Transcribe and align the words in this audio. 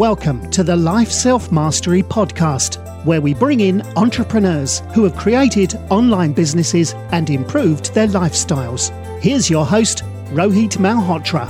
Welcome 0.00 0.50
to 0.52 0.64
the 0.64 0.76
Life 0.76 1.10
Self 1.10 1.52
Mastery 1.52 2.02
Podcast, 2.02 3.04
where 3.04 3.20
we 3.20 3.34
bring 3.34 3.60
in 3.60 3.82
entrepreneurs 3.98 4.80
who 4.94 5.04
have 5.04 5.14
created 5.14 5.74
online 5.90 6.32
businesses 6.32 6.94
and 7.12 7.28
improved 7.28 7.92
their 7.92 8.06
lifestyles. 8.06 8.88
Here's 9.20 9.50
your 9.50 9.66
host, 9.66 10.02
Rohit 10.30 10.78
Malhotra. 10.78 11.46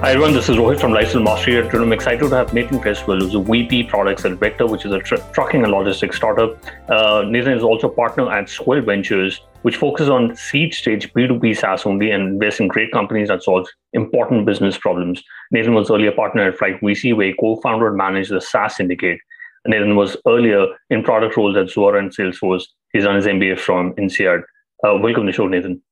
Hi 0.00 0.12
everyone, 0.12 0.32
this 0.32 0.48
is 0.48 0.56
Rohit 0.56 0.80
from 0.80 0.92
Life 0.92 1.10
Self 1.10 1.24
Mastery. 1.24 1.54
Today 1.54 1.78
I'm 1.78 1.92
excited 1.92 2.20
to 2.20 2.28
have 2.36 2.54
Nathan 2.54 2.78
Cresswell, 2.78 3.18
who's 3.18 3.34
a 3.34 3.40
VP 3.40 3.82
Products 3.82 4.24
at 4.24 4.38
Vector, 4.38 4.64
which 4.64 4.84
is 4.84 4.92
a 4.92 5.00
tr- 5.00 5.16
trucking 5.32 5.64
and 5.64 5.72
logistics 5.72 6.14
startup. 6.16 6.56
Uh, 6.88 7.24
Nathan 7.26 7.54
is 7.54 7.64
also 7.64 7.88
a 7.88 7.92
partner 7.92 8.30
at 8.30 8.48
Swell 8.48 8.80
Ventures, 8.80 9.40
which 9.62 9.76
focuses 9.76 10.08
on 10.08 10.36
seed 10.36 10.72
stage 10.72 11.12
B2B 11.14 11.58
SaaS 11.58 11.84
only 11.84 12.12
and 12.12 12.28
invests 12.28 12.60
in 12.60 12.68
great 12.68 12.92
companies 12.92 13.26
that 13.26 13.42
solve 13.42 13.66
important 13.92 14.46
business 14.46 14.78
problems. 14.78 15.20
Nathan 15.50 15.74
was 15.74 15.90
earlier 15.90 16.10
a 16.10 16.14
partner 16.14 16.42
at 16.42 16.56
Flight 16.56 16.80
VC, 16.80 17.16
where 17.16 17.26
he 17.26 17.34
co-founded 17.34 17.88
and 17.88 17.96
managed 17.96 18.30
the 18.30 18.40
SaaS 18.40 18.76
syndicate. 18.76 19.18
Nathan 19.66 19.96
was 19.96 20.16
earlier 20.28 20.66
in 20.90 21.02
product 21.02 21.36
roles 21.36 21.56
at 21.56 21.66
Zuora 21.66 21.98
and 21.98 22.14
Salesforce. 22.14 22.62
He's 22.92 23.02
done 23.02 23.16
his 23.16 23.26
MBA 23.26 23.58
from 23.58 23.94
INSEAD. 23.96 24.42
Uh, 24.84 24.94
welcome 25.02 25.26
to 25.26 25.32
the 25.32 25.32
show, 25.32 25.48
Nathan. 25.48 25.82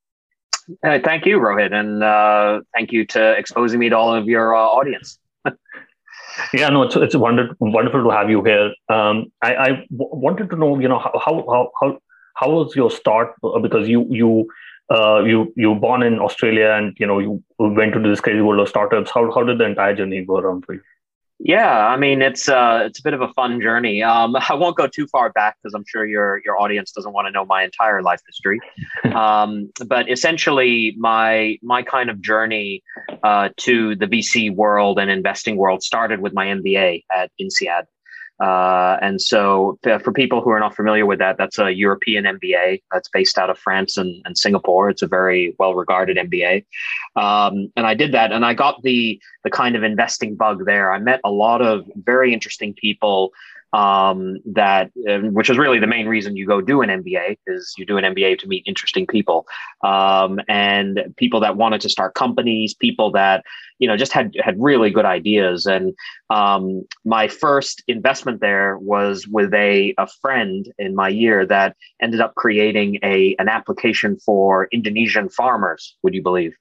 Uh, 0.84 0.98
thank 1.04 1.26
you, 1.26 1.38
Rohit, 1.38 1.72
and 1.72 2.02
uh, 2.02 2.60
thank 2.74 2.90
you 2.92 3.06
to 3.06 3.32
exposing 3.32 3.78
me 3.78 3.88
to 3.88 3.96
all 3.96 4.14
of 4.14 4.26
your 4.26 4.54
uh, 4.54 4.58
audience. 4.58 5.18
yeah, 6.52 6.68
no, 6.68 6.82
it's 6.82 6.96
it's 6.96 7.14
wonder, 7.14 7.54
wonderful 7.60 8.02
to 8.02 8.10
have 8.10 8.30
you 8.30 8.42
here. 8.42 8.72
Um, 8.88 9.26
I, 9.42 9.54
I 9.54 9.68
w- 9.68 9.86
wanted 10.26 10.50
to 10.50 10.56
know, 10.56 10.78
you 10.78 10.88
know, 10.88 10.98
how 10.98 11.20
how 11.24 11.70
how 11.80 11.98
how 12.34 12.50
was 12.50 12.74
your 12.74 12.90
start? 12.90 13.34
Uh, 13.44 13.60
because 13.60 13.88
you 13.88 14.06
you 14.10 14.48
uh, 14.90 15.22
you 15.22 15.52
you 15.56 15.70
were 15.70 15.80
born 15.80 16.02
in 16.02 16.18
Australia, 16.18 16.70
and 16.70 16.96
you 16.98 17.06
know 17.06 17.20
you 17.20 17.42
went 17.58 17.94
to 17.94 18.00
this 18.00 18.20
crazy 18.20 18.40
world 18.40 18.60
of 18.60 18.68
startups. 18.68 19.10
How 19.12 19.30
how 19.32 19.44
did 19.44 19.58
the 19.58 19.64
entire 19.64 19.94
journey 19.94 20.24
go 20.24 20.38
around 20.38 20.64
for 20.64 20.74
you? 20.74 20.80
Yeah, 21.38 21.86
I 21.86 21.96
mean 21.96 22.22
it's 22.22 22.48
uh, 22.48 22.84
it's 22.86 22.98
a 22.98 23.02
bit 23.02 23.12
of 23.12 23.20
a 23.20 23.32
fun 23.34 23.60
journey. 23.60 24.02
Um, 24.02 24.36
I 24.48 24.54
won't 24.54 24.76
go 24.76 24.86
too 24.86 25.06
far 25.06 25.30
back 25.30 25.56
because 25.62 25.74
I'm 25.74 25.84
sure 25.86 26.06
your 26.06 26.40
your 26.44 26.58
audience 26.60 26.92
doesn't 26.92 27.12
want 27.12 27.26
to 27.26 27.30
know 27.30 27.44
my 27.44 27.62
entire 27.62 28.02
life 28.02 28.20
history. 28.26 28.58
um, 29.14 29.70
but 29.86 30.10
essentially, 30.10 30.94
my 30.98 31.58
my 31.62 31.82
kind 31.82 32.08
of 32.08 32.20
journey 32.22 32.82
uh, 33.22 33.50
to 33.58 33.94
the 33.96 34.06
VC 34.06 34.54
world 34.54 34.98
and 34.98 35.10
investing 35.10 35.56
world 35.56 35.82
started 35.82 36.20
with 36.20 36.32
my 36.32 36.46
MBA 36.46 37.04
at 37.14 37.30
INSEAD. 37.40 37.84
Uh, 38.38 38.98
and 39.00 39.20
so, 39.20 39.78
for 40.02 40.12
people 40.12 40.42
who 40.42 40.50
are 40.50 40.60
not 40.60 40.76
familiar 40.76 41.06
with 41.06 41.18
that, 41.20 41.38
that's 41.38 41.58
a 41.58 41.70
European 41.70 42.24
MBA 42.24 42.82
that's 42.92 43.08
based 43.08 43.38
out 43.38 43.48
of 43.48 43.58
France 43.58 43.96
and, 43.96 44.20
and 44.26 44.36
Singapore. 44.36 44.90
It's 44.90 45.02
a 45.02 45.06
very 45.06 45.54
well 45.58 45.74
regarded 45.74 46.18
MBA. 46.18 46.66
Um, 47.16 47.72
and 47.76 47.86
I 47.86 47.94
did 47.94 48.12
that, 48.12 48.32
and 48.32 48.44
I 48.44 48.52
got 48.52 48.82
the 48.82 49.20
the 49.42 49.50
kind 49.50 49.74
of 49.74 49.82
investing 49.82 50.36
bug 50.36 50.66
there. 50.66 50.92
I 50.92 50.98
met 50.98 51.20
a 51.24 51.30
lot 51.30 51.62
of 51.62 51.90
very 51.96 52.34
interesting 52.34 52.74
people 52.74 53.32
um, 53.72 54.38
that, 54.46 54.90
which 54.94 55.50
is 55.50 55.58
really 55.58 55.78
the 55.78 55.86
main 55.86 56.06
reason 56.06 56.36
you 56.36 56.46
go 56.46 56.60
do 56.60 56.82
an 56.82 56.88
MBA, 56.88 57.38
is 57.46 57.74
you 57.76 57.84
do 57.84 57.98
an 57.98 58.04
MBA 58.04 58.38
to 58.38 58.46
meet 58.46 58.64
interesting 58.66 59.06
people 59.06 59.46
um, 59.84 60.40
and 60.48 61.14
people 61.16 61.40
that 61.40 61.56
wanted 61.56 61.80
to 61.82 61.88
start 61.88 62.14
companies, 62.14 62.74
people 62.74 63.10
that 63.12 63.44
you 63.78 63.88
know 63.88 63.96
just 63.96 64.12
had 64.12 64.34
had 64.40 64.56
really 64.58 64.90
good 64.90 65.04
ideas. 65.04 65.66
And 65.66 65.94
um, 66.30 66.82
my 67.04 67.28
first 67.28 67.82
investment 67.88 68.40
there 68.40 68.78
was 68.78 69.26
with 69.26 69.52
a 69.52 69.94
a 69.98 70.06
friend 70.20 70.72
in 70.78 70.94
my 70.94 71.08
year 71.08 71.44
that 71.46 71.76
ended 72.00 72.20
up 72.20 72.34
creating 72.34 72.98
a 73.02 73.34
an 73.38 73.48
application 73.48 74.18
for 74.24 74.68
Indonesian 74.72 75.28
farmers. 75.28 75.96
Would 76.02 76.14
you 76.14 76.22
believe? 76.22 76.54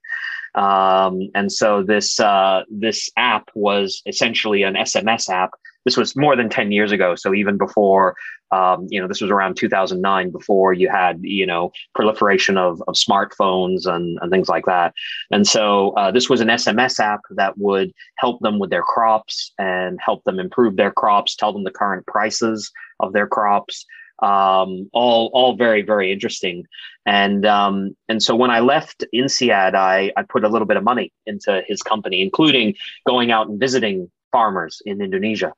Um, 0.56 1.30
and 1.36 1.52
so 1.52 1.84
this 1.84 2.20
uh, 2.20 2.64
this 2.70 3.10
app 3.18 3.50
was 3.54 4.02
essentially 4.06 4.64
an 4.64 4.76
SMS 4.76 5.30
app 5.30 5.52
this 5.86 5.96
was 5.96 6.16
more 6.16 6.36
than 6.36 6.50
10 6.50 6.72
years 6.72 6.92
ago. 6.92 7.16
So 7.16 7.34
even 7.34 7.58
before, 7.58 8.16
um, 8.52 8.88
you 8.90 9.00
know, 9.00 9.08
this 9.08 9.22
was 9.22 9.32
around 9.32 9.56
2009, 9.56 10.32
before 10.32 10.74
you 10.74 10.90
had, 10.90 11.20
you 11.22 11.46
know, 11.46 11.72
proliferation 11.94 12.58
of, 12.58 12.82
of 12.88 12.96
smartphones 12.96 13.86
and, 13.86 14.18
and 14.22 14.32
things 14.32 14.50
like 14.50 14.66
that. 14.66 14.94
And 15.32 15.48
so 15.48 15.92
uh, 15.92 16.12
this 16.12 16.30
was 16.30 16.42
an 16.42 16.48
SMS 16.48 17.00
app 17.00 17.22
that 17.32 17.58
would 17.58 17.92
help 18.18 18.42
them 18.42 18.60
with 18.60 18.72
their 18.72 18.84
crops 18.84 19.54
and 19.58 20.00
help 20.04 20.24
them 20.24 20.40
improve 20.40 20.76
their 20.76 20.92
crops, 20.92 21.36
tell 21.36 21.54
them 21.54 21.64
the 21.64 21.72
current 21.72 22.06
prices 22.08 22.72
of 23.00 23.14
their 23.14 23.28
crops. 23.28 23.86
Um, 24.24 24.90
all, 24.94 25.30
all 25.34 25.58
very, 25.58 25.82
very 25.82 26.12
interesting. 26.12 26.66
And, 27.06 27.46
um, 27.46 27.96
and 28.08 28.24
so 28.24 28.34
when 28.36 28.50
I 28.50 28.62
left 28.62 29.04
INSEAD, 29.14 29.76
I, 29.76 30.12
I 30.16 30.24
put 30.24 30.46
a 30.46 30.48
little 30.48 30.66
bit 30.66 30.78
of 30.78 30.84
money 30.84 31.12
into 31.26 31.62
his 31.68 31.82
company, 31.82 32.22
including 32.22 32.76
going 33.06 33.32
out 33.32 33.50
and 33.50 33.60
visiting 33.60 34.10
farmers 34.36 34.82
in 34.86 35.02
Indonesia, 35.08 35.52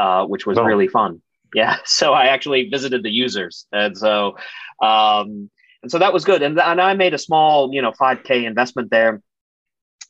uh, 0.00 0.22
which 0.32 0.44
was 0.44 0.58
oh. 0.58 0.64
really 0.64 0.88
fun. 0.88 1.22
Yeah, 1.54 1.76
so 1.84 2.12
I 2.12 2.24
actually 2.34 2.68
visited 2.68 3.00
the 3.04 3.14
users, 3.24 3.66
and 3.70 3.96
so 3.96 4.36
um, 4.82 5.28
and 5.82 5.90
so 5.92 5.98
that 5.98 6.12
was 6.12 6.24
good. 6.24 6.42
And 6.42 6.58
and 6.58 6.80
I 6.80 6.94
made 6.94 7.14
a 7.14 7.18
small, 7.28 7.72
you 7.72 7.82
know, 7.82 7.92
five 7.92 8.24
k 8.24 8.44
investment 8.44 8.90
there, 8.90 9.22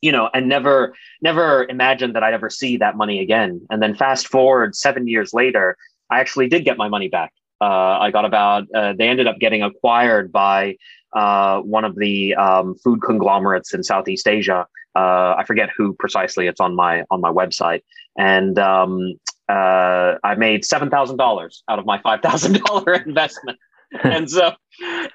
you 0.00 0.12
know, 0.12 0.30
and 0.32 0.48
never 0.48 0.94
never 1.20 1.66
imagined 1.68 2.14
that 2.14 2.22
I'd 2.22 2.32
ever 2.40 2.48
see 2.48 2.78
that 2.78 2.96
money 2.96 3.20
again. 3.20 3.66
And 3.70 3.82
then 3.82 3.94
fast 3.94 4.28
forward 4.28 4.74
seven 4.74 5.06
years 5.06 5.34
later, 5.34 5.76
I 6.10 6.20
actually 6.20 6.48
did 6.48 6.64
get 6.64 6.78
my 6.78 6.88
money 6.88 7.08
back. 7.08 7.32
Uh, 7.64 7.98
I 7.98 8.10
got 8.10 8.26
about 8.26 8.66
uh, 8.75 8.92
they 8.92 9.08
ended 9.08 9.26
up 9.26 9.38
getting 9.38 9.62
acquired 9.62 10.30
by 10.30 10.76
uh, 11.14 11.60
one 11.60 11.84
of 11.84 11.97
the 11.97 12.34
um, 12.34 12.75
food 12.75 13.00
conglomerates 13.00 13.72
in 13.72 13.82
Southeast 13.82 14.28
Asia. 14.28 14.66
Uh, 14.94 15.34
I 15.38 15.44
forget 15.47 15.70
who 15.75 15.94
precisely. 15.94 16.47
It's 16.47 16.60
on 16.60 16.75
my 16.76 17.04
on 17.10 17.22
my 17.22 17.32
website, 17.32 17.82
and 18.19 18.58
um, 18.58 19.14
uh, 19.48 20.16
I 20.22 20.34
made 20.36 20.66
seven 20.66 20.91
thousand 20.91 21.16
dollars 21.16 21.62
out 21.70 21.78
of 21.78 21.86
my 21.86 21.98
five 22.02 22.20
thousand 22.20 22.62
dollar 22.64 22.94
investment. 23.06 23.58
and 24.02 24.28
so 24.28 24.52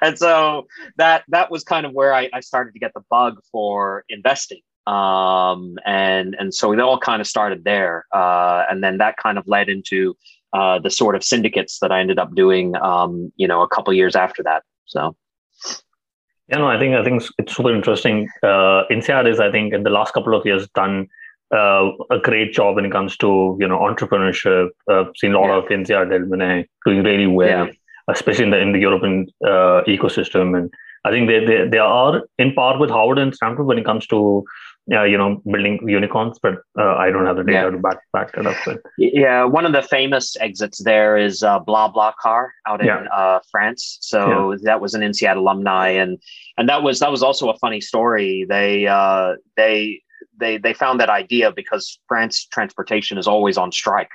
and 0.02 0.18
so 0.18 0.66
that 0.98 1.24
that 1.28 1.52
was 1.52 1.64
kind 1.64 1.86
of 1.86 1.92
where 1.92 2.14
I, 2.14 2.30
I 2.34 2.40
started 2.40 2.74
to 2.74 2.80
get 2.80 2.94
the 2.94 3.04
bug 3.10 3.40
for 3.52 4.06
investing 4.10 4.62
um, 4.88 5.78
and 5.86 6.36
and 6.40 6.54
so 6.54 6.72
it 6.72 6.80
all 6.80 6.98
kind 6.98 7.20
of 7.20 7.28
started 7.28 7.66
there 7.66 8.06
uh, 8.14 8.64
and 8.70 8.82
then 8.82 8.98
that 9.00 9.18
kind 9.18 9.38
of 9.38 9.46
led 9.48 9.68
into 9.68 10.16
uh, 10.54 10.80
the 10.80 10.90
sort 10.90 11.16
of 11.16 11.24
syndicates 11.24 11.80
that 11.80 11.92
I 11.92 12.00
ended 12.00 12.20
up 12.20 12.34
doing 12.36 12.76
um, 12.78 13.32
you 13.36 13.48
know 13.48 13.62
a 13.62 13.68
couple 13.68 13.94
years 13.94 14.16
after 14.16 14.44
that 14.44 14.64
so 14.86 15.16
yeah 16.48 16.58
no 16.58 16.68
I 16.68 16.78
think 16.80 16.96
I 16.96 17.04
think 17.04 17.24
it's 17.38 17.56
super 17.56 17.74
interesting 17.74 18.28
uh, 18.44 18.84
INSEAD 18.90 19.28
is 19.28 19.40
I 19.40 19.52
think 19.52 19.74
in 19.74 19.84
the 19.84 19.90
last 19.90 20.14
couple 20.14 20.36
of 20.36 20.46
years 20.46 20.68
done 20.70 21.08
uh, 21.54 21.92
a 22.12 22.20
great 22.20 22.54
job 22.54 22.76
when 22.76 22.86
it 22.86 22.92
comes 22.92 23.18
to 23.18 23.58
you 23.60 23.68
know 23.68 23.80
entrepreneurship. 23.80 24.70
Uh, 24.90 25.06
seen 25.16 25.34
a 25.34 25.40
lot 25.40 25.48
yeah. 25.48 25.58
of 25.58 25.66
INSEAD 25.66 26.16
Alumni 26.16 26.64
doing 26.86 27.04
really 27.04 27.28
well, 27.28 27.66
yeah. 27.66 27.72
especially 28.08 28.46
in 28.46 28.52
the 28.52 28.60
in 28.60 28.72
the 28.72 28.80
European 28.80 29.28
uh, 29.44 29.82
ecosystem. 29.88 30.58
And 30.58 30.72
I 31.06 31.12
think 31.12 31.28
they, 31.28 31.44
they 31.46 31.68
they 31.68 31.78
are 31.78 32.22
in 32.38 32.54
par 32.54 32.78
with 32.78 32.90
Harvard 32.90 33.18
and 33.18 33.34
Stanford 33.34 33.66
when 33.66 33.80
it 33.80 33.86
comes 33.86 34.06
to 34.08 34.44
uh, 34.92 35.04
you 35.04 35.18
know 35.18 35.42
building 35.46 35.80
unicorns. 35.88 36.40
But 36.42 36.56
uh, 36.78 36.96
I 36.96 37.12
don't 37.12 37.26
have 37.26 37.38
the 37.38 37.44
data 37.44 37.66
yeah. 37.66 37.70
to 37.70 37.78
back 37.78 38.00
back 38.14 38.34
that 38.34 38.46
up. 38.46 38.58
But. 38.66 38.82
Yeah, 38.98 39.44
one 39.46 39.66
of 39.66 39.74
the 39.74 39.82
famous 39.82 40.36
exits 40.40 40.84
there 40.84 41.18
is 41.18 41.44
uh, 41.44 41.60
BlaBlaCar 41.60 42.50
out 42.68 42.82
in 42.82 43.08
uh, 43.14 43.40
France. 43.52 43.98
So 44.02 44.56
that 44.64 44.82
was 44.82 44.94
an 44.94 45.02
INSEAD 45.02 45.38
alumni, 45.38 45.90
and 45.90 46.18
and 46.58 46.68
that 46.70 46.84
was 46.84 47.00
that 47.00 47.12
was 47.12 47.24
also 47.24 47.50
a 47.50 47.58
funny 47.58 47.82
story. 47.82 48.46
They 48.48 48.88
uh, 48.88 49.36
they 49.56 50.02
they 50.40 50.58
they 50.58 50.74
found 50.74 51.00
that 51.00 51.10
idea 51.10 51.52
because 51.52 52.00
France 52.08 52.46
transportation 52.46 53.18
is 53.18 53.28
always 53.28 53.58
on 53.58 53.72
strike. 53.72 54.10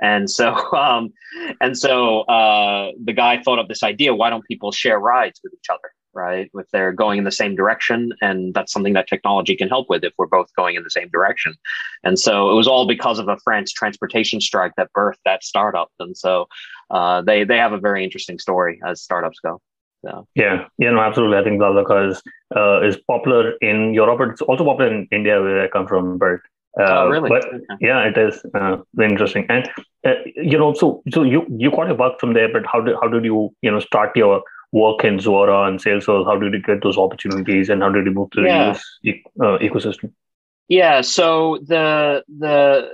And 0.00 0.28
so, 0.30 0.54
um, 0.72 1.12
and 1.60 1.78
so 1.78 2.22
uh, 2.22 2.92
the 3.02 3.12
guy 3.12 3.42
thought 3.42 3.58
of 3.58 3.68
this 3.68 3.82
idea: 3.82 4.14
why 4.14 4.30
don't 4.30 4.44
people 4.46 4.72
share 4.72 4.98
rides 4.98 5.40
with 5.42 5.52
each 5.54 5.70
other, 5.70 5.92
right? 6.14 6.50
If 6.54 6.66
they're 6.72 6.92
going 6.92 7.18
in 7.18 7.24
the 7.24 7.32
same 7.32 7.54
direction, 7.54 8.12
and 8.20 8.54
that's 8.54 8.72
something 8.72 8.92
that 8.94 9.08
technology 9.08 9.56
can 9.56 9.68
help 9.68 9.88
with 9.88 10.04
if 10.04 10.12
we're 10.18 10.26
both 10.26 10.54
going 10.54 10.76
in 10.76 10.82
the 10.82 10.90
same 10.90 11.08
direction. 11.08 11.54
And 12.04 12.18
so 12.18 12.50
it 12.50 12.54
was 12.54 12.68
all 12.68 12.86
because 12.86 13.18
of 13.18 13.28
a 13.28 13.36
France 13.44 13.72
transportation 13.72 14.40
strike 14.40 14.72
that 14.76 14.92
birthed 14.96 15.22
that 15.24 15.44
startup. 15.44 15.90
And 15.98 16.16
so 16.16 16.46
uh, 16.90 17.22
they 17.22 17.44
they 17.44 17.58
have 17.58 17.72
a 17.72 17.78
very 17.78 18.04
interesting 18.04 18.38
story 18.38 18.80
as 18.86 19.02
startups 19.02 19.40
go. 19.40 19.60
So. 20.04 20.26
Yeah, 20.34 20.66
yeah, 20.78 20.90
no, 20.90 21.00
absolutely. 21.00 21.38
I 21.38 21.44
think 21.44 21.60
BlaBlaCar 21.60 22.10
is 22.10 22.22
uh, 22.56 22.82
is 22.82 22.96
popular 23.08 23.52
in 23.60 23.94
Europe, 23.94 24.18
but 24.18 24.28
it's 24.30 24.42
also 24.42 24.64
popular 24.64 24.92
in 24.92 25.06
India, 25.12 25.40
where 25.40 25.62
I 25.62 25.68
come 25.68 25.86
from. 25.86 26.18
But 26.18 26.40
uh, 26.80 27.04
oh, 27.04 27.08
really? 27.08 27.28
But 27.28 27.46
okay. 27.46 27.58
yeah, 27.80 28.08
it 28.08 28.18
is 28.18 28.44
uh, 28.54 28.78
interesting. 29.00 29.46
And 29.48 29.70
uh, 30.04 30.14
you 30.34 30.58
know, 30.58 30.74
so 30.74 31.02
so 31.12 31.22
you 31.22 31.46
you 31.56 31.70
got 31.70 31.86
your 31.86 31.96
work 31.96 32.18
from 32.18 32.32
there, 32.32 32.52
but 32.52 32.64
how 32.66 32.80
did 32.80 32.96
how 33.00 33.08
did 33.08 33.24
you 33.24 33.54
you 33.62 33.70
know 33.70 33.78
start 33.78 34.16
your 34.16 34.42
work 34.72 35.04
in 35.04 35.18
Zuora 35.18 35.68
and 35.68 35.78
Salesforce? 35.78 36.24
How 36.24 36.38
did 36.38 36.52
you 36.52 36.62
get 36.62 36.82
those 36.82 36.98
opportunities, 36.98 37.68
and 37.68 37.82
how 37.82 37.90
did 37.90 38.06
you 38.06 38.12
move 38.12 38.30
to 38.30 38.42
the 38.42 38.48
yeah. 38.48 38.70
US 38.70 38.84
e- 39.04 39.22
uh, 39.40 39.58
ecosystem? 39.58 40.12
Yeah, 40.68 41.02
so 41.02 41.58
the 41.66 42.24
the 42.38 42.88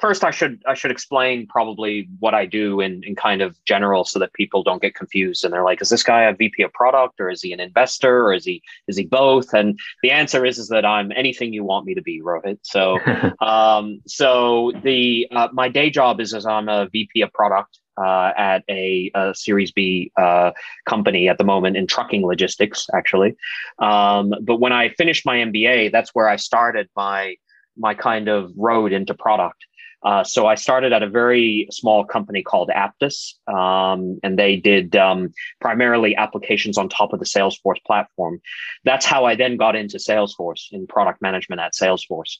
first 0.00 0.24
I 0.24 0.30
should 0.30 0.62
I 0.66 0.74
should 0.74 0.90
explain 0.90 1.46
probably 1.46 2.08
what 2.18 2.34
I 2.34 2.46
do 2.46 2.80
in, 2.80 3.02
in 3.04 3.14
kind 3.14 3.42
of 3.42 3.56
general 3.64 4.04
so 4.04 4.18
that 4.18 4.32
people 4.32 4.62
don't 4.62 4.82
get 4.82 4.94
confused 4.94 5.44
and 5.44 5.52
they're 5.52 5.64
like, 5.64 5.80
is 5.80 5.88
this 5.88 6.02
guy 6.02 6.22
a 6.22 6.34
VP 6.34 6.62
of 6.62 6.72
product 6.72 7.20
or 7.20 7.30
is 7.30 7.42
he 7.42 7.52
an 7.52 7.60
investor 7.60 8.26
or 8.26 8.32
is 8.32 8.44
he 8.44 8.62
is 8.88 8.96
he 8.96 9.04
both? 9.04 9.52
And 9.52 9.78
the 10.02 10.10
answer 10.10 10.44
is 10.44 10.58
is 10.58 10.68
that 10.68 10.84
I'm 10.84 11.12
anything 11.12 11.52
you 11.52 11.64
want 11.64 11.86
me 11.86 11.94
to 11.94 12.02
be, 12.02 12.20
Rohit. 12.20 12.58
So 12.62 12.98
um, 13.40 14.00
so 14.06 14.72
the 14.82 15.28
uh, 15.30 15.48
my 15.52 15.68
day 15.68 15.90
job 15.90 16.20
is 16.20 16.34
as 16.34 16.46
I'm 16.46 16.68
a 16.68 16.88
VP 16.88 17.22
of 17.22 17.32
product 17.32 17.78
uh, 17.96 18.32
at 18.36 18.64
a, 18.68 19.10
a, 19.14 19.34
Series 19.34 19.72
B 19.72 20.12
uh, 20.16 20.52
company 20.86 21.28
at 21.28 21.38
the 21.38 21.44
moment 21.44 21.76
in 21.76 21.86
trucking 21.86 22.24
logistics, 22.26 22.86
actually. 22.94 23.36
Um, 23.78 24.34
but 24.42 24.60
when 24.60 24.72
I 24.72 24.90
finished 24.90 25.26
my 25.26 25.38
MBA, 25.38 25.92
that's 25.92 26.10
where 26.14 26.28
I 26.28 26.36
started 26.36 26.88
my 26.96 27.36
my 27.78 27.94
kind 27.94 28.28
of 28.28 28.52
road 28.56 28.92
into 28.92 29.14
product. 29.14 29.66
Uh, 30.02 30.22
so 30.22 30.46
I 30.46 30.54
started 30.54 30.92
at 30.92 31.02
a 31.02 31.08
very 31.08 31.66
small 31.72 32.04
company 32.04 32.42
called 32.42 32.70
Apttus, 32.70 33.34
um, 33.48 34.20
and 34.22 34.38
they 34.38 34.54
did 34.54 34.94
um, 34.94 35.32
primarily 35.60 36.14
applications 36.14 36.78
on 36.78 36.88
top 36.88 37.12
of 37.12 37.18
the 37.18 37.24
Salesforce 37.24 37.82
platform. 37.84 38.40
That's 38.84 39.04
how 39.04 39.24
I 39.24 39.34
then 39.34 39.56
got 39.56 39.74
into 39.74 39.96
Salesforce 39.96 40.66
in 40.70 40.86
product 40.86 41.22
management 41.22 41.60
at 41.60 41.72
Salesforce. 41.72 42.36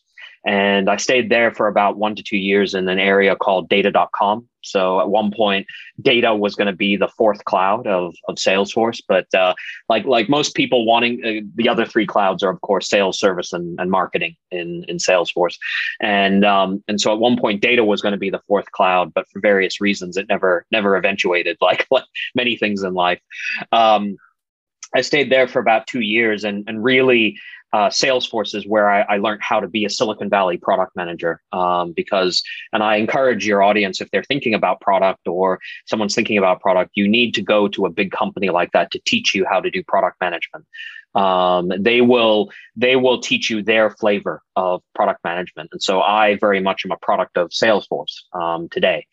And 0.46 0.88
I 0.88 0.96
stayed 0.96 1.28
there 1.28 1.52
for 1.52 1.66
about 1.66 1.96
one 1.96 2.14
to 2.14 2.22
two 2.22 2.36
years 2.36 2.74
in 2.74 2.88
an 2.88 3.00
area 3.00 3.34
called 3.34 3.68
data.com. 3.68 4.46
So 4.66 5.00
at 5.00 5.08
one 5.08 5.30
point, 5.30 5.66
data 6.00 6.34
was 6.34 6.54
going 6.54 6.66
to 6.66 6.76
be 6.76 6.96
the 6.96 7.08
fourth 7.08 7.44
cloud 7.44 7.86
of, 7.86 8.14
of 8.28 8.36
Salesforce. 8.36 9.00
But 9.06 9.32
uh, 9.34 9.54
like 9.88 10.04
like 10.04 10.28
most 10.28 10.54
people 10.54 10.84
wanting 10.84 11.24
uh, 11.24 11.46
the 11.54 11.68
other 11.68 11.86
three 11.86 12.06
clouds 12.06 12.42
are 12.42 12.50
of 12.50 12.60
course 12.60 12.88
sales, 12.88 13.18
service, 13.18 13.52
and, 13.52 13.78
and 13.80 13.90
marketing 13.90 14.36
in, 14.50 14.84
in 14.88 14.96
Salesforce. 14.98 15.56
And 16.00 16.44
um, 16.44 16.82
and 16.88 17.00
so 17.00 17.12
at 17.12 17.18
one 17.18 17.38
point, 17.38 17.62
data 17.62 17.84
was 17.84 18.02
going 18.02 18.12
to 18.12 18.18
be 18.18 18.30
the 18.30 18.42
fourth 18.46 18.70
cloud, 18.72 19.12
but 19.14 19.28
for 19.28 19.40
various 19.40 19.80
reasons, 19.80 20.16
it 20.16 20.28
never 20.28 20.64
never 20.70 20.96
eventuated. 20.96 21.56
Like, 21.66 21.84
like 21.90 22.04
many 22.36 22.56
things 22.56 22.84
in 22.84 22.94
life. 22.94 23.20
Um, 23.72 24.18
I 24.94 25.00
stayed 25.00 25.30
there 25.30 25.48
for 25.48 25.58
about 25.58 25.86
two 25.86 26.00
years 26.00 26.44
and, 26.44 26.64
and 26.66 26.82
really 26.82 27.38
uh, 27.72 27.88
Salesforce 27.88 28.54
is 28.54 28.66
where 28.66 28.88
I, 28.88 29.02
I, 29.02 29.16
learned 29.18 29.42
how 29.42 29.60
to 29.60 29.68
be 29.68 29.84
a 29.84 29.90
Silicon 29.90 30.30
Valley 30.30 30.56
product 30.56 30.94
manager. 30.94 31.42
Um, 31.52 31.92
because, 31.92 32.42
and 32.72 32.82
I 32.82 32.96
encourage 32.96 33.46
your 33.46 33.62
audience 33.62 34.00
if 34.00 34.10
they're 34.10 34.24
thinking 34.24 34.54
about 34.54 34.80
product 34.80 35.26
or 35.26 35.60
someone's 35.86 36.14
thinking 36.14 36.38
about 36.38 36.60
product, 36.60 36.92
you 36.94 37.08
need 37.08 37.34
to 37.34 37.42
go 37.42 37.68
to 37.68 37.84
a 37.84 37.90
big 37.90 38.12
company 38.12 38.50
like 38.50 38.70
that 38.72 38.90
to 38.92 39.00
teach 39.04 39.34
you 39.34 39.44
how 39.48 39.60
to 39.60 39.70
do 39.70 39.82
product 39.82 40.20
management. 40.20 40.64
Um, 41.16 41.72
they 41.78 42.02
will 42.02 42.50
they 42.76 42.94
will 42.94 43.18
teach 43.20 43.48
you 43.48 43.62
their 43.62 43.88
flavor 43.88 44.42
of 44.54 44.82
product 44.94 45.24
management, 45.24 45.70
and 45.72 45.82
so 45.82 46.02
I 46.02 46.36
very 46.36 46.60
much 46.60 46.84
am 46.84 46.92
a 46.92 46.98
product 46.98 47.38
of 47.38 47.48
Salesforce 47.50 48.14
um, 48.34 48.68
today. 48.68 49.06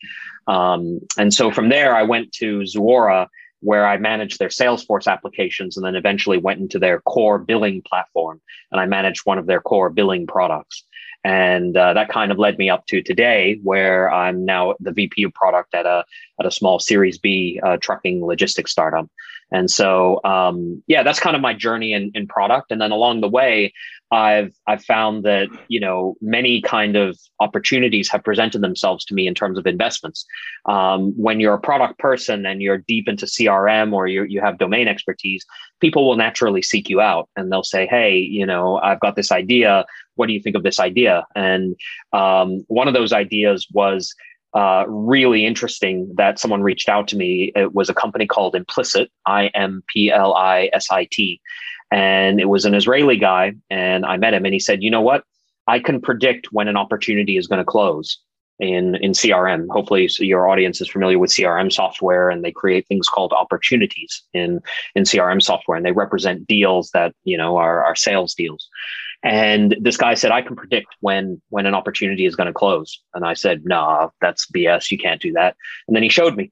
Um, 0.46 1.00
and 1.16 1.32
so 1.32 1.50
from 1.50 1.70
there, 1.70 1.96
I 1.96 2.02
went 2.02 2.30
to 2.32 2.60
Zuora 2.60 3.28
where 3.64 3.86
I 3.86 3.96
managed 3.96 4.38
their 4.38 4.48
Salesforce 4.48 5.10
applications 5.10 5.76
and 5.76 5.84
then 5.84 5.96
eventually 5.96 6.38
went 6.38 6.60
into 6.60 6.78
their 6.78 7.00
core 7.00 7.38
billing 7.38 7.82
platform 7.82 8.40
and 8.70 8.80
I 8.80 8.86
managed 8.86 9.22
one 9.24 9.38
of 9.38 9.46
their 9.46 9.60
core 9.60 9.90
billing 9.90 10.26
products. 10.26 10.84
And 11.24 11.74
uh, 11.74 11.94
that 11.94 12.10
kind 12.10 12.30
of 12.30 12.38
led 12.38 12.58
me 12.58 12.68
up 12.68 12.86
to 12.88 13.00
today, 13.00 13.58
where 13.62 14.12
I'm 14.12 14.44
now 14.44 14.74
the 14.78 14.92
VP 14.92 15.22
of 15.22 15.32
product 15.32 15.74
at 15.74 15.86
a 15.86 16.04
at 16.38 16.44
a 16.44 16.50
small 16.50 16.78
Series 16.78 17.16
B 17.16 17.58
uh, 17.62 17.78
trucking 17.78 18.22
logistics 18.24 18.70
startup. 18.70 19.08
And 19.50 19.70
so, 19.70 20.20
um, 20.24 20.82
yeah, 20.86 21.02
that's 21.02 21.20
kind 21.20 21.34
of 21.34 21.40
my 21.40 21.54
journey 21.54 21.94
in, 21.94 22.10
in 22.14 22.26
product. 22.26 22.72
And 22.72 22.80
then 22.80 22.92
along 22.92 23.22
the 23.22 23.28
way, 23.28 23.72
I've 24.14 24.54
I've 24.68 24.84
found 24.84 25.24
that 25.24 25.48
you 25.68 25.80
know 25.80 26.14
many 26.20 26.62
kind 26.62 26.94
of 26.96 27.18
opportunities 27.40 28.08
have 28.10 28.22
presented 28.22 28.60
themselves 28.60 29.04
to 29.06 29.14
me 29.14 29.26
in 29.26 29.34
terms 29.34 29.58
of 29.58 29.66
investments. 29.66 30.24
Um, 30.66 31.12
when 31.16 31.40
you're 31.40 31.54
a 31.54 31.60
product 31.60 31.98
person 31.98 32.46
and 32.46 32.62
you're 32.62 32.78
deep 32.78 33.08
into 33.08 33.26
CRM 33.26 33.92
or 33.92 34.06
you 34.06 34.22
you 34.22 34.40
have 34.40 34.58
domain 34.58 34.86
expertise, 34.86 35.44
people 35.80 36.06
will 36.06 36.16
naturally 36.16 36.62
seek 36.62 36.88
you 36.88 37.00
out 37.00 37.28
and 37.36 37.50
they'll 37.50 37.64
say, 37.64 37.86
"Hey, 37.86 38.16
you 38.16 38.46
know, 38.46 38.78
I've 38.78 39.00
got 39.00 39.16
this 39.16 39.32
idea. 39.32 39.84
What 40.14 40.26
do 40.28 40.32
you 40.32 40.40
think 40.40 40.54
of 40.54 40.62
this 40.62 40.78
idea?" 40.78 41.26
And 41.34 41.74
um, 42.12 42.64
one 42.68 42.86
of 42.86 42.94
those 42.94 43.12
ideas 43.12 43.66
was 43.72 44.14
uh, 44.54 44.84
really 44.86 45.44
interesting 45.44 46.12
that 46.16 46.38
someone 46.38 46.62
reached 46.62 46.88
out 46.88 47.08
to 47.08 47.16
me. 47.16 47.50
It 47.56 47.74
was 47.74 47.88
a 47.88 47.94
company 47.94 48.24
called 48.24 48.54
Implisit, 48.54 49.08
I 49.26 49.48
M 49.48 49.82
P 49.88 50.12
L 50.12 50.34
I 50.34 50.70
S 50.72 50.86
I 50.90 51.08
T. 51.10 51.40
And 51.94 52.40
it 52.40 52.48
was 52.48 52.64
an 52.64 52.74
Israeli 52.74 53.16
guy. 53.16 53.52
And 53.70 54.04
I 54.04 54.16
met 54.16 54.34
him 54.34 54.44
and 54.44 54.52
he 54.52 54.58
said, 54.58 54.82
you 54.82 54.90
know 54.90 55.00
what? 55.00 55.22
I 55.68 55.78
can 55.78 56.00
predict 56.00 56.48
when 56.50 56.66
an 56.66 56.76
opportunity 56.76 57.36
is 57.36 57.46
going 57.46 57.60
to 57.60 57.64
close 57.64 58.18
in, 58.58 58.96
in 58.96 59.12
CRM. 59.12 59.68
Hopefully, 59.70 60.08
so 60.08 60.24
your 60.24 60.48
audience 60.48 60.80
is 60.80 60.88
familiar 60.88 61.20
with 61.20 61.30
CRM 61.30 61.72
software 61.72 62.30
and 62.30 62.44
they 62.44 62.50
create 62.50 62.88
things 62.88 63.08
called 63.08 63.32
opportunities 63.32 64.24
in, 64.32 64.60
in 64.96 65.04
CRM 65.04 65.40
software. 65.40 65.76
And 65.76 65.86
they 65.86 65.92
represent 65.92 66.48
deals 66.48 66.90
that, 66.94 67.14
you 67.22 67.38
know, 67.38 67.58
are, 67.58 67.84
are 67.84 67.94
sales 67.94 68.34
deals. 68.34 68.68
And 69.22 69.76
this 69.80 69.96
guy 69.96 70.14
said, 70.14 70.32
I 70.32 70.42
can 70.42 70.56
predict 70.56 70.88
when 70.98 71.40
when 71.50 71.64
an 71.64 71.74
opportunity 71.74 72.26
is 72.26 72.34
going 72.34 72.48
to 72.48 72.52
close. 72.52 73.00
And 73.14 73.24
I 73.24 73.34
said, 73.34 73.64
nah, 73.64 74.08
that's 74.20 74.50
BS. 74.50 74.90
You 74.90 74.98
can't 74.98 75.22
do 75.22 75.32
that. 75.34 75.54
And 75.86 75.94
then 75.94 76.02
he 76.02 76.08
showed 76.08 76.34
me. 76.34 76.50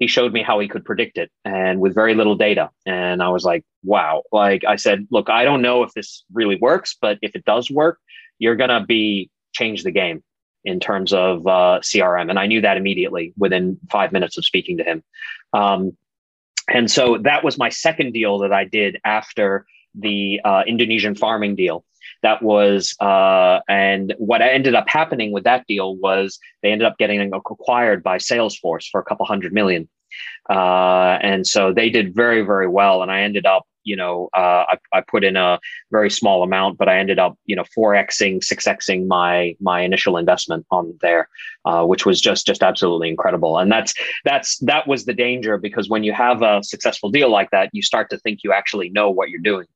He 0.00 0.08
showed 0.08 0.32
me 0.32 0.42
how 0.42 0.58
he 0.58 0.66
could 0.66 0.84
predict 0.84 1.18
it 1.18 1.30
and 1.44 1.78
with 1.78 1.94
very 1.94 2.14
little 2.14 2.34
data. 2.34 2.70
And 2.86 3.22
I 3.22 3.28
was 3.28 3.44
like, 3.44 3.64
wow. 3.84 4.22
Like 4.32 4.64
I 4.66 4.76
said, 4.76 5.06
look, 5.10 5.30
I 5.30 5.44
don't 5.44 5.62
know 5.62 5.84
if 5.84 5.92
this 5.92 6.24
really 6.32 6.56
works, 6.56 6.96
but 7.00 7.18
if 7.22 7.36
it 7.36 7.44
does 7.44 7.70
work, 7.70 7.98
you're 8.38 8.56
going 8.56 8.70
to 8.70 8.80
be 8.80 9.30
change 9.52 9.84
the 9.84 9.90
game 9.92 10.24
in 10.64 10.80
terms 10.80 11.12
of 11.12 11.46
uh, 11.46 11.80
CRM. 11.82 12.30
And 12.30 12.38
I 12.38 12.46
knew 12.46 12.60
that 12.62 12.76
immediately 12.76 13.32
within 13.38 13.78
five 13.90 14.10
minutes 14.10 14.36
of 14.36 14.44
speaking 14.44 14.78
to 14.78 14.84
him. 14.84 15.04
Um, 15.52 15.96
and 16.68 16.90
so 16.90 17.18
that 17.18 17.44
was 17.44 17.58
my 17.58 17.68
second 17.68 18.12
deal 18.12 18.38
that 18.38 18.52
I 18.52 18.64
did 18.64 18.98
after 19.04 19.66
the 19.94 20.40
uh, 20.44 20.62
Indonesian 20.66 21.14
farming 21.14 21.56
deal 21.56 21.84
that 22.22 22.42
was 22.42 22.94
uh, 23.00 23.60
and 23.68 24.14
what 24.18 24.42
ended 24.42 24.74
up 24.74 24.88
happening 24.88 25.32
with 25.32 25.44
that 25.44 25.66
deal 25.66 25.96
was 25.96 26.38
they 26.62 26.70
ended 26.70 26.86
up 26.86 26.98
getting 26.98 27.32
acquired 27.32 28.02
by 28.02 28.18
salesforce 28.18 28.86
for 28.90 29.00
a 29.00 29.04
couple 29.04 29.26
hundred 29.26 29.52
million. 29.52 29.88
Uh, 30.48 31.18
and 31.22 31.46
so 31.46 31.72
they 31.72 31.88
did 31.88 32.14
very 32.14 32.42
very 32.42 32.68
well. 32.68 33.02
And 33.02 33.10
i 33.10 33.22
ended 33.22 33.46
up 33.46 33.64
you 33.84 33.96
know 33.96 34.28
uh, 34.36 34.64
I, 34.68 34.78
I 34.92 35.00
put 35.00 35.24
in 35.24 35.36
a 35.36 35.58
very 35.90 36.10
small 36.10 36.42
amount 36.42 36.76
but 36.76 36.86
i 36.86 36.98
ended 36.98 37.18
up 37.18 37.38
you 37.46 37.56
know 37.56 37.64
4xing 37.76 38.40
6xing 38.44 39.06
my 39.06 39.56
my 39.58 39.80
initial 39.80 40.18
investment 40.18 40.66
on 40.70 40.98
there 41.00 41.28
uh, 41.64 41.84
which 41.84 42.06
was 42.06 42.20
just 42.20 42.46
just 42.46 42.62
absolutely 42.62 43.08
incredible. 43.08 43.58
And 43.58 43.70
that's 43.70 43.94
that's 44.24 44.58
that 44.60 44.86
was 44.86 45.04
the 45.04 45.12
danger 45.12 45.58
because 45.58 45.88
when 45.88 46.04
you 46.04 46.12
have 46.12 46.42
a 46.42 46.62
successful 46.62 47.10
deal 47.10 47.30
like 47.30 47.50
that 47.50 47.70
you 47.72 47.82
start 47.82 48.10
to 48.10 48.18
think 48.18 48.40
you 48.42 48.52
actually 48.52 48.88
know 48.90 49.10
what 49.10 49.28
you're 49.28 49.40
doing 49.40 49.66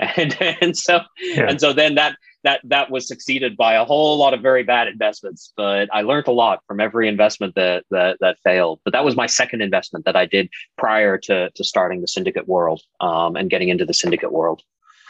and 0.16 0.36
and 0.60 0.76
so 0.76 1.00
yeah. 1.20 1.46
and 1.48 1.60
so 1.60 1.72
then 1.72 1.94
that 1.94 2.16
that 2.42 2.60
that 2.64 2.90
was 2.90 3.06
succeeded 3.06 3.56
by 3.56 3.74
a 3.74 3.84
whole 3.84 4.16
lot 4.16 4.32
of 4.32 4.40
very 4.40 4.62
bad 4.62 4.88
investments 4.88 5.52
but 5.56 5.88
i 5.92 6.00
learned 6.00 6.26
a 6.26 6.32
lot 6.32 6.60
from 6.66 6.80
every 6.80 7.06
investment 7.06 7.54
that 7.54 7.84
that, 7.90 8.16
that 8.20 8.36
failed. 8.42 8.80
But 8.84 8.92
that 8.92 9.04
was 9.04 9.14
my 9.14 9.26
second 9.26 9.60
investment 9.60 10.04
that 10.06 10.16
i 10.16 10.24
did 10.26 10.48
prior 10.78 11.18
to 11.18 11.50
to 11.50 11.64
starting 11.64 12.00
the 12.00 12.08
syndicate 12.08 12.48
world 12.48 12.80
um, 13.00 13.36
and 13.36 13.50
getting 13.50 13.68
into 13.68 13.84
the 13.84 13.94
syndicate 13.94 14.32
world. 14.32 14.62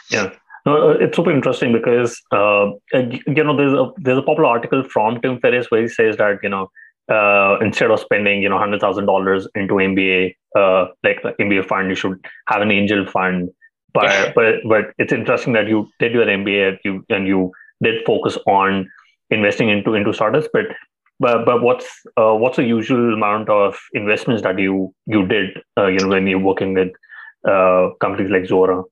Yeah. 0.09 0.31
No, 0.65 0.91
uh, 0.91 0.93
it's 0.99 1.15
super 1.15 1.31
interesting 1.31 1.71
because 1.71 2.21
uh, 2.31 2.71
you 2.93 3.43
know 3.43 3.55
there's 3.55 3.73
a 3.73 3.91
there's 3.97 4.17
a 4.17 4.21
popular 4.21 4.49
article 4.49 4.83
from 4.83 5.19
Tim 5.21 5.39
Ferriss 5.39 5.71
where 5.71 5.81
he 5.81 5.87
says 5.87 6.17
that 6.17 6.39
you 6.43 6.49
know 6.49 6.69
uh, 7.11 7.57
instead 7.61 7.89
of 7.89 7.99
spending 7.99 8.43
you 8.43 8.49
know 8.49 8.59
hundred 8.59 8.81
thousand 8.81 9.05
dollars 9.07 9.47
into 9.55 9.75
MBA 9.75 10.35
uh, 10.55 10.85
like 11.03 11.23
MBA 11.39 11.65
fund, 11.67 11.89
you 11.89 11.95
should 11.95 12.23
have 12.47 12.61
an 12.61 12.71
angel 12.71 13.05
fund 13.07 13.49
but 13.93 14.33
but 14.35 14.55
but 14.67 14.93
it's 14.97 15.13
interesting 15.13 15.53
that 15.53 15.67
you 15.67 15.89
did 15.99 16.13
your 16.13 16.25
MBA 16.25 16.79
you 16.83 17.05
and 17.09 17.27
you 17.27 17.51
did 17.81 18.05
focus 18.05 18.37
on 18.47 18.89
investing 19.29 19.69
into 19.69 19.93
into 19.93 20.13
startups. 20.13 20.47
But 20.53 20.65
but 21.19 21.45
but 21.45 21.61
what's 21.61 21.87
uh, 22.17 22.33
what's 22.33 22.57
the 22.57 22.63
usual 22.63 23.13
amount 23.13 23.49
of 23.49 23.77
investments 23.93 24.43
that 24.43 24.59
you 24.59 24.93
you 25.05 25.25
did 25.27 25.61
uh, 25.77 25.87
you 25.87 25.99
know 25.99 26.07
when 26.07 26.27
you're 26.27 26.39
working 26.39 26.73
with 26.73 26.91
uh, 27.47 27.89
companies 27.99 28.31
like 28.31 28.43
Zuora? 28.43 28.83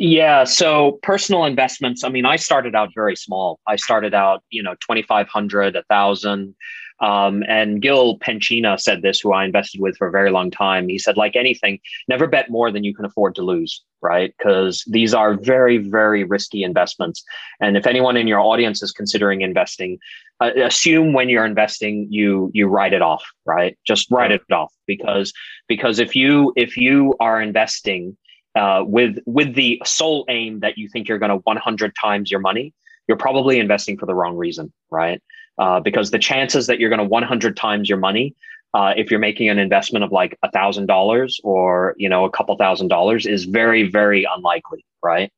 Yeah, 0.00 0.44
so 0.44 1.00
personal 1.02 1.44
investments. 1.44 2.04
I 2.04 2.08
mean, 2.08 2.24
I 2.24 2.36
started 2.36 2.76
out 2.76 2.90
very 2.94 3.16
small. 3.16 3.58
I 3.66 3.74
started 3.74 4.14
out, 4.14 4.44
you 4.50 4.62
know, 4.62 4.76
twenty 4.80 5.02
five 5.02 5.28
hundred, 5.28 5.74
a 5.74 5.82
thousand. 5.84 6.54
Um, 7.00 7.44
and 7.48 7.80
Gil 7.80 8.18
Penchina 8.18 8.80
said 8.80 9.02
this, 9.02 9.20
who 9.20 9.32
I 9.32 9.44
invested 9.44 9.80
with 9.80 9.96
for 9.96 10.08
a 10.08 10.10
very 10.10 10.30
long 10.30 10.50
time. 10.50 10.88
He 10.88 10.98
said, 10.98 11.16
like 11.16 11.36
anything, 11.36 11.78
never 12.08 12.26
bet 12.26 12.50
more 12.50 12.72
than 12.72 12.84
you 12.84 12.94
can 12.94 13.04
afford 13.04 13.34
to 13.36 13.42
lose, 13.42 13.82
right? 14.02 14.34
Because 14.36 14.84
these 14.88 15.14
are 15.14 15.34
very, 15.34 15.78
very 15.78 16.24
risky 16.24 16.64
investments. 16.64 17.22
And 17.60 17.76
if 17.76 17.86
anyone 17.86 18.16
in 18.16 18.26
your 18.26 18.40
audience 18.40 18.82
is 18.82 18.92
considering 18.92 19.42
investing, 19.42 19.98
uh, 20.40 20.50
assume 20.56 21.12
when 21.12 21.28
you're 21.28 21.46
investing, 21.46 22.06
you 22.10 22.50
you 22.54 22.68
write 22.68 22.92
it 22.92 23.02
off, 23.02 23.24
right? 23.44 23.76
Just 23.86 24.10
write 24.10 24.30
it 24.30 24.42
off 24.52 24.72
because 24.86 25.32
because 25.68 25.98
if 25.98 26.14
you 26.14 26.52
if 26.56 26.76
you 26.76 27.14
are 27.20 27.40
investing 27.40 28.16
uh, 28.54 28.82
with 28.84 29.18
with 29.26 29.54
the 29.54 29.80
sole 29.84 30.24
aim 30.28 30.60
that 30.60 30.78
you 30.78 30.88
think 30.88 31.08
you're 31.08 31.18
going 31.18 31.30
to 31.30 31.42
100 31.44 31.92
times 32.00 32.30
your 32.30 32.40
money, 32.40 32.72
you're 33.06 33.16
probably 33.16 33.58
investing 33.58 33.98
for 33.98 34.06
the 34.06 34.14
wrong 34.14 34.36
reason, 34.36 34.72
right? 34.90 35.22
Uh, 35.58 35.80
because 35.80 36.10
the 36.10 36.18
chances 36.18 36.66
that 36.66 36.78
you're 36.78 36.90
going 36.90 36.98
to 36.98 37.04
100 37.04 37.56
times 37.56 37.88
your 37.88 37.98
money 37.98 38.34
uh, 38.74 38.92
if 38.96 39.10
you're 39.10 39.20
making 39.20 39.48
an 39.48 39.58
investment 39.58 40.04
of 40.04 40.12
like 40.12 40.38
a 40.42 40.50
thousand 40.50 40.86
dollars 40.86 41.40
or 41.42 41.94
you 41.96 42.08
know 42.08 42.24
a 42.24 42.30
couple 42.30 42.54
thousand 42.56 42.88
dollars 42.88 43.26
is 43.26 43.44
very 43.44 43.88
very 43.88 44.26
unlikely 44.36 44.84
right? 45.02 45.32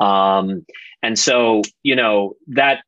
Um, 0.00 0.66
and 1.02 1.18
so 1.18 1.62
you 1.82 1.96
know 1.96 2.34
that 2.48 2.82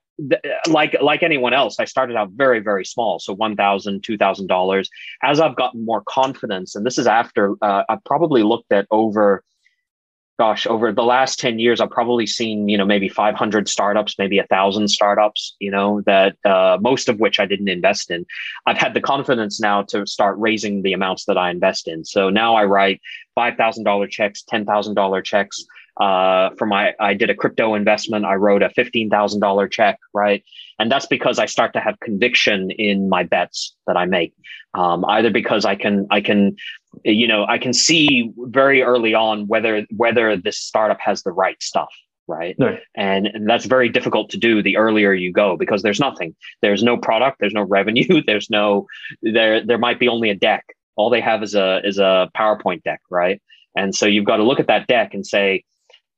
like 0.68 0.96
like 1.02 1.22
anyone 1.22 1.52
else 1.52 1.78
i 1.78 1.84
started 1.84 2.16
out 2.16 2.30
very 2.30 2.58
very 2.58 2.86
small 2.86 3.18
so 3.18 3.36
$1000 3.36 4.00
$2000 4.00 4.86
as 5.22 5.40
i've 5.40 5.56
gotten 5.56 5.84
more 5.84 6.02
confidence 6.08 6.74
and 6.74 6.86
this 6.86 6.96
is 6.96 7.06
after 7.06 7.54
uh, 7.60 7.82
i've 7.90 8.02
probably 8.04 8.42
looked 8.42 8.72
at 8.72 8.86
over 8.90 9.44
gosh, 10.38 10.66
over 10.66 10.92
the 10.92 11.02
last 11.02 11.38
10 11.38 11.58
years, 11.58 11.80
I've 11.80 11.90
probably 11.90 12.26
seen, 12.26 12.68
you 12.68 12.76
know, 12.76 12.84
maybe 12.84 13.08
500 13.08 13.68
startups, 13.68 14.16
maybe 14.18 14.38
a 14.38 14.46
thousand 14.46 14.88
startups, 14.88 15.56
you 15.60 15.70
know, 15.70 16.02
that 16.02 16.36
uh, 16.44 16.76
most 16.80 17.08
of 17.08 17.18
which 17.18 17.40
I 17.40 17.46
didn't 17.46 17.68
invest 17.68 18.10
in. 18.10 18.26
I've 18.66 18.76
had 18.76 18.92
the 18.92 19.00
confidence 19.00 19.60
now 19.60 19.82
to 19.84 20.06
start 20.06 20.36
raising 20.38 20.82
the 20.82 20.92
amounts 20.92 21.24
that 21.24 21.38
I 21.38 21.50
invest 21.50 21.88
in. 21.88 22.04
So 22.04 22.28
now 22.28 22.54
I 22.54 22.64
write 22.64 23.00
$5,000 23.36 24.10
checks, 24.10 24.44
$10,000 24.50 25.24
checks. 25.24 25.64
Uh, 26.00 26.50
for 26.58 26.66
my, 26.66 26.94
I 27.00 27.14
did 27.14 27.30
a 27.30 27.34
crypto 27.34 27.74
investment. 27.74 28.24
I 28.24 28.34
wrote 28.34 28.62
a 28.62 28.68
$15,000 28.68 29.70
check, 29.70 29.98
right? 30.12 30.44
And 30.78 30.92
that's 30.92 31.06
because 31.06 31.38
I 31.38 31.46
start 31.46 31.72
to 31.72 31.80
have 31.80 31.98
conviction 32.00 32.70
in 32.72 33.08
my 33.08 33.22
bets 33.22 33.74
that 33.86 33.96
I 33.96 34.04
make. 34.04 34.34
Um, 34.74 35.06
either 35.06 35.30
because 35.30 35.64
I 35.64 35.74
can, 35.74 36.06
I 36.10 36.20
can 36.20 36.56
you 37.04 37.26
know 37.26 37.44
i 37.48 37.58
can 37.58 37.72
see 37.72 38.32
very 38.38 38.82
early 38.82 39.14
on 39.14 39.46
whether 39.46 39.86
whether 39.96 40.36
this 40.36 40.58
startup 40.58 40.98
has 41.00 41.22
the 41.22 41.32
right 41.32 41.62
stuff 41.62 41.92
right 42.28 42.56
and, 42.96 43.26
and 43.26 43.48
that's 43.48 43.66
very 43.66 43.88
difficult 43.88 44.30
to 44.30 44.36
do 44.36 44.62
the 44.62 44.76
earlier 44.76 45.12
you 45.12 45.32
go 45.32 45.56
because 45.56 45.82
there's 45.82 46.00
nothing 46.00 46.34
there's 46.62 46.82
no 46.82 46.96
product 46.96 47.38
there's 47.40 47.52
no 47.52 47.62
revenue 47.62 48.22
there's 48.26 48.50
no 48.50 48.86
there 49.22 49.64
there 49.64 49.78
might 49.78 50.00
be 50.00 50.08
only 50.08 50.30
a 50.30 50.34
deck 50.34 50.64
all 50.96 51.10
they 51.10 51.20
have 51.20 51.42
is 51.42 51.54
a 51.54 51.80
is 51.84 51.98
a 51.98 52.30
powerpoint 52.36 52.82
deck 52.82 53.00
right 53.10 53.40
and 53.76 53.94
so 53.94 54.06
you've 54.06 54.24
got 54.24 54.38
to 54.38 54.42
look 54.42 54.60
at 54.60 54.66
that 54.66 54.86
deck 54.86 55.12
and 55.14 55.26
say 55.26 55.62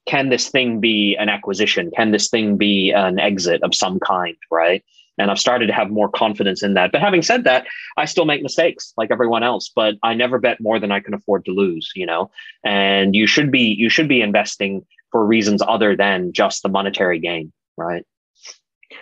can 0.08 0.28
this 0.30 0.48
thing 0.48 0.80
be 0.80 1.16
an 1.18 1.28
acquisition 1.28 1.90
can 1.94 2.10
this 2.10 2.28
thing 2.28 2.56
be 2.56 2.90
an 2.90 3.18
exit 3.18 3.62
of 3.62 3.74
some 3.74 4.00
kind 4.00 4.36
right 4.50 4.82
and 5.18 5.30
I've 5.30 5.38
started 5.38 5.66
to 5.66 5.72
have 5.72 5.90
more 5.90 6.08
confidence 6.08 6.62
in 6.62 6.74
that. 6.74 6.92
But 6.92 7.00
having 7.00 7.22
said 7.22 7.44
that, 7.44 7.66
I 7.96 8.04
still 8.04 8.24
make 8.24 8.42
mistakes 8.42 8.94
like 8.96 9.10
everyone 9.10 9.42
else, 9.42 9.70
but 9.74 9.96
I 10.02 10.14
never 10.14 10.38
bet 10.38 10.60
more 10.60 10.78
than 10.78 10.92
I 10.92 11.00
can 11.00 11.12
afford 11.12 11.44
to 11.46 11.50
lose, 11.50 11.90
you 11.94 12.06
know? 12.06 12.30
And 12.64 13.14
you 13.14 13.26
should 13.26 13.50
be 13.50 13.74
you 13.76 13.90
should 13.90 14.08
be 14.08 14.22
investing 14.22 14.86
for 15.10 15.26
reasons 15.26 15.62
other 15.66 15.96
than 15.96 16.32
just 16.32 16.62
the 16.62 16.68
monetary 16.68 17.18
gain, 17.18 17.52
right? 17.76 18.04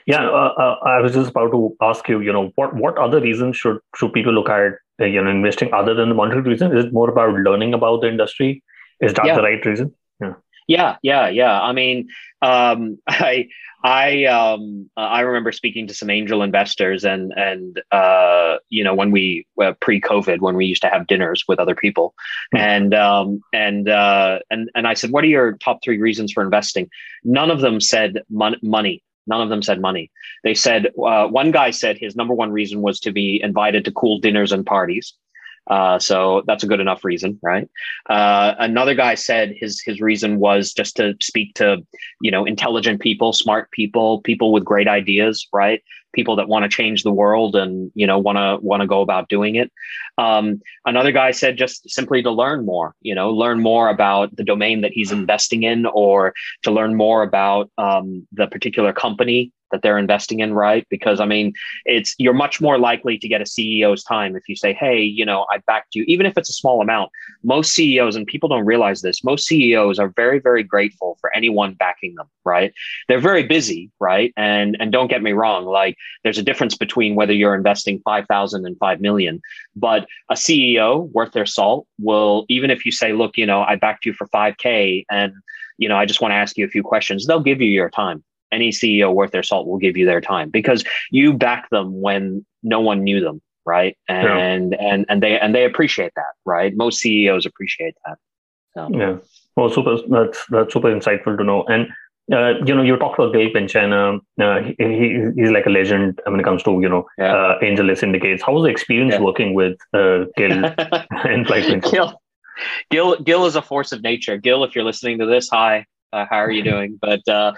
Yeah, 0.07 0.27
uh, 0.29 0.55
uh, 0.59 0.77
I 0.85 1.01
was 1.01 1.13
just 1.13 1.31
about 1.31 1.51
to 1.53 1.77
ask 1.81 2.09
you, 2.09 2.21
you 2.21 2.33
know, 2.33 2.53
what 2.55 2.75
what 2.75 2.97
other 2.99 3.21
reasons 3.21 3.57
should 3.57 3.79
should 3.97 4.13
people 4.13 4.33
look 4.33 4.49
at, 4.49 4.73
uh, 5.01 5.05
you 5.05 5.23
know, 5.23 5.31
investing 5.31 5.73
other 5.75 5.95
than 5.95 6.09
the 6.09 6.15
monetary 6.15 6.43
reason? 6.43 6.77
Is 6.77 6.87
it 6.87 6.93
more 6.93 7.11
about 7.11 7.35
learning 7.35 7.75
about 7.75 8.01
the 8.01 8.09
industry? 8.09 8.63
Is 9.01 9.13
that 9.15 9.27
yeah. 9.27 9.37
the 9.37 9.43
right 9.43 9.65
reason? 9.65 9.95
Yeah. 10.21 10.35
Yeah, 10.67 10.97
yeah, 11.03 11.29
yeah. 11.29 11.61
I 11.61 11.73
mean, 11.73 12.09
um, 12.43 12.99
I 13.09 13.49
I 13.85 14.25
um, 14.25 14.91
uh, 14.97 15.01
I 15.01 15.21
remember 15.21 15.53
speaking 15.53 15.87
to 15.87 15.95
some 15.95 16.11
angel 16.11 16.43
investors, 16.43 17.05
and 17.05 17.33
and 17.37 17.81
uh, 17.93 18.57
you 18.69 18.83
know 18.83 18.95
when 18.95 19.11
we 19.11 19.47
uh, 19.63 19.75
pre-COVID 19.81 20.41
when 20.41 20.57
we 20.57 20.67
used 20.67 20.83
to 20.83 20.89
have 20.89 21.07
dinners 21.07 21.45
with 21.47 21.61
other 21.61 21.75
people, 21.75 22.15
mm-hmm. 22.55 22.65
and 22.65 22.95
um, 22.95 23.41
and 23.53 23.89
uh, 23.89 24.41
and 24.51 24.71
and 24.75 24.89
I 24.89 24.95
said, 24.95 25.11
what 25.11 25.25
are 25.25 25.29
your 25.29 25.53
top 25.59 25.81
three 25.85 25.99
reasons 25.99 26.33
for 26.33 26.43
investing? 26.43 26.89
None 27.23 27.51
of 27.51 27.61
them 27.61 27.81
said 27.81 28.23
mon- 28.29 28.57
money. 28.63 29.03
None 29.29 29.41
of 29.41 29.49
them 29.49 29.63
said 29.63 29.81
money. 29.81 30.11
They 30.45 30.55
said 30.55 30.87
uh, 31.05 31.27
one 31.27 31.51
guy 31.51 31.71
said 31.71 31.99
his 31.99 32.17
number 32.17 32.35
one 32.35 32.53
reason 32.53 32.81
was 32.81 33.01
to 33.01 33.13
be 33.13 33.41
invited 33.43 33.85
to 33.85 33.93
cool 33.93 34.19
dinners 34.19 34.53
and 34.53 34.65
parties. 34.65 35.15
Uh, 35.69 35.99
so 35.99 36.43
that's 36.47 36.63
a 36.63 36.67
good 36.67 36.81
enough 36.81 37.05
reason, 37.05 37.39
right? 37.43 37.69
Uh, 38.09 38.55
another 38.59 38.95
guy 38.95 39.15
said 39.15 39.55
his 39.57 39.81
his 39.81 40.01
reason 40.01 40.39
was 40.39 40.73
just 40.73 40.97
to 40.97 41.15
speak 41.21 41.55
to 41.55 41.79
you 42.21 42.31
know 42.31 42.45
intelligent 42.45 43.01
people, 43.01 43.33
smart 43.33 43.71
people, 43.73 44.21
people 44.23 44.53
with 44.53 44.65
great 44.65 44.89
ideas, 44.89 45.47
right? 45.53 45.83
People 46.13 46.37
that 46.37 46.49
want 46.49 46.63
to 46.63 46.69
change 46.69 47.03
the 47.03 47.13
world 47.13 47.57
and 47.57 47.91
you 47.95 48.07
know 48.07 48.19
want 48.19 48.39
to 48.39 48.59
want 48.65 48.81
to 48.81 48.87
go 48.87 49.01
about 49.01 49.29
doing 49.29 49.57
it. 49.57 49.73
Um, 50.19 50.61
another 50.85 51.13
guy 51.13 51.33
said 51.33 51.59
just 51.59 51.91
simply 51.91 52.23
to 52.23 52.31
learn 52.31 52.65
more, 52.65 52.95
you 53.03 53.15
know, 53.15 53.31
learn 53.31 53.61
more 53.61 53.89
about 53.89 54.35
the 54.37 54.45
domain 54.45 54.81
that 54.83 54.93
he's 54.93 55.13
investing 55.13 55.65
in, 55.65 55.85
or 55.87 56.33
to 56.63 56.71
learn 56.71 56.95
more 56.95 57.23
about 57.23 57.71
um, 57.77 58.27
the 58.33 58.47
particular 58.47 58.93
company 58.93 59.53
that 59.71 59.83
they're 59.83 59.99
investing 59.99 60.41
in, 60.41 60.55
right? 60.55 60.87
Because 60.91 61.21
I 61.21 61.27
mean, 61.27 61.53
it's 61.85 62.15
you're 62.19 62.35
much 62.35 62.61
more 62.61 62.79
likely 62.79 63.19
to 63.19 63.29
get 63.29 63.41
a 63.41 63.45
CEO's 63.45 64.03
time 64.05 64.37
if 64.37 64.49
you 64.49 64.57
say, 64.57 64.73
"Hey, 64.73 65.01
you 65.01 65.25
know, 65.25 65.47
I 65.51 65.59
backed 65.67 65.95
you," 65.95 66.05
even 66.07 66.27
if 66.27 66.37
it's 66.37 66.51
a 66.51 66.53
small 66.53 66.81
amount. 66.81 67.11
Most 67.43 67.73
CEOs 67.75 68.17
and 68.17 68.27
people 68.27 68.49
don't 68.49 68.65
realize 68.65 69.03
this. 69.03 69.25
Most 69.25 69.47
CEOs 69.47 69.99
are 69.99 70.09
very, 70.09 70.39
very 70.39 70.63
grateful 70.63 71.17
for 71.21 71.35
anyone 71.35 71.75
backing 71.75 72.15
them, 72.15 72.27
right? 72.45 72.73
They're 73.09 73.21
very 73.21 73.43
busy, 73.43 73.91
right? 74.01 74.33
And 74.37 74.77
and 74.81 74.93
don't 74.93 75.09
get 75.09 75.23
me 75.23 75.33
wrong, 75.33 75.65
like 75.65 75.97
there's 76.23 76.39
a 76.39 76.43
difference 76.43 76.77
between 76.77 77.15
whether 77.15 77.33
you're 77.33 77.55
investing 77.55 78.01
five 78.05 78.27
thousand 78.27 78.67
and 78.67 78.79
five 78.79 79.01
million, 79.01 79.41
but 79.75 80.07
a 80.31 80.35
CEO 80.35 81.11
worth 81.13 81.33
their 81.33 81.47
salt 81.47 81.87
will 81.99 82.47
even 82.49 82.71
if 82.71 82.85
you 82.87 82.93
say, 82.93 83.13
"Look, 83.13 83.37
you 83.37 83.47
know, 83.47 83.63
I 83.63 83.77
backed 83.77 84.07
you 84.07 84.13
for 84.13 84.27
five 84.29 84.57
k," 84.59 85.05
and 85.11 85.33
you 85.79 85.89
know, 85.89 85.97
I 85.97 86.07
just 86.07 86.21
want 86.21 86.33
to 86.33 86.37
ask 86.37 86.57
you 86.57 86.65
a 86.65 86.69
few 86.69 86.83
questions. 86.83 87.27
They'll 87.27 87.41
give 87.41 87.61
you 87.61 87.69
your 87.69 87.91
time 87.91 88.25
any 88.53 88.71
CEO 88.71 89.13
worth 89.13 89.31
their 89.31 89.43
salt 89.43 89.67
will 89.67 89.79
give 89.79 89.97
you 89.97 90.07
their 90.07 90.21
time 90.21 90.51
because 90.51 90.85
you 91.11 91.33
back 91.33 91.69
them 91.71 92.01
when 92.01 92.45
no 92.63 92.81
one 92.81 93.03
knew 93.03 93.21
them, 93.21 93.41
right? 93.65 93.97
And 94.09 94.73
yeah. 94.73 94.93
and 94.93 95.07
and 95.09 95.23
they 95.23 95.39
and 95.39 95.55
they 95.55 95.65
appreciate 95.65 96.13
that, 96.17 96.35
right? 96.45 96.77
Most 96.77 97.01
CEOs 97.01 97.47
appreciate 97.47 97.95
that. 98.07 98.19
So. 98.75 98.89
Yeah. 98.93 99.17
Well, 99.57 99.71
super. 99.71 99.97
That's 100.09 100.45
that's 100.49 100.73
super 100.73 100.89
insightful 100.89 101.37
to 101.39 101.45
know. 101.45 101.65
And 101.65 101.89
uh, 102.33 102.55
you 102.65 102.75
know, 102.75 102.83
you 102.83 102.97
talked 102.97 103.19
about 103.19 103.33
Gil 103.33 103.51
Penchina. 103.51 104.21
Uh, 104.41 104.61
he, 104.63 104.75
he, 104.79 105.27
he's 105.37 105.51
like 105.51 105.67
a 105.67 105.71
legend 105.71 106.21
when 106.27 106.41
it 106.41 106.43
comes 106.43 106.63
to 106.65 106.73
you 106.81 106.89
know 106.89 107.07
yeah. 107.19 107.35
uh, 107.35 107.59
angel 107.63 107.95
syndicates. 107.95 108.43
How 108.43 108.53
was 108.53 108.65
the 108.65 108.71
experience 108.71 109.15
yeah. 109.15 109.21
working 109.21 109.55
with 109.55 109.79
uh, 109.95 110.25
Gil 110.37 110.65
and 111.11 111.49
like 111.49 111.83
Gil? 111.91 112.21
Gil 112.91 113.17
Gil 113.23 113.47
is 113.47 113.57
a 113.57 113.63
force 113.63 113.93
of 113.93 114.03
nature. 114.03 114.37
Gil, 114.37 114.65
if 114.65 114.75
you're 114.75 114.85
listening 114.85 115.19
to 115.19 115.27
this, 115.27 115.49
hi. 115.49 115.87
Uh, 116.13 116.27
how 116.29 116.39
are 116.39 116.51
you 116.51 116.63
doing? 116.63 116.99
But 117.01 117.27
uh, 117.29 117.53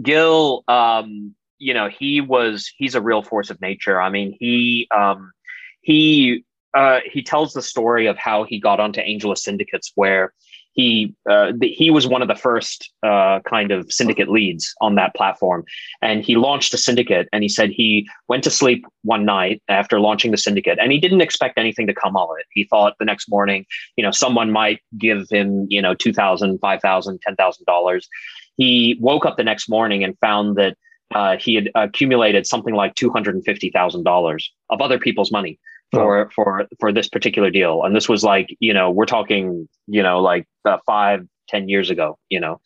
Gil, 0.00 0.64
um, 0.68 1.34
you 1.58 1.74
know, 1.74 1.88
he 1.88 2.20
was 2.20 2.70
he's 2.76 2.94
a 2.94 3.00
real 3.00 3.22
force 3.22 3.50
of 3.50 3.60
nature. 3.60 4.00
I 4.00 4.10
mean, 4.10 4.36
he 4.38 4.88
um, 4.94 5.32
he 5.80 6.44
uh, 6.74 7.00
he 7.10 7.22
tells 7.22 7.52
the 7.52 7.62
story 7.62 8.06
of 8.06 8.16
how 8.16 8.44
he 8.44 8.58
got 8.58 8.80
onto 8.80 9.00
AngelList 9.00 9.38
syndicates, 9.38 9.92
where 9.94 10.32
he 10.72 11.14
uh, 11.28 11.52
the, 11.56 11.68
he 11.68 11.90
was 11.90 12.06
one 12.06 12.22
of 12.22 12.28
the 12.28 12.34
first 12.34 12.90
uh, 13.02 13.40
kind 13.40 13.70
of 13.70 13.90
syndicate 13.92 14.28
leads 14.28 14.74
on 14.80 14.94
that 14.94 15.14
platform, 15.14 15.64
and 16.00 16.24
he 16.24 16.36
launched 16.36 16.72
a 16.74 16.78
syndicate. 16.78 17.28
And 17.32 17.42
he 17.42 17.48
said 17.48 17.70
he 17.70 18.08
went 18.28 18.44
to 18.44 18.50
sleep 18.50 18.84
one 19.02 19.24
night 19.24 19.62
after 19.68 20.00
launching 20.00 20.30
the 20.30 20.38
syndicate, 20.38 20.78
and 20.80 20.90
he 20.90 20.98
didn't 20.98 21.20
expect 21.20 21.58
anything 21.58 21.86
to 21.86 21.94
come 21.94 22.16
of 22.16 22.28
it. 22.38 22.46
He 22.52 22.64
thought 22.64 22.94
the 22.98 23.04
next 23.04 23.28
morning, 23.28 23.66
you 23.96 24.04
know, 24.04 24.10
someone 24.10 24.50
might 24.50 24.80
give 24.98 25.26
him, 25.30 25.66
you 25.68 25.82
know, 25.82 25.94
two 25.94 26.12
thousand, 26.12 26.58
five 26.58 26.80
thousand, 26.80 27.20
ten 27.20 27.36
thousand 27.36 27.64
dollars, 27.66 28.08
he 28.56 28.96
woke 29.00 29.26
up 29.26 29.36
the 29.36 29.44
next 29.44 29.68
morning 29.68 30.04
and 30.04 30.18
found 30.18 30.56
that 30.56 30.76
uh, 31.14 31.36
he 31.36 31.54
had 31.54 31.70
accumulated 31.74 32.46
something 32.46 32.74
like 32.74 32.94
two 32.94 33.10
hundred 33.10 33.34
and 33.34 33.44
fifty 33.44 33.70
thousand 33.70 34.04
dollars 34.04 34.50
of 34.70 34.80
other 34.80 34.98
people's 34.98 35.30
money 35.30 35.58
for 35.92 36.26
oh. 36.26 36.28
for 36.34 36.66
for 36.80 36.92
this 36.92 37.08
particular 37.08 37.50
deal, 37.50 37.82
and 37.84 37.94
this 37.94 38.08
was 38.08 38.24
like 38.24 38.56
you 38.60 38.74
know 38.74 38.90
we're 38.90 39.06
talking 39.06 39.68
you 39.86 40.02
know 40.02 40.20
like 40.20 40.46
uh, 40.64 40.78
five 40.86 41.26
ten 41.48 41.68
years 41.68 41.90
ago, 41.90 42.18
you 42.30 42.40
know, 42.40 42.60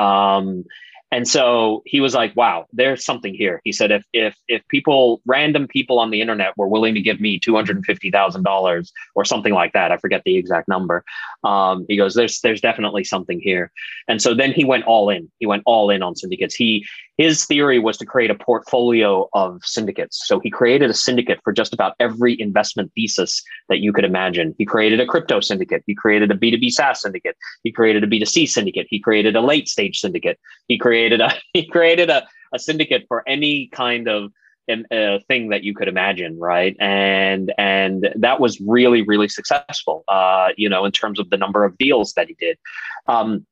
um, 0.00 0.64
and 1.12 1.28
so 1.28 1.82
he 1.86 2.00
was 2.00 2.14
like, 2.14 2.34
"Wow, 2.36 2.66
there's 2.72 3.04
something 3.04 3.32
here." 3.32 3.60
He 3.64 3.72
said, 3.72 3.92
"If 3.92 4.04
if 4.12 4.34
if 4.48 4.66
people, 4.68 5.22
random 5.24 5.68
people 5.68 6.00
on 6.00 6.10
the 6.10 6.20
internet, 6.20 6.52
were 6.56 6.68
willing 6.68 6.94
to 6.94 7.00
give 7.00 7.20
me 7.20 7.38
two 7.38 7.54
hundred 7.54 7.76
and 7.76 7.86
fifty 7.86 8.10
thousand 8.10 8.42
dollars 8.42 8.92
or 9.14 9.24
something 9.24 9.54
like 9.54 9.72
that, 9.72 9.92
I 9.92 9.98
forget 9.98 10.22
the 10.24 10.36
exact 10.36 10.68
number." 10.68 11.04
Um, 11.44 11.86
he 11.88 11.96
goes, 11.96 12.14
"There's 12.14 12.40
there's 12.40 12.60
definitely 12.60 13.04
something 13.04 13.40
here." 13.40 13.70
And 14.08 14.20
so 14.20 14.34
then 14.34 14.52
he 14.52 14.64
went 14.64 14.84
all 14.84 15.08
in. 15.08 15.30
He 15.38 15.46
went 15.46 15.62
all 15.64 15.90
in 15.90 16.02
on 16.02 16.16
syndicates. 16.16 16.56
He 16.56 16.84
his 17.16 17.44
theory 17.46 17.78
was 17.78 17.96
to 17.98 18.06
create 18.06 18.30
a 18.30 18.34
portfolio 18.34 19.28
of 19.32 19.62
syndicates. 19.64 20.22
So 20.26 20.38
he 20.38 20.50
created 20.50 20.90
a 20.90 20.94
syndicate 20.94 21.40
for 21.42 21.52
just 21.52 21.72
about 21.72 21.94
every 21.98 22.38
investment 22.40 22.92
thesis 22.94 23.42
that 23.68 23.78
you 23.78 23.92
could 23.92 24.04
imagine. 24.04 24.54
He 24.58 24.66
created 24.66 25.00
a 25.00 25.06
crypto 25.06 25.40
syndicate. 25.40 25.82
He 25.86 25.94
created 25.94 26.30
a 26.30 26.34
B2B 26.34 26.70
SaaS 26.70 27.00
syndicate. 27.00 27.36
He 27.62 27.72
created 27.72 28.04
a 28.04 28.06
B2C 28.06 28.48
syndicate. 28.48 28.86
He 28.90 29.00
created 29.00 29.34
a 29.34 29.40
late 29.40 29.68
stage 29.68 29.98
syndicate. 29.98 30.38
He 30.68 30.78
created 30.78 31.20
a 31.20 31.32
he 31.52 31.66
created 31.66 32.10
a, 32.10 32.26
a 32.52 32.58
syndicate 32.58 33.04
for 33.08 33.26
any 33.26 33.68
kind 33.68 34.08
of 34.08 34.30
uh, 34.68 35.18
thing 35.28 35.48
that 35.50 35.62
you 35.62 35.74
could 35.74 35.88
imagine, 35.88 36.38
right? 36.38 36.76
And 36.80 37.54
and 37.56 38.10
that 38.16 38.40
was 38.40 38.60
really 38.60 39.02
really 39.02 39.28
successful, 39.28 40.04
uh, 40.08 40.48
you 40.56 40.68
know, 40.68 40.84
in 40.84 40.92
terms 40.92 41.18
of 41.18 41.30
the 41.30 41.36
number 41.36 41.64
of 41.64 41.78
deals 41.78 42.12
that 42.14 42.28
he 42.28 42.34
did. 42.38 42.58
Um, 43.06 43.46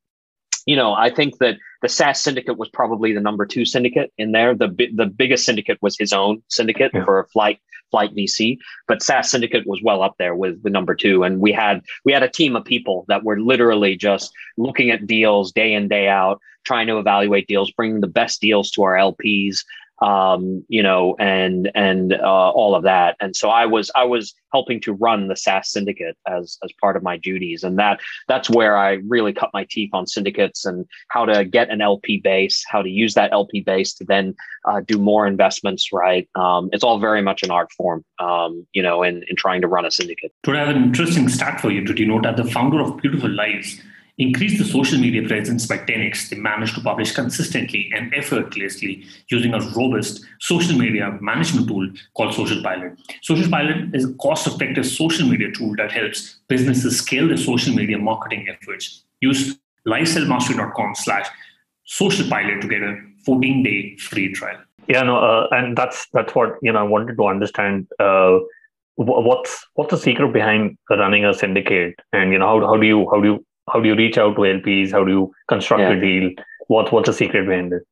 you 0.66 0.76
know, 0.76 0.94
I 0.94 1.10
think 1.10 1.38
that 1.38 1.56
the 1.82 1.88
SaaS 1.88 2.20
syndicate 2.20 2.58
was 2.58 2.68
probably 2.70 3.12
the 3.12 3.20
number 3.20 3.44
two 3.46 3.64
syndicate 3.64 4.12
in 4.16 4.32
there. 4.32 4.54
The 4.54 4.68
the 4.94 5.06
biggest 5.06 5.44
syndicate 5.44 5.78
was 5.82 5.96
his 5.98 6.12
own 6.12 6.42
syndicate 6.48 6.92
yeah. 6.94 7.04
for 7.04 7.28
Flight 7.32 7.60
Flight 7.90 8.14
VC, 8.14 8.58
but 8.88 9.02
SaaS 9.02 9.30
syndicate 9.30 9.66
was 9.66 9.80
well 9.82 10.02
up 10.02 10.14
there 10.18 10.34
with 10.34 10.62
the 10.62 10.70
number 10.70 10.94
two. 10.94 11.22
And 11.22 11.40
we 11.40 11.52
had 11.52 11.82
we 12.04 12.12
had 12.12 12.22
a 12.22 12.28
team 12.28 12.56
of 12.56 12.64
people 12.64 13.04
that 13.08 13.24
were 13.24 13.40
literally 13.40 13.96
just 13.96 14.32
looking 14.56 14.90
at 14.90 15.06
deals 15.06 15.52
day 15.52 15.74
in 15.74 15.88
day 15.88 16.08
out, 16.08 16.40
trying 16.64 16.86
to 16.86 16.98
evaluate 16.98 17.46
deals, 17.46 17.70
bringing 17.72 18.00
the 18.00 18.06
best 18.06 18.40
deals 18.40 18.70
to 18.72 18.82
our 18.82 18.94
LPs, 18.94 19.58
um, 20.02 20.64
you 20.68 20.82
know, 20.82 21.14
and 21.18 21.70
and 21.74 22.14
uh, 22.14 22.50
all 22.50 22.74
of 22.74 22.82
that. 22.84 23.16
And 23.20 23.36
so 23.36 23.48
I 23.48 23.66
was 23.66 23.90
I 23.94 24.04
was 24.04 24.34
helping 24.52 24.80
to 24.82 24.92
run 24.92 25.28
the 25.28 25.36
SaaS 25.36 25.70
syndicate 25.70 26.16
as 26.28 26.58
as 26.64 26.70
part 26.80 26.96
of 26.96 27.02
my 27.02 27.16
duties, 27.16 27.62
and 27.62 27.78
that 27.78 28.00
that's 28.28 28.50
where 28.50 28.76
I 28.76 28.94
really 29.06 29.32
cut 29.32 29.50
my 29.52 29.66
teeth 29.70 29.90
on 29.92 30.06
syndicates 30.06 30.64
and 30.64 30.86
how 31.08 31.24
to 31.24 31.44
get 31.44 31.70
an 31.70 31.80
LP 31.80 32.20
base, 32.22 32.64
how 32.68 32.82
to 32.82 32.88
use 32.88 33.14
that 33.14 33.32
LP 33.32 33.60
base 33.60 33.94
to 33.94 34.04
then 34.04 34.34
uh, 34.66 34.80
do 34.80 34.98
more 34.98 35.26
investments. 35.26 35.92
Right, 35.92 36.28
um, 36.34 36.70
it's 36.72 36.84
all 36.84 36.98
very 36.98 37.22
much 37.22 37.42
an 37.42 37.50
art 37.50 37.70
form, 37.72 38.04
um, 38.18 38.66
you 38.72 38.82
know, 38.82 39.02
in 39.02 39.22
in 39.28 39.36
trying 39.36 39.60
to 39.60 39.68
run 39.68 39.84
a 39.84 39.90
syndicate. 39.90 40.32
To 40.44 40.52
have 40.52 40.68
an 40.68 40.82
interesting 40.82 41.28
stat 41.28 41.60
for 41.60 41.70
you, 41.70 41.82
did 41.82 41.98
you 41.98 42.06
know 42.06 42.20
that 42.22 42.36
the 42.36 42.44
founder 42.44 42.80
of 42.80 42.96
Beautiful 42.96 43.30
Lives 43.30 43.80
increased 44.18 44.58
the 44.58 44.64
social 44.64 44.98
media 44.98 45.26
presence 45.26 45.66
by 45.66 45.78
10x. 45.78 46.28
They 46.28 46.36
managed 46.36 46.74
to 46.76 46.80
publish 46.80 47.12
consistently 47.12 47.90
and 47.94 48.14
effortlessly 48.14 49.04
using 49.28 49.54
a 49.54 49.60
robust 49.76 50.24
social 50.40 50.78
media 50.78 51.18
management 51.20 51.68
tool 51.68 51.90
called 52.16 52.34
Social 52.34 52.62
Pilot. 52.62 52.96
Social 53.22 53.50
Pilot 53.50 53.94
is 53.94 54.04
a 54.04 54.14
cost 54.14 54.46
effective 54.46 54.86
social 54.86 55.26
media 55.26 55.50
tool 55.52 55.74
that 55.76 55.90
helps 55.90 56.36
businesses 56.48 56.98
scale 56.98 57.26
their 57.26 57.36
social 57.36 57.74
media 57.74 57.98
marketing 57.98 58.46
efforts. 58.48 59.04
Use 59.20 59.58
lifestylemastering.com 59.86 60.94
slash 60.94 61.26
social 61.84 62.28
pilot 62.28 62.60
to 62.60 62.68
get 62.68 62.82
a 62.82 62.96
14 63.24 63.62
day 63.62 63.96
free 63.96 64.32
trial. 64.32 64.58
Yeah, 64.88 65.02
no, 65.02 65.16
uh, 65.16 65.48
and 65.50 65.76
that's 65.76 66.06
that's 66.12 66.34
what 66.34 66.56
you 66.60 66.70
know. 66.70 66.80
I 66.80 66.82
wanted 66.82 67.16
to 67.16 67.26
understand 67.26 67.86
uh, 67.98 68.38
what's 68.96 69.66
what's 69.74 69.90
the 69.90 69.96
secret 69.96 70.32
behind 70.32 70.76
running 70.90 71.24
a 71.24 71.32
syndicate, 71.32 71.94
and 72.12 72.32
you 72.32 72.38
know 72.38 72.46
how 72.46 72.66
how 72.66 72.76
do 72.76 72.86
you 72.86 73.08
how 73.10 73.20
do 73.20 73.28
you 73.28 73.46
how 73.70 73.80
do 73.80 73.88
you 73.88 73.96
reach 73.96 74.18
out 74.18 74.36
to 74.36 74.42
LPs? 74.42 74.92
How 74.92 75.04
do 75.04 75.10
you 75.10 75.32
construct 75.48 75.80
yeah. 75.80 75.92
a 75.92 76.00
deal? 76.00 76.30
What 76.68 76.92
what's 76.92 77.08
the 77.08 77.12
secret 77.12 77.46
behind 77.46 77.72
it? 77.72 77.82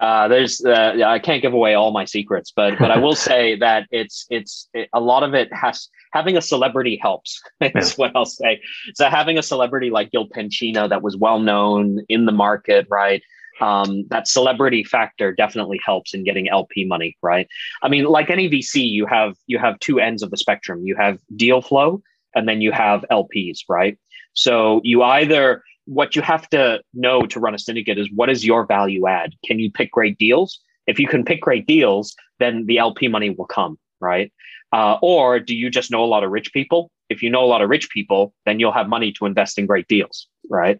Uh, 0.00 0.28
there's 0.28 0.64
uh, 0.64 0.94
I 1.04 1.18
can't 1.18 1.42
give 1.42 1.52
away 1.52 1.74
all 1.74 1.90
my 1.90 2.04
secrets, 2.04 2.52
but 2.54 2.78
but 2.78 2.90
I 2.90 2.98
will 2.98 3.14
say 3.30 3.56
that 3.56 3.86
it's 3.90 4.26
it's 4.30 4.68
it, 4.72 4.88
a 4.92 5.00
lot 5.00 5.22
of 5.22 5.34
it 5.34 5.52
has 5.52 5.88
having 6.12 6.36
a 6.36 6.42
celebrity 6.42 6.98
helps. 7.00 7.42
That's 7.60 7.90
yeah. 7.90 7.94
what 7.96 8.12
I'll 8.14 8.24
say. 8.24 8.60
So 8.94 9.08
having 9.08 9.38
a 9.38 9.42
celebrity 9.42 9.90
like 9.90 10.10
Gil 10.10 10.28
Penchina 10.28 10.88
that 10.88 11.02
was 11.02 11.16
well 11.16 11.40
known 11.40 12.00
in 12.08 12.26
the 12.26 12.32
market, 12.32 12.86
right? 12.88 13.22
Um, 13.60 14.06
that 14.08 14.28
celebrity 14.28 14.84
factor 14.84 15.32
definitely 15.32 15.80
helps 15.84 16.14
in 16.14 16.22
getting 16.22 16.48
LP 16.48 16.84
money, 16.84 17.16
right? 17.22 17.48
I 17.82 17.88
mean, 17.88 18.04
like 18.04 18.30
any 18.30 18.48
VC, 18.48 18.88
you 18.88 19.04
have 19.06 19.34
you 19.48 19.58
have 19.58 19.78
two 19.80 19.98
ends 19.98 20.22
of 20.22 20.30
the 20.30 20.36
spectrum. 20.36 20.82
You 20.84 20.94
have 20.94 21.18
deal 21.34 21.60
flow, 21.60 22.02
and 22.36 22.48
then 22.48 22.60
you 22.60 22.70
have 22.70 23.04
LPs, 23.10 23.60
right? 23.68 23.98
So 24.34 24.80
you 24.84 25.02
either 25.02 25.62
what 25.86 26.14
you 26.14 26.22
have 26.22 26.48
to 26.50 26.80
know 26.92 27.22
to 27.22 27.40
run 27.40 27.54
a 27.54 27.58
syndicate 27.58 27.98
is 27.98 28.08
what 28.14 28.28
is 28.28 28.44
your 28.44 28.66
value 28.66 29.06
add? 29.06 29.34
Can 29.44 29.58
you 29.58 29.70
pick 29.70 29.90
great 29.90 30.18
deals? 30.18 30.60
If 30.86 30.98
you 30.98 31.08
can 31.08 31.24
pick 31.24 31.40
great 31.40 31.66
deals, 31.66 32.14
then 32.38 32.66
the 32.66 32.78
LP 32.78 33.08
money 33.08 33.30
will 33.30 33.46
come, 33.46 33.78
right? 34.00 34.32
Uh, 34.72 34.98
or 35.00 35.40
do 35.40 35.54
you 35.54 35.70
just 35.70 35.90
know 35.90 36.04
a 36.04 36.06
lot 36.06 36.24
of 36.24 36.30
rich 36.30 36.52
people? 36.52 36.90
If 37.08 37.22
you 37.22 37.30
know 37.30 37.42
a 37.42 37.46
lot 37.46 37.62
of 37.62 37.70
rich 37.70 37.88
people, 37.88 38.34
then 38.44 38.60
you'll 38.60 38.72
have 38.72 38.88
money 38.88 39.12
to 39.12 39.24
invest 39.24 39.58
in 39.58 39.64
great 39.64 39.88
deals, 39.88 40.28
right? 40.50 40.78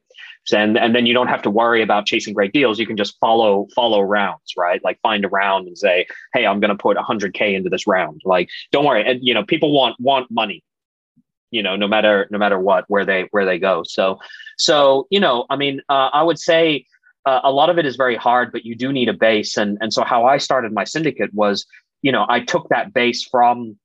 And 0.52 0.78
and 0.78 0.94
then 0.94 1.06
you 1.06 1.14
don't 1.14 1.28
have 1.28 1.42
to 1.42 1.50
worry 1.50 1.82
about 1.82 2.06
chasing 2.06 2.34
great 2.34 2.52
deals. 2.52 2.78
You 2.78 2.86
can 2.86 2.96
just 2.96 3.16
follow 3.18 3.66
follow 3.74 4.00
rounds, 4.00 4.54
right? 4.56 4.82
Like 4.84 4.98
find 5.00 5.24
a 5.24 5.28
round 5.28 5.66
and 5.66 5.76
say, 5.76 6.06
hey, 6.34 6.46
I'm 6.46 6.60
going 6.60 6.70
to 6.70 6.82
put 6.82 6.96
100k 6.96 7.54
into 7.54 7.70
this 7.70 7.86
round. 7.86 8.22
Like, 8.24 8.48
don't 8.72 8.84
worry. 8.84 9.06
And, 9.06 9.20
you 9.22 9.34
know, 9.34 9.44
people 9.44 9.72
want 9.72 9.96
want 10.00 10.30
money, 10.30 10.62
you 11.50 11.62
know 11.62 11.76
no 11.76 11.88
matter 11.88 12.26
no 12.30 12.38
matter 12.38 12.58
what 12.58 12.84
where 12.88 13.04
they 13.04 13.28
where 13.30 13.44
they 13.44 13.58
go. 13.58 13.82
So 13.86 14.18
so 14.56 15.06
you 15.10 15.20
know 15.20 15.46
i 15.50 15.56
mean 15.56 15.80
uh, 15.88 16.10
i 16.12 16.22
would 16.22 16.38
say 16.38 16.84
uh, 17.26 17.40
a 17.44 17.52
lot 17.52 17.70
of 17.70 17.78
it 17.78 17.86
is 17.86 17.96
very 17.96 18.16
hard 18.16 18.52
but 18.52 18.64
you 18.64 18.74
do 18.74 18.92
need 18.92 19.08
a 19.08 19.14
base. 19.14 19.56
And 19.56 19.78
and 19.80 19.92
so 19.92 20.04
how 20.04 20.24
i 20.26 20.38
started 20.38 20.72
my 20.72 20.84
syndicate 20.84 21.32
was 21.32 21.66
you 22.02 22.12
know 22.12 22.26
i 22.28 22.40
took 22.40 22.68
that 22.68 22.92
base 22.92 23.24
from 23.24 23.78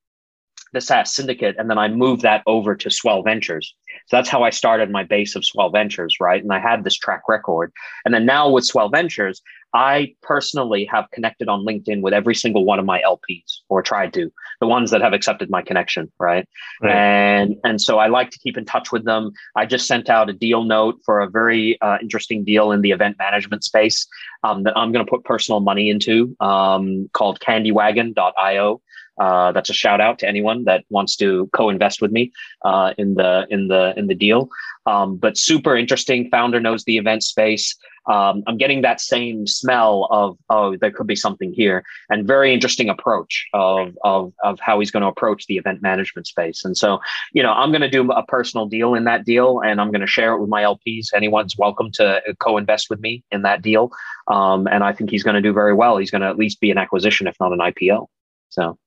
the 0.74 0.80
SaaS 0.80 1.14
syndicate, 1.14 1.56
and 1.58 1.70
then 1.70 1.78
I 1.78 1.88
moved 1.88 2.22
that 2.22 2.42
over 2.46 2.74
to 2.74 2.90
Swell 2.90 3.22
Ventures. 3.22 3.74
So 4.06 4.16
that's 4.16 4.28
how 4.28 4.42
I 4.42 4.50
started 4.50 4.90
my 4.90 5.04
base 5.04 5.34
of 5.34 5.44
Swell 5.44 5.70
Ventures, 5.70 6.16
right? 6.20 6.42
And 6.42 6.52
I 6.52 6.58
had 6.58 6.84
this 6.84 6.96
track 6.96 7.22
record. 7.28 7.72
And 8.04 8.12
then 8.12 8.26
now 8.26 8.50
with 8.50 8.66
Swell 8.66 8.90
Ventures, 8.90 9.40
I 9.74 10.14
personally 10.22 10.84
have 10.92 11.10
connected 11.12 11.48
on 11.48 11.64
LinkedIn 11.64 12.00
with 12.00 12.14
every 12.14 12.34
single 12.36 12.64
one 12.64 12.78
of 12.78 12.84
my 12.84 13.02
LPs, 13.02 13.60
or 13.68 13.82
tried 13.82 14.12
to, 14.14 14.30
the 14.60 14.68
ones 14.68 14.92
that 14.92 15.02
have 15.02 15.12
accepted 15.12 15.50
my 15.50 15.62
connection, 15.62 16.12
right? 16.20 16.48
right. 16.80 16.94
And 16.94 17.56
and 17.64 17.80
so 17.80 17.98
I 17.98 18.06
like 18.06 18.30
to 18.30 18.38
keep 18.38 18.56
in 18.56 18.64
touch 18.64 18.92
with 18.92 19.04
them. 19.04 19.32
I 19.56 19.66
just 19.66 19.88
sent 19.88 20.08
out 20.08 20.30
a 20.30 20.32
deal 20.32 20.62
note 20.62 21.00
for 21.04 21.20
a 21.20 21.28
very 21.28 21.80
uh, 21.80 21.98
interesting 22.00 22.44
deal 22.44 22.70
in 22.70 22.82
the 22.82 22.92
event 22.92 23.16
management 23.18 23.64
space 23.64 24.06
um, 24.44 24.62
that 24.62 24.76
I'm 24.76 24.92
going 24.92 25.04
to 25.04 25.10
put 25.10 25.24
personal 25.24 25.60
money 25.60 25.90
into, 25.90 26.36
um, 26.38 27.08
called 27.12 27.40
CandyWagon.io. 27.40 28.80
Uh, 29.18 29.52
that's 29.52 29.70
a 29.70 29.74
shout 29.74 30.00
out 30.00 30.18
to 30.18 30.28
anyone 30.28 30.64
that 30.64 30.84
wants 30.90 31.16
to 31.16 31.48
co-invest 31.52 32.02
with 32.02 32.10
me 32.10 32.32
uh, 32.64 32.92
in 32.98 33.14
the 33.14 33.46
in 33.50 33.68
the 33.68 33.94
in 33.96 34.06
the 34.06 34.14
deal. 34.14 34.48
Um, 34.86 35.16
but 35.16 35.38
super 35.38 35.76
interesting. 35.76 36.28
Founder 36.30 36.60
knows 36.60 36.84
the 36.84 36.98
event 36.98 37.22
space. 37.22 37.74
Um, 38.06 38.42
I'm 38.46 38.58
getting 38.58 38.82
that 38.82 39.00
same 39.00 39.46
smell 39.46 40.08
of 40.10 40.36
oh 40.50 40.76
there 40.76 40.90
could 40.90 41.06
be 41.06 41.16
something 41.16 41.54
here, 41.54 41.84
and 42.10 42.26
very 42.26 42.52
interesting 42.52 42.90
approach 42.90 43.46
of 43.54 43.96
of 44.04 44.32
of 44.42 44.60
how 44.60 44.78
he's 44.80 44.90
going 44.90 45.02
to 45.02 45.08
approach 45.08 45.46
the 45.46 45.56
event 45.56 45.80
management 45.80 46.26
space. 46.26 46.64
And 46.64 46.76
so 46.76 46.98
you 47.32 47.42
know 47.42 47.52
I'm 47.52 47.70
going 47.70 47.80
to 47.82 47.88
do 47.88 48.10
a 48.10 48.24
personal 48.26 48.66
deal 48.66 48.94
in 48.94 49.04
that 49.04 49.24
deal, 49.24 49.60
and 49.60 49.80
I'm 49.80 49.90
going 49.90 50.02
to 50.02 50.06
share 50.06 50.34
it 50.34 50.40
with 50.40 50.50
my 50.50 50.62
LPs. 50.62 51.14
Anyone's 51.14 51.56
welcome 51.56 51.90
to 51.92 52.20
co-invest 52.40 52.90
with 52.90 53.00
me 53.00 53.24
in 53.30 53.42
that 53.42 53.62
deal, 53.62 53.90
um, 54.28 54.66
and 54.66 54.84
I 54.84 54.92
think 54.92 55.10
he's 55.10 55.22
going 55.22 55.36
to 55.36 55.42
do 55.42 55.52
very 55.52 55.72
well. 55.72 55.96
He's 55.96 56.10
going 56.10 56.22
to 56.22 56.28
at 56.28 56.36
least 56.36 56.60
be 56.60 56.70
an 56.70 56.78
acquisition, 56.78 57.26
if 57.26 57.36
not 57.40 57.52
an 57.52 57.60
IPO. 57.60 58.06
So. 58.50 58.78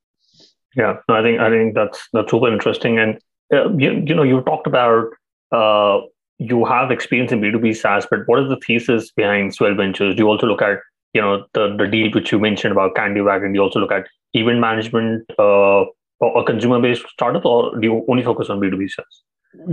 Yeah, 0.76 0.98
no, 1.10 1.16
I 1.16 1.22
think 1.24 1.40
I 1.40 1.50
think 1.50 1.76
that's 1.76 2.08
that's 2.14 2.30
super 2.30 2.52
interesting. 2.52 3.00
And 3.00 3.18
uh, 3.54 3.70
you, 3.76 4.04
you 4.06 4.14
know, 4.14 4.24
you 4.24 4.42
talked 4.42 4.68
about 4.68 5.08
uh, 5.52 6.02
you 6.40 6.66
have 6.66 6.92
experience 6.92 7.32
in 7.32 7.42
B 7.42 7.52
two 7.52 7.60
B 7.60 7.74
SaaS, 7.74 8.06
but 8.10 8.20
what 8.28 8.44
is 8.44 8.50
the 8.50 8.58
thesis 8.58 9.12
behind 9.12 9.56
Swell 9.56 9.76
Ventures? 9.76 10.16
Do 10.16 10.24
you 10.24 10.30
also 10.30 10.46
look 10.46 10.62
at 10.62 10.80
you 11.14 11.22
know 11.22 11.46
the 11.54 11.76
the 11.78 11.88
deal 11.88 12.12
which 12.12 12.32
you 12.32 12.40
mentioned 12.40 12.74
about 12.74 12.96
Candy 12.96 13.22
Wagon? 13.22 13.54
Do 13.54 13.58
you 13.58 13.64
also 13.64 13.80
look 13.80 13.92
at 13.92 14.08
event 14.34 14.60
management 14.60 15.26
uh, 15.40 15.86
or 16.20 16.42
a 16.42 16.44
consumer 16.44 16.80
based 16.80 17.06
startup, 17.10 17.46
or 17.46 17.80
do 17.80 17.88
you 17.88 18.06
only 18.08 18.24
focus 18.24 18.50
on 18.50 18.60
B 18.60 18.70
two 18.70 18.78
B 18.78 18.88
SaaS? 18.88 19.24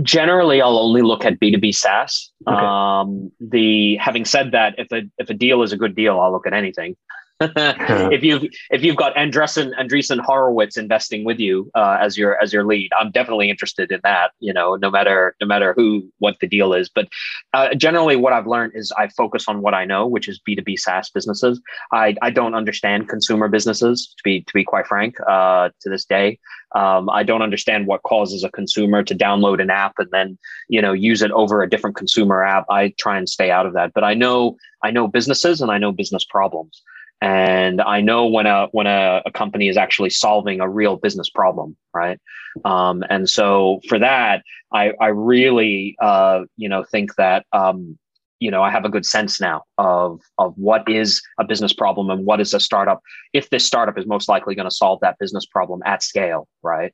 Generally, 0.01 0.61
I'll 0.61 0.79
only 0.79 1.01
look 1.01 1.25
at 1.25 1.39
B 1.39 1.51
two 1.51 1.59
B 1.59 1.71
SaaS. 1.71 2.31
Okay. 2.47 2.57
Um, 2.57 3.31
the 3.39 3.97
having 3.97 4.25
said 4.25 4.51
that, 4.53 4.75
if 4.79 4.91
a 4.91 5.03
if 5.19 5.29
a 5.29 5.33
deal 5.33 5.61
is 5.61 5.73
a 5.73 5.77
good 5.77 5.95
deal, 5.95 6.19
I'll 6.19 6.31
look 6.31 6.47
at 6.47 6.53
anything. 6.53 6.95
if 7.41 8.23
you've 8.23 8.43
if 8.71 8.81
you've 8.81 8.95
got 8.95 9.13
Andreessen 9.15 9.77
Andreessen 9.77 10.19
Horowitz 10.19 10.77
investing 10.77 11.25
with 11.25 11.37
you 11.37 11.69
uh, 11.75 11.97
as 11.99 12.17
your 12.17 12.41
as 12.41 12.53
your 12.53 12.63
lead, 12.63 12.91
I'm 12.97 13.11
definitely 13.11 13.49
interested 13.49 13.91
in 13.91 13.99
that. 14.03 14.31
You 14.39 14.53
know, 14.53 14.75
no 14.75 14.89
matter 14.89 15.35
no 15.41 15.47
matter 15.47 15.73
who 15.73 16.09
what 16.19 16.37
the 16.39 16.47
deal 16.47 16.73
is. 16.73 16.87
But 16.87 17.09
uh, 17.53 17.75
generally, 17.75 18.15
what 18.15 18.31
I've 18.31 18.47
learned 18.47 18.71
is 18.73 18.93
I 18.97 19.09
focus 19.09 19.49
on 19.49 19.61
what 19.61 19.73
I 19.73 19.83
know, 19.83 20.07
which 20.07 20.29
is 20.29 20.39
B2B 20.47 20.79
SaaS 20.79 21.09
businesses. 21.09 21.61
I 21.91 22.15
I 22.21 22.29
don't 22.29 22.55
understand 22.55 23.09
consumer 23.09 23.49
businesses 23.49 24.13
to 24.15 24.23
be 24.23 24.41
to 24.41 24.53
be 24.53 24.63
quite 24.63 24.87
frank. 24.87 25.17
Uh, 25.27 25.71
to 25.81 25.89
this 25.89 26.05
day, 26.05 26.39
um, 26.73 27.09
I 27.09 27.23
don't 27.23 27.41
understand 27.41 27.85
what 27.85 28.01
causes 28.03 28.45
a 28.45 28.49
consumer 28.49 29.03
to 29.03 29.13
download 29.13 29.61
an 29.61 29.69
app 29.69 29.95
and 29.97 30.09
then 30.11 30.37
you 30.69 30.81
know 30.81 30.93
use 30.93 31.21
it 31.21 31.31
over 31.31 31.61
a 31.61 31.69
different 31.69 31.97
consumer 31.97 32.45
app. 32.45 32.63
I 32.69 32.93
try 32.97 33.17
and 33.17 33.27
stay 33.27 33.51
out 33.51 33.65
of 33.65 33.73
that. 33.73 33.91
But 33.93 34.05
I 34.05 34.13
know 34.13 34.55
I 34.85 34.91
know 34.91 35.09
businesses 35.09 35.59
and 35.59 35.69
I 35.69 35.77
know 35.79 35.91
business 35.91 36.23
problems 36.23 36.81
and 37.21 37.81
I 37.81 38.01
know 38.01 38.27
when 38.27 38.45
a 38.45 38.67
when 38.71 38.87
a, 38.87 39.21
a, 39.25 39.31
company 39.31 39.69
is 39.69 39.77
actually 39.77 40.09
solving 40.09 40.59
a 40.59 40.69
real 40.69 40.97
business 40.97 41.29
problem, 41.29 41.77
right? 41.93 42.19
Um, 42.65 43.03
and 43.09 43.29
so 43.29 43.81
for 43.87 43.97
that, 43.99 44.43
I 44.73 44.91
I 44.99 45.07
really 45.07 45.95
uh, 46.01 46.41
you 46.57 46.67
know 46.67 46.83
think 46.83 47.15
that 47.15 47.45
um, 47.53 47.97
you 48.39 48.51
know 48.51 48.61
I 48.61 48.69
have 48.69 48.85
a 48.85 48.89
good 48.89 49.05
sense 49.05 49.39
now 49.39 49.63
of 49.77 50.19
of 50.37 50.53
what 50.57 50.87
is 50.89 51.21
a 51.39 51.45
business 51.45 51.73
problem 51.73 52.09
and 52.09 52.25
what 52.25 52.41
is 52.41 52.53
a 52.53 52.59
startup. 52.59 53.01
If 53.33 53.49
this 53.49 53.65
startup 53.65 53.97
is 53.97 54.05
most 54.05 54.27
likely 54.27 54.55
going 54.55 54.69
to 54.69 54.75
solve 54.75 54.99
that 55.01 55.17
business 55.17 55.45
problem 55.45 55.81
at 55.85 56.03
scale, 56.03 56.47
right? 56.63 56.93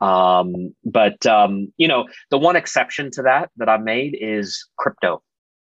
Um, 0.00 0.74
but 0.84 1.24
um, 1.26 1.72
you 1.78 1.88
know 1.88 2.06
the 2.30 2.38
one 2.38 2.56
exception 2.56 3.10
to 3.12 3.22
that 3.22 3.50
that 3.56 3.70
I've 3.70 3.82
made 3.82 4.18
is 4.20 4.66
crypto 4.76 5.22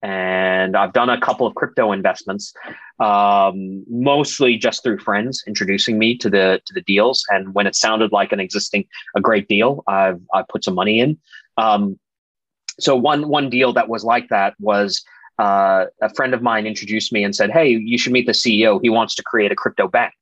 and 0.02 0.76
I've 0.76 0.92
done 0.92 1.10
a 1.10 1.20
couple 1.20 1.46
of 1.46 1.54
crypto 1.54 1.92
investments, 1.92 2.54
um, 3.00 3.84
mostly 3.88 4.56
just 4.56 4.82
through 4.82 4.98
friends 4.98 5.42
introducing 5.46 5.98
me 5.98 6.16
to 6.18 6.30
the 6.30 6.60
to 6.64 6.74
the 6.74 6.80
deals. 6.82 7.24
And 7.30 7.54
when 7.54 7.66
it 7.66 7.74
sounded 7.74 8.12
like 8.12 8.32
an 8.32 8.40
existing 8.40 8.86
a 9.14 9.20
great 9.20 9.48
deal, 9.48 9.84
I've 9.86 10.20
I 10.34 10.42
put 10.48 10.64
some 10.64 10.74
money 10.74 11.00
in. 11.00 11.18
Um, 11.56 11.98
so 12.78 12.96
one 12.96 13.28
one 13.28 13.50
deal 13.50 13.72
that 13.74 13.88
was 13.88 14.04
like 14.04 14.28
that 14.30 14.54
was 14.58 15.04
uh, 15.38 15.86
a 16.02 16.14
friend 16.14 16.34
of 16.34 16.42
mine 16.42 16.66
introduced 16.66 17.12
me 17.12 17.22
and 17.24 17.34
said, 17.34 17.50
"Hey, 17.50 17.68
you 17.68 17.98
should 17.98 18.12
meet 18.12 18.26
the 18.26 18.32
CEO. 18.32 18.80
He 18.82 18.90
wants 18.90 19.14
to 19.16 19.22
create 19.22 19.52
a 19.52 19.56
crypto 19.56 19.86
bank." 19.86 20.14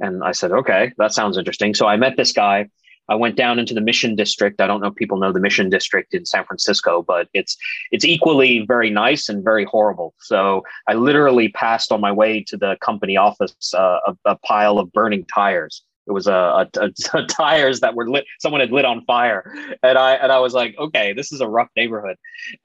And 0.00 0.24
I 0.24 0.32
said, 0.32 0.50
"Okay, 0.50 0.92
that 0.98 1.12
sounds 1.12 1.38
interesting." 1.38 1.74
So 1.74 1.86
I 1.86 1.96
met 1.96 2.16
this 2.16 2.32
guy. 2.32 2.68
I 3.08 3.14
went 3.14 3.36
down 3.36 3.58
into 3.58 3.74
the 3.74 3.80
Mission 3.80 4.14
District. 4.14 4.60
I 4.60 4.66
don't 4.66 4.80
know 4.80 4.88
if 4.88 4.94
people 4.94 5.18
know 5.18 5.32
the 5.32 5.40
Mission 5.40 5.68
District 5.68 6.14
in 6.14 6.24
San 6.24 6.44
Francisco, 6.44 7.02
but 7.02 7.28
it's 7.34 7.56
it's 7.90 8.04
equally 8.04 8.64
very 8.66 8.90
nice 8.90 9.28
and 9.28 9.42
very 9.44 9.64
horrible. 9.64 10.14
So 10.20 10.62
I 10.88 10.94
literally 10.94 11.48
passed 11.50 11.92
on 11.92 12.00
my 12.00 12.12
way 12.12 12.42
to 12.48 12.56
the 12.56 12.76
company 12.80 13.16
office 13.16 13.74
uh, 13.74 13.98
a, 14.06 14.16
a 14.24 14.36
pile 14.36 14.78
of 14.78 14.92
burning 14.92 15.24
tires 15.26 15.82
it 16.06 16.12
was 16.12 16.26
a, 16.26 16.68
a, 16.76 16.90
a, 17.14 17.26
tires 17.28 17.80
that 17.80 17.94
were 17.94 18.10
lit. 18.10 18.24
Someone 18.40 18.60
had 18.60 18.72
lit 18.72 18.84
on 18.84 19.04
fire, 19.04 19.54
and 19.82 19.96
I 19.96 20.14
and 20.14 20.32
I 20.32 20.38
was 20.40 20.54
like, 20.54 20.74
okay, 20.78 21.12
this 21.12 21.32
is 21.32 21.40
a 21.40 21.48
rough 21.48 21.68
neighborhood, 21.76 22.16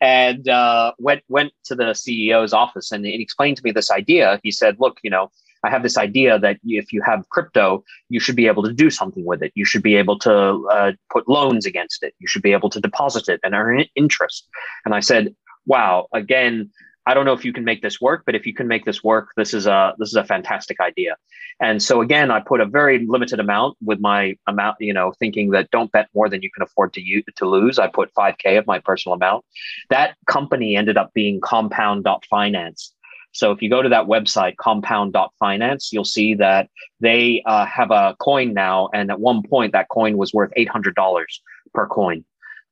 and 0.01 0.47
uh, 0.49 0.93
went 0.97 1.23
went 1.29 1.53
to 1.65 1.75
the 1.75 1.85
CEO's 1.85 2.53
office 2.53 2.91
and 2.91 3.05
he 3.05 3.21
explained 3.21 3.57
to 3.57 3.63
me 3.63 3.71
this 3.71 3.91
idea. 3.91 4.39
He 4.43 4.51
said, 4.51 4.77
look, 4.79 4.99
you 5.03 5.09
know, 5.09 5.31
I 5.63 5.69
have 5.69 5.83
this 5.83 5.97
idea 5.97 6.39
that 6.39 6.57
if 6.63 6.93
you 6.93 7.01
have 7.03 7.27
crypto, 7.29 7.83
you 8.09 8.19
should 8.19 8.35
be 8.35 8.47
able 8.47 8.63
to 8.63 8.73
do 8.73 8.89
something 8.89 9.25
with 9.25 9.41
it. 9.41 9.51
You 9.55 9.65
should 9.65 9.83
be 9.83 9.95
able 9.95 10.19
to 10.19 10.67
uh, 10.71 10.91
put 11.11 11.27
loans 11.27 11.65
against 11.65 12.03
it. 12.03 12.13
You 12.19 12.27
should 12.27 12.41
be 12.41 12.53
able 12.53 12.69
to 12.69 12.79
deposit 12.79 13.29
it 13.29 13.39
and 13.43 13.53
earn 13.53 13.85
interest. 13.95 14.47
And 14.85 14.93
I 14.93 14.99
said, 14.99 15.35
wow, 15.65 16.07
again, 16.13 16.71
I 17.07 17.13
don't 17.13 17.25
know 17.25 17.33
if 17.33 17.45
you 17.45 17.53
can 17.53 17.63
make 17.63 17.81
this 17.81 18.01
work, 18.01 18.23
but 18.25 18.35
if 18.35 18.45
you 18.45 18.53
can 18.53 18.67
make 18.67 18.83
this 18.83 19.01
work, 19.01 19.29
this 19.37 19.53
is 19.53 19.65
a 19.65 19.93
this 19.97 20.09
is 20.09 20.15
a 20.15 20.25
fantastic 20.25 20.81
idea. 20.81 21.15
And 21.61 21.81
so 21.81 22.01
again, 22.01 22.29
I 22.29 22.41
put 22.41 22.59
a 22.59 22.65
very 22.65 23.05
limited 23.07 23.39
amount 23.39 23.77
with 23.81 24.01
my 24.01 24.35
amount, 24.45 24.75
you 24.81 24.93
know, 24.93 25.13
thinking 25.17 25.51
that 25.51 25.71
don't 25.71 25.91
bet 25.91 26.09
more 26.13 26.27
than 26.27 26.41
you 26.41 26.51
can 26.51 26.63
afford 26.63 26.93
to 26.93 27.01
use, 27.01 27.23
to 27.37 27.45
lose. 27.45 27.79
I 27.79 27.87
put 27.87 28.13
5k 28.13 28.59
of 28.59 28.67
my 28.67 28.79
personal 28.79 29.15
amount. 29.15 29.45
That 29.89 30.15
company 30.27 30.75
ended 30.75 30.97
up 30.97 31.13
being 31.13 31.39
compound.finance. 31.39 32.93
So 33.37 33.51
if 33.51 33.61
you 33.61 33.69
go 33.69 33.83
to 33.83 33.89
that 33.89 34.07
website, 34.07 34.57
compound.finance, 34.57 35.93
you'll 35.93 36.05
see 36.05 36.33
that 36.35 36.69
they 37.01 37.43
uh, 37.45 37.67
have 37.67 37.91
a 37.91 38.15
coin 38.19 38.55
now. 38.55 38.89
And 38.95 39.11
at 39.11 39.19
one 39.19 39.43
point, 39.43 39.73
that 39.73 39.89
coin 39.89 40.17
was 40.17 40.33
worth 40.33 40.51
$800 40.57 41.25
per 41.71 41.85
coin. 41.85 42.25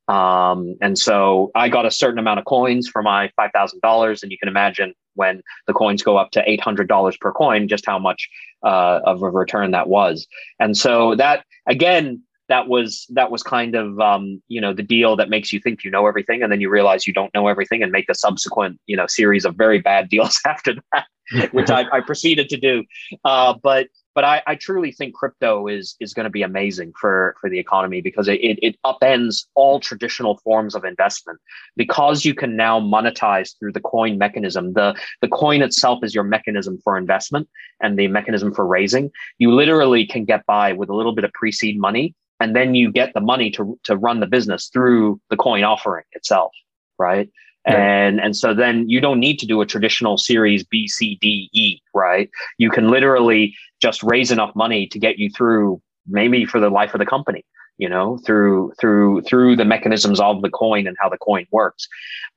Um, 0.08 0.76
and 0.80 0.98
so 0.98 1.52
I 1.54 1.68
got 1.68 1.86
a 1.86 1.90
certain 1.92 2.18
amount 2.18 2.40
of 2.40 2.46
coins 2.46 2.88
for 2.88 3.00
my 3.00 3.30
$5,000. 3.38 4.22
And 4.22 4.32
you 4.32 4.38
can 4.38 4.48
imagine 4.48 4.92
when 5.14 5.40
the 5.68 5.72
coins 5.72 6.02
go 6.02 6.16
up 6.16 6.32
to 6.32 6.44
$800 6.44 7.20
per 7.20 7.30
coin, 7.30 7.68
just 7.68 7.86
how 7.86 8.00
much 8.00 8.28
uh, 8.64 9.00
of 9.04 9.22
a 9.22 9.30
return 9.30 9.70
that 9.70 9.88
was. 9.88 10.26
And 10.58 10.76
so 10.76 11.14
that, 11.14 11.44
again, 11.68 12.22
that 12.48 12.68
was 12.68 13.06
that 13.10 13.30
was 13.30 13.42
kind 13.42 13.74
of 13.74 13.98
um, 14.00 14.42
you 14.48 14.60
know 14.60 14.72
the 14.72 14.82
deal 14.82 15.16
that 15.16 15.28
makes 15.28 15.52
you 15.52 15.60
think 15.60 15.84
you 15.84 15.90
know 15.90 16.06
everything 16.06 16.42
and 16.42 16.50
then 16.50 16.60
you 16.60 16.70
realize 16.70 17.06
you 17.06 17.12
don't 17.12 17.32
know 17.34 17.48
everything 17.48 17.82
and 17.82 17.92
make 17.92 18.08
a 18.08 18.14
subsequent 18.14 18.80
you 18.86 18.96
know 18.96 19.06
series 19.06 19.44
of 19.44 19.56
very 19.56 19.80
bad 19.80 20.08
deals 20.14 20.40
after 20.46 20.74
that 20.92 21.06
which 21.52 21.70
I, 21.70 21.84
I, 21.92 22.00
proceeded 22.00 22.48
to 22.50 22.56
do. 22.56 22.84
Uh, 23.24 23.54
but 23.62 23.88
but 24.14 24.24
I, 24.24 24.42
I 24.46 24.54
truly 24.54 24.92
think 24.92 25.14
crypto 25.14 25.66
is 25.66 25.96
is 25.98 26.14
going 26.14 26.24
to 26.24 26.30
be 26.30 26.42
amazing 26.42 26.92
for 26.98 27.34
for 27.40 27.50
the 27.50 27.58
economy 27.58 28.00
because 28.00 28.28
it, 28.28 28.40
it, 28.40 28.58
it 28.62 28.76
upends 28.84 29.44
all 29.54 29.80
traditional 29.80 30.38
forms 30.38 30.74
of 30.74 30.84
investment. 30.84 31.40
Because 31.76 32.24
you 32.24 32.34
can 32.34 32.56
now 32.56 32.80
monetize 32.80 33.58
through 33.58 33.72
the 33.72 33.80
coin 33.80 34.18
mechanism 34.18 34.74
the 34.74 34.94
the 35.20 35.28
coin 35.28 35.62
itself 35.62 36.04
is 36.04 36.14
your 36.14 36.24
mechanism 36.24 36.78
for 36.84 36.96
investment 36.96 37.48
and 37.80 37.98
the 37.98 38.08
mechanism 38.08 38.54
for 38.54 38.64
raising. 38.64 39.10
You 39.38 39.52
literally 39.52 40.06
can 40.06 40.24
get 40.24 40.46
by 40.46 40.72
with 40.72 40.88
a 40.88 40.94
little 40.94 41.14
bit 41.14 41.24
of 41.24 41.32
pre-seed 41.32 41.78
money 41.78 42.14
and 42.40 42.54
then 42.54 42.74
you 42.74 42.92
get 42.92 43.14
the 43.14 43.20
money 43.20 43.50
to 43.50 43.78
to 43.84 43.96
run 43.96 44.20
the 44.20 44.26
business 44.26 44.68
through 44.72 45.20
the 45.30 45.36
coin 45.36 45.64
offering 45.64 46.04
itself 46.12 46.52
right? 46.98 47.28
And 47.64 48.20
and 48.20 48.36
so 48.36 48.54
then 48.54 48.88
you 48.88 49.00
don't 49.00 49.18
need 49.18 49.40
to 49.40 49.46
do 49.46 49.60
a 49.60 49.66
traditional 49.66 50.18
series 50.18 50.62
b 50.62 50.86
c 50.86 51.18
d 51.20 51.50
e 51.52 51.80
right? 51.94 52.30
You 52.58 52.70
can 52.70 52.90
literally 52.90 53.56
just 53.82 54.04
raise 54.04 54.30
enough 54.30 54.54
money 54.54 54.86
to 54.86 54.98
get 55.00 55.18
you 55.18 55.30
through 55.30 55.82
maybe 56.06 56.44
for 56.44 56.60
the 56.60 56.70
life 56.70 56.94
of 56.94 57.00
the 57.00 57.06
company 57.06 57.44
you 57.78 57.88
know 57.88 58.18
through 58.18 58.72
through 58.80 59.22
through 59.22 59.56
the 59.56 59.64
mechanisms 59.64 60.20
of 60.20 60.42
the 60.42 60.48
coin 60.48 60.86
and 60.86 60.96
how 61.00 61.08
the 61.08 61.18
coin 61.18 61.46
works. 61.50 61.88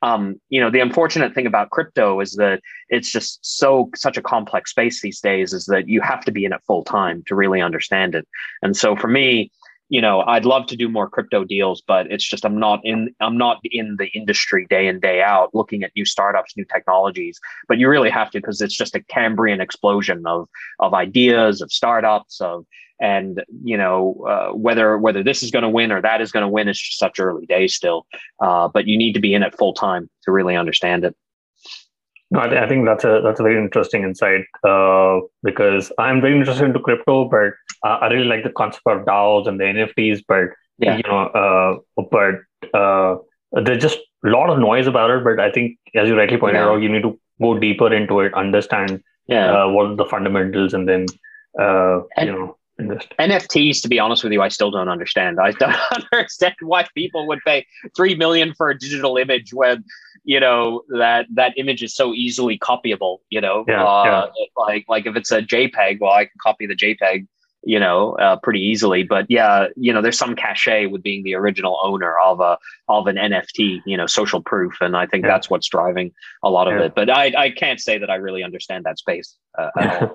Um, 0.02 0.42
you 0.50 0.60
know 0.60 0.70
the 0.70 0.80
unfortunate 0.80 1.34
thing 1.34 1.46
about 1.46 1.70
crypto 1.70 2.20
is 2.20 2.34
that 2.34 2.62
it's 2.90 3.12
just 3.12 3.40
so 3.42 3.90
such 3.96 4.18
a 4.18 4.22
complex 4.22 4.72
space 4.72 5.02
these 5.02 5.22
days 5.22 5.54
is 5.54 5.66
that 5.66 5.88
you 5.88 6.02
have 6.02 6.26
to 6.26 6.32
be 6.32 6.46
in 6.46 6.54
it 6.54 6.62
full 6.66 6.84
time 6.84 7.24
to 7.28 7.36
really 7.36 7.62
understand 7.62 8.16
it. 8.16 8.28
And 8.62 8.76
so 8.76 8.96
for 8.96 9.08
me 9.08 9.52
you 9.90 10.02
know 10.02 10.22
i'd 10.22 10.46
love 10.46 10.66
to 10.68 10.76
do 10.76 10.88
more 10.88 11.10
crypto 11.10 11.44
deals 11.44 11.82
but 11.86 12.10
it's 12.12 12.28
just 12.28 12.46
i'm 12.46 12.60
not 12.60 12.80
in 12.84 13.14
i'm 13.20 13.38
not 13.38 13.60
in 13.64 13.96
the 13.98 14.08
industry 14.08 14.66
day 14.70 14.88
in 14.88 15.00
day 15.00 15.22
out 15.22 15.54
looking 15.54 15.84
at 15.84 15.92
new 15.96 16.06
startups 16.06 16.56
new 16.56 16.66
technologies. 16.66 17.40
But 17.68 17.78
you 17.78 17.90
really 17.90 18.10
have 18.10 18.30
to 18.32 18.40
because 18.40 18.62
it's 18.62 18.76
just 18.76 18.96
a 18.96 19.04
cambrian 19.04 19.62
explosion 19.62 20.24
of 20.26 20.48
of 20.80 20.94
ideas 20.94 21.62
of 21.62 21.72
startups 21.72 22.42
of 22.42 22.66
and 23.02 23.44
you 23.64 23.78
know 23.78 24.26
uh, 24.28 24.50
whether 24.56 24.98
whether 24.98 25.24
this 25.24 25.42
is 25.42 25.52
going 25.52 25.64
to 25.64 25.70
win 25.70 25.92
or 25.92 26.02
that 26.02 26.22
is 26.22 26.32
going 26.32 26.44
to 26.44 26.50
win 26.50 26.68
just 26.68 27.00
such 27.00 27.20
early 27.20 27.46
days 27.46 27.74
still. 27.74 28.06
Uh, 28.42 28.68
but 28.68 28.88
you 28.88 28.98
need 28.98 29.14
to 29.14 29.20
be 29.20 29.34
in 29.34 29.44
it 29.44 29.56
full 29.56 29.74
time 29.74 30.10
to 30.24 30.32
really 30.32 30.56
understand 30.56 31.04
it. 31.06 31.16
No, 32.32 32.42
I, 32.42 32.48
th- 32.48 32.62
I, 32.62 32.68
think 32.68 32.86
that's 32.86 33.04
a 33.04 33.22
that's 33.24 33.40
a 33.40 33.44
very 33.44 33.58
interesting 33.58 34.04
insight 34.04 34.42
uh, 34.68 35.20
because 35.42 35.92
I'm 35.98 36.22
very 36.22 36.38
interested 36.38 36.66
into 36.66 36.80
crypto, 36.80 37.28
but 37.28 37.54
I 37.84 38.08
really 38.08 38.26
like 38.26 38.44
the 38.44 38.52
concept 38.52 38.86
of 38.88 39.06
DAOs 39.06 39.48
and 39.48 39.60
the 39.60 39.66
NFTs. 39.66 40.24
But 40.28 40.50
yeah. 40.78 40.98
you 40.98 41.04
know, 41.04 41.28
uh, 41.28 42.04
but 42.12 42.78
uh, 42.78 43.18
there's 43.52 43.82
just 43.82 44.00
a 44.26 44.30
lot 44.30 44.50
of 44.50 44.60
noise 44.60 44.88
about 44.88 45.10
it. 45.12 45.24
But 45.24 45.40
I 45.40 45.52
think, 45.52 45.78
as 45.96 46.08
you 46.08 46.18
rightly 46.18 46.38
pointed 46.38 46.60
yeah. 46.60 46.68
out, 46.68 46.82
you 46.82 46.90
need 46.90 47.04
to 47.04 47.20
go 47.42 47.58
deeper 47.58 47.94
into 47.94 48.20
it, 48.22 48.34
understand 48.34 49.04
yeah. 49.28 49.64
Uh, 49.64 49.70
what 49.70 49.96
the 49.96 50.06
fundamentals, 50.06 50.74
and 50.74 50.88
then 50.90 51.06
uh, 51.60 52.02
and, 52.18 52.28
you 52.28 52.32
know. 52.34 52.56
NFTs, 52.80 53.82
to 53.82 53.90
be 53.90 54.00
honest 54.00 54.24
with 54.24 54.32
you, 54.32 54.42
I 54.42 54.48
still 54.48 54.72
don't 54.72 54.88
understand. 54.88 55.38
I 55.38 55.52
don't 55.52 55.76
understand 56.14 56.56
why 56.62 56.88
people 56.96 57.28
would 57.28 57.40
pay 57.46 57.68
three 57.96 58.16
million 58.16 58.54
for 58.54 58.70
a 58.70 58.80
digital 58.80 59.18
image 59.18 59.54
when 59.54 59.84
you 60.24 60.40
know 60.40 60.84
that 60.90 61.26
that 61.34 61.54
image 61.58 61.82
is 61.84 61.96
so 61.96 62.14
easily 62.14 62.58
copyable 62.60 63.18
you 63.30 63.42
know 63.42 63.66
yeah, 63.68 63.84
uh, 63.84 64.30
yeah. 64.38 64.46
like 64.58 64.86
like 64.88 65.06
if 65.06 65.16
it's 65.16 65.32
a 65.32 65.42
jpeg 65.42 66.00
well 66.00 66.12
i 66.12 66.26
can 66.26 66.34
copy 66.42 66.66
the 66.66 66.76
jpeg 66.76 67.26
you 67.64 67.80
know 67.80 68.14
uh, 68.14 68.38
pretty 68.38 68.60
easily. 68.60 69.04
But 69.04 69.26
yeah 69.30 69.68
you 69.76 69.94
know 69.94 70.02
there's 70.02 70.18
some 70.18 70.36
cachet 70.36 70.88
with 70.88 71.04
being 71.04 71.24
the 71.24 71.36
original 71.36 71.80
owner 71.84 72.18
of 72.20 72.40
a 72.40 72.58
of 72.88 73.08
an 73.08 73.16
nft 73.16 73.82
you 73.86 73.98
know 73.98 74.08
social 74.08 74.42
proof. 74.42 74.76
And 74.82 74.96
i 74.96 75.06
think 75.06 75.24
yeah. 75.24 75.32
that's 75.32 75.50
what's 75.50 75.68
driving 75.68 76.12
a 76.44 76.50
lot 76.50 76.68
of 76.68 76.80
it. 76.80 76.94
But 76.96 77.10
i 77.10 77.34
i 77.38 77.50
can't 77.50 77.80
say 77.80 77.98
that 77.98 78.10
i 78.10 78.16
really 78.16 78.44
understand 78.44 78.86
that 78.86 79.00
space 79.00 79.38
uh, 79.58 79.70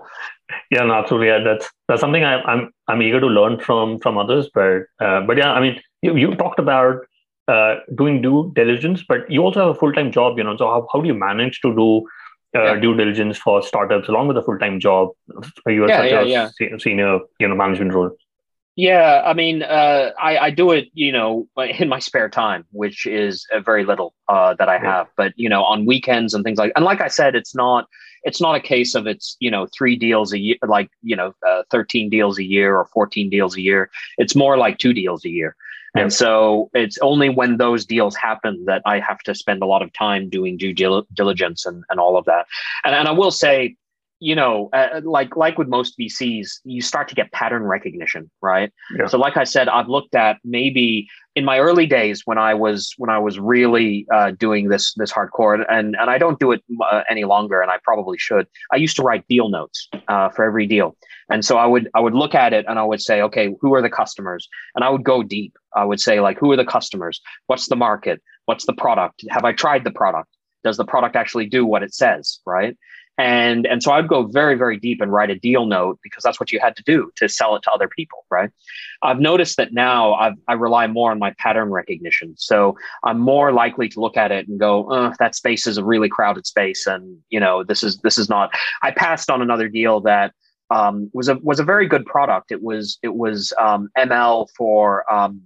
yeah 0.70 0.84
no 0.84 0.94
absolutely. 0.94 1.28
Yeah, 1.28 1.40
that's 1.44 1.70
that's 1.88 2.00
something 2.00 2.24
I, 2.24 2.40
i'm 2.42 2.70
i'm 2.88 3.02
eager 3.02 3.20
to 3.20 3.26
learn 3.26 3.60
from 3.60 3.98
from 3.98 4.18
others. 4.18 4.48
But 4.54 4.82
uh, 5.00 5.20
but 5.22 5.36
yeah 5.36 5.52
i 5.52 5.60
mean 5.60 5.80
you, 6.02 6.16
you 6.16 6.34
talked 6.34 6.58
about 6.58 6.98
uh, 7.48 7.76
doing 7.94 8.22
due 8.22 8.52
diligence, 8.54 9.02
but 9.06 9.30
you 9.30 9.42
also 9.42 9.60
have 9.60 9.76
a 9.76 9.78
full 9.78 9.92
time 9.92 10.10
job, 10.10 10.38
you 10.38 10.44
know. 10.44 10.56
So 10.56 10.66
how, 10.66 10.86
how 10.92 11.00
do 11.00 11.06
you 11.06 11.14
manage 11.14 11.60
to 11.60 11.74
do 11.74 12.06
uh, 12.54 12.74
yeah. 12.74 12.80
due 12.80 12.96
diligence 12.96 13.36
for 13.36 13.62
startups 13.62 14.08
along 14.08 14.28
with 14.28 14.36
a 14.36 14.42
full 14.42 14.58
time 14.58 14.80
job? 14.80 15.08
You 15.66 15.84
are 15.84 15.88
yeah, 15.88 16.20
such 16.20 16.60
yeah, 16.60 16.76
a 16.76 16.80
senior, 16.80 17.18
you 17.38 17.48
know, 17.48 17.54
management 17.54 17.92
role. 17.92 18.16
Yeah, 18.76 19.22
I 19.24 19.34
mean, 19.34 19.62
uh, 19.62 20.10
I, 20.20 20.38
I 20.38 20.50
do 20.50 20.72
it, 20.72 20.88
you 20.94 21.12
know, 21.12 21.46
in 21.78 21.88
my 21.88 21.98
spare 21.98 22.28
time, 22.28 22.64
which 22.72 23.06
is 23.06 23.46
very 23.64 23.84
little 23.84 24.14
uh, 24.28 24.54
that 24.54 24.68
I 24.68 24.78
have. 24.78 25.08
But 25.16 25.32
you 25.36 25.48
know, 25.48 25.62
on 25.62 25.86
weekends 25.86 26.34
and 26.34 26.44
things 26.44 26.58
like, 26.58 26.72
and 26.74 26.84
like 26.84 27.00
I 27.00 27.08
said, 27.08 27.34
it's 27.34 27.54
not, 27.54 27.86
it's 28.24 28.40
not 28.40 28.56
a 28.56 28.60
case 28.60 28.94
of 28.94 29.06
it's, 29.06 29.36
you 29.38 29.50
know, 29.50 29.66
three 29.76 29.96
deals 29.96 30.32
a 30.32 30.38
year, 30.38 30.56
like 30.66 30.90
you 31.02 31.14
know, 31.14 31.34
uh, 31.46 31.62
thirteen 31.70 32.10
deals 32.10 32.38
a 32.38 32.44
year 32.44 32.76
or 32.76 32.86
fourteen 32.86 33.30
deals 33.30 33.56
a 33.56 33.60
year. 33.60 33.90
It's 34.18 34.34
more 34.34 34.56
like 34.56 34.78
two 34.78 34.92
deals 34.92 35.24
a 35.24 35.30
year. 35.30 35.54
And 35.94 36.12
so 36.12 36.70
it's 36.74 36.98
only 36.98 37.28
when 37.28 37.56
those 37.56 37.86
deals 37.86 38.16
happen 38.16 38.64
that 38.66 38.82
I 38.84 38.98
have 38.98 39.20
to 39.20 39.34
spend 39.34 39.62
a 39.62 39.66
lot 39.66 39.82
of 39.82 39.92
time 39.92 40.28
doing 40.28 40.56
due 40.56 40.72
diligence 40.72 41.66
and, 41.66 41.84
and 41.88 42.00
all 42.00 42.16
of 42.16 42.24
that. 42.24 42.46
And, 42.82 42.94
and 42.94 43.06
I 43.06 43.12
will 43.12 43.30
say, 43.30 43.76
you 44.24 44.34
know, 44.34 44.70
uh, 44.72 45.02
like 45.04 45.36
like 45.36 45.58
with 45.58 45.68
most 45.68 45.98
VCs, 45.98 46.60
you 46.64 46.80
start 46.80 47.08
to 47.08 47.14
get 47.14 47.30
pattern 47.32 47.64
recognition, 47.64 48.30
right? 48.40 48.72
Yeah. 48.96 49.06
So, 49.06 49.18
like 49.18 49.36
I 49.36 49.44
said, 49.44 49.68
I've 49.68 49.88
looked 49.88 50.14
at 50.14 50.38
maybe 50.42 51.06
in 51.36 51.44
my 51.44 51.58
early 51.58 51.84
days 51.84 52.22
when 52.24 52.38
I 52.38 52.54
was 52.54 52.94
when 52.96 53.10
I 53.10 53.18
was 53.18 53.38
really 53.38 54.06
uh, 54.10 54.30
doing 54.30 54.68
this 54.68 54.94
this 54.94 55.12
hardcore, 55.12 55.62
and 55.68 55.94
and 56.00 56.08
I 56.08 56.16
don't 56.16 56.40
do 56.40 56.52
it 56.52 56.64
uh, 56.90 57.02
any 57.10 57.24
longer, 57.24 57.60
and 57.60 57.70
I 57.70 57.76
probably 57.84 58.16
should. 58.16 58.46
I 58.72 58.76
used 58.76 58.96
to 58.96 59.02
write 59.02 59.28
deal 59.28 59.50
notes 59.50 59.90
uh, 60.08 60.30
for 60.30 60.42
every 60.46 60.66
deal, 60.66 60.96
and 61.28 61.44
so 61.44 61.58
I 61.58 61.66
would 61.66 61.90
I 61.94 62.00
would 62.00 62.14
look 62.14 62.34
at 62.34 62.54
it 62.54 62.64
and 62.66 62.78
I 62.78 62.84
would 62.84 63.02
say, 63.02 63.20
okay, 63.20 63.54
who 63.60 63.74
are 63.74 63.82
the 63.82 63.90
customers? 63.90 64.48
And 64.74 64.84
I 64.86 64.88
would 64.88 65.04
go 65.04 65.22
deep. 65.22 65.52
I 65.76 65.84
would 65.84 66.00
say 66.00 66.20
like, 66.20 66.38
who 66.38 66.50
are 66.50 66.56
the 66.56 66.64
customers? 66.64 67.20
What's 67.48 67.68
the 67.68 67.76
market? 67.76 68.22
What's 68.46 68.64
the 68.64 68.72
product? 68.72 69.22
Have 69.28 69.44
I 69.44 69.52
tried 69.52 69.84
the 69.84 69.90
product? 69.90 70.30
Does 70.62 70.78
the 70.78 70.86
product 70.86 71.14
actually 71.14 71.46
do 71.46 71.66
what 71.66 71.82
it 71.82 71.92
says? 71.92 72.40
Right. 72.46 72.74
And 73.16 73.66
and 73.66 73.82
so 73.82 73.92
I'd 73.92 74.08
go 74.08 74.24
very 74.24 74.56
very 74.56 74.76
deep 74.76 75.00
and 75.00 75.12
write 75.12 75.30
a 75.30 75.36
deal 75.36 75.66
note 75.66 76.00
because 76.02 76.24
that's 76.24 76.40
what 76.40 76.50
you 76.50 76.58
had 76.58 76.74
to 76.76 76.82
do 76.82 77.12
to 77.16 77.28
sell 77.28 77.54
it 77.54 77.62
to 77.62 77.70
other 77.70 77.88
people, 77.88 78.24
right? 78.30 78.50
I've 79.02 79.20
noticed 79.20 79.56
that 79.58 79.72
now 79.72 80.14
I've, 80.14 80.34
i 80.48 80.54
rely 80.54 80.86
more 80.86 81.10
on 81.10 81.18
my 81.18 81.32
pattern 81.38 81.70
recognition. 81.70 82.34
So 82.36 82.76
I'm 83.04 83.20
more 83.20 83.52
likely 83.52 83.88
to 83.90 84.00
look 84.00 84.16
at 84.16 84.32
it 84.32 84.48
and 84.48 84.58
go, 84.58 84.90
uh, 84.90 85.14
that 85.18 85.34
space 85.34 85.66
is 85.66 85.76
a 85.78 85.84
really 85.84 86.08
crowded 86.08 86.46
space, 86.46 86.86
and 86.86 87.18
you 87.28 87.38
know 87.38 87.62
this 87.62 87.82
is 87.84 87.98
this 87.98 88.18
is 88.18 88.28
not. 88.28 88.50
I 88.82 88.90
passed 88.90 89.30
on 89.30 89.42
another 89.42 89.68
deal 89.68 90.00
that 90.00 90.32
um, 90.70 91.10
was 91.12 91.28
a 91.28 91.36
was 91.36 91.60
a 91.60 91.64
very 91.64 91.86
good 91.86 92.04
product. 92.06 92.50
It 92.50 92.62
was 92.62 92.98
it 93.02 93.14
was 93.14 93.52
um, 93.60 93.90
ML 93.96 94.48
for 94.56 95.10
um, 95.12 95.42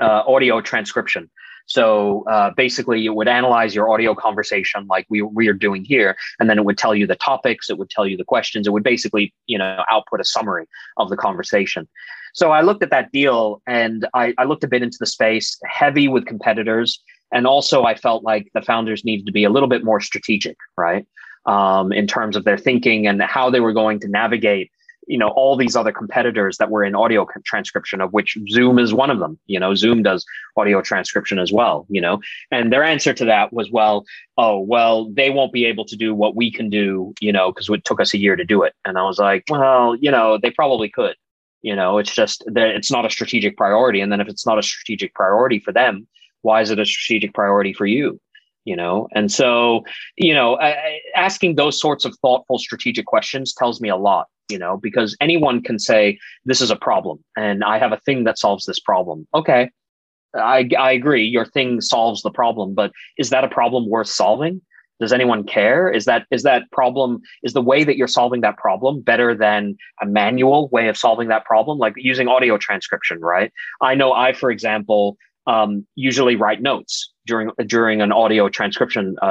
uh, 0.00 0.22
audio 0.26 0.60
transcription. 0.60 1.30
So 1.66 2.24
uh, 2.30 2.50
basically, 2.56 3.04
it 3.06 3.14
would 3.14 3.28
analyze 3.28 3.74
your 3.74 3.90
audio 3.90 4.14
conversation 4.14 4.86
like 4.88 5.06
we, 5.08 5.22
we 5.22 5.48
are 5.48 5.54
doing 5.54 5.84
here, 5.84 6.16
and 6.38 6.48
then 6.48 6.58
it 6.58 6.64
would 6.64 6.78
tell 6.78 6.94
you 6.94 7.06
the 7.06 7.16
topics, 7.16 7.70
it 7.70 7.78
would 7.78 7.90
tell 7.90 8.06
you 8.06 8.16
the 8.16 8.24
questions, 8.24 8.66
it 8.66 8.70
would 8.70 8.82
basically 8.82 9.32
you 9.46 9.58
know 9.58 9.84
output 9.90 10.20
a 10.20 10.24
summary 10.24 10.66
of 10.96 11.08
the 11.08 11.16
conversation. 11.16 11.88
So 12.34 12.50
I 12.50 12.62
looked 12.62 12.82
at 12.82 12.90
that 12.90 13.12
deal 13.12 13.60
and 13.66 14.06
I, 14.14 14.34
I 14.38 14.44
looked 14.44 14.64
a 14.64 14.68
bit 14.68 14.82
into 14.82 14.96
the 14.98 15.06
space, 15.06 15.58
heavy 15.66 16.08
with 16.08 16.24
competitors, 16.24 17.02
and 17.32 17.46
also 17.46 17.84
I 17.84 17.94
felt 17.94 18.24
like 18.24 18.48
the 18.54 18.62
founders 18.62 19.04
needed 19.04 19.26
to 19.26 19.32
be 19.32 19.44
a 19.44 19.50
little 19.50 19.68
bit 19.68 19.84
more 19.84 20.00
strategic, 20.00 20.56
right, 20.76 21.06
um, 21.46 21.92
in 21.92 22.06
terms 22.06 22.36
of 22.36 22.44
their 22.44 22.58
thinking 22.58 23.06
and 23.06 23.22
how 23.22 23.50
they 23.50 23.60
were 23.60 23.72
going 23.72 24.00
to 24.00 24.08
navigate 24.08 24.70
you 25.06 25.18
know 25.18 25.28
all 25.28 25.56
these 25.56 25.76
other 25.76 25.92
competitors 25.92 26.58
that 26.58 26.70
were 26.70 26.84
in 26.84 26.94
audio 26.94 27.26
transcription 27.44 28.00
of 28.00 28.12
which 28.12 28.38
zoom 28.48 28.78
is 28.78 28.94
one 28.94 29.10
of 29.10 29.18
them 29.18 29.38
you 29.46 29.58
know 29.58 29.74
zoom 29.74 30.02
does 30.02 30.24
audio 30.56 30.80
transcription 30.80 31.38
as 31.38 31.52
well 31.52 31.86
you 31.88 32.00
know? 32.00 32.20
And 32.50 32.72
their 32.72 32.84
answer 32.84 33.12
to 33.14 33.24
that 33.24 33.52
was 33.52 33.70
well 33.70 34.04
oh 34.38 34.58
well 34.60 35.10
they 35.10 35.30
won't 35.30 35.52
be 35.52 35.64
able 35.64 35.84
to 35.86 35.96
do 35.96 36.14
what 36.14 36.36
we 36.36 36.50
can 36.50 36.70
do 36.70 37.14
you 37.20 37.32
know 37.32 37.52
because 37.52 37.68
it 37.68 37.84
took 37.84 38.00
us 38.00 38.14
a 38.14 38.18
year 38.18 38.36
to 38.36 38.44
do 38.44 38.62
it. 38.62 38.74
And 38.84 38.98
i 38.98 39.02
was 39.02 39.18
like 39.18 39.44
well 39.48 39.96
you 39.96 40.10
know 40.10 40.38
they 40.40 40.50
probably 40.50 40.88
could 40.88 41.16
you 41.64 41.76
know? 41.76 41.98
It's 41.98 42.12
just 42.12 42.42
that 42.48 42.70
it's 42.70 42.90
not 42.90 43.06
a 43.06 43.10
strategic 43.10 43.56
priority. 43.56 44.00
And 44.00 44.10
then 44.10 44.20
if 44.20 44.26
it's 44.26 44.44
not 44.44 44.58
a 44.58 44.64
strategic 44.64 45.14
priority 45.14 45.60
for 45.60 45.72
them 45.72 46.06
why 46.42 46.60
is 46.60 46.70
it 46.70 46.80
a 46.80 46.84
strategic 46.84 47.34
priority 47.34 47.72
for 47.72 47.86
you 47.86 48.20
you 48.64 48.76
know? 48.76 49.08
And 49.12 49.30
so 49.32 49.84
you 50.16 50.34
know 50.34 50.58
asking 51.16 51.56
those 51.56 51.80
sorts 51.80 52.04
of 52.04 52.16
thoughtful 52.22 52.58
strategic 52.58 53.06
questions 53.06 53.52
tells 53.52 53.80
me 53.80 53.88
a 53.88 53.96
lot 53.96 54.28
you 54.52 54.58
know 54.58 54.76
because 54.76 55.16
anyone 55.20 55.62
can 55.62 55.78
say 55.78 56.18
this 56.44 56.60
is 56.60 56.70
a 56.70 56.76
problem 56.76 57.18
and 57.36 57.64
i 57.64 57.78
have 57.78 57.92
a 57.92 58.00
thing 58.06 58.24
that 58.24 58.38
solves 58.38 58.64
this 58.66 58.80
problem. 58.80 59.26
Okay. 59.34 59.70
I 60.34 60.68
i 60.78 60.90
agree 60.92 61.24
your 61.24 61.46
thing 61.46 61.80
solves 61.80 62.22
the 62.22 62.30
problem 62.30 62.74
but 62.74 62.92
is 63.18 63.30
that 63.30 63.44
a 63.44 63.48
problem 63.48 63.88
worth 63.88 64.08
solving? 64.08 64.60
Does 65.00 65.12
anyone 65.12 65.42
care? 65.44 65.90
Is 65.90 66.04
that 66.04 66.26
is 66.30 66.42
that 66.44 66.70
problem 66.70 67.20
is 67.42 67.54
the 67.54 67.66
way 67.70 67.82
that 67.82 67.96
you're 67.96 68.16
solving 68.20 68.42
that 68.42 68.56
problem 68.56 69.00
better 69.00 69.34
than 69.34 69.76
a 70.00 70.06
manual 70.06 70.68
way 70.68 70.86
of 70.88 70.96
solving 70.96 71.28
that 71.28 71.44
problem? 71.44 71.78
Like 71.78 71.94
using 71.96 72.28
audio 72.28 72.56
transcription 72.56 73.18
right? 73.20 73.50
I 73.80 73.94
know 73.94 74.12
i 74.12 74.32
for 74.32 74.50
example 74.50 75.16
um, 75.46 75.86
usually 75.96 76.36
write 76.36 76.62
notes 76.62 77.12
during 77.26 77.50
during 77.66 78.00
an 78.00 78.12
audio 78.12 78.48
transcription 78.48 79.16
uh, 79.22 79.26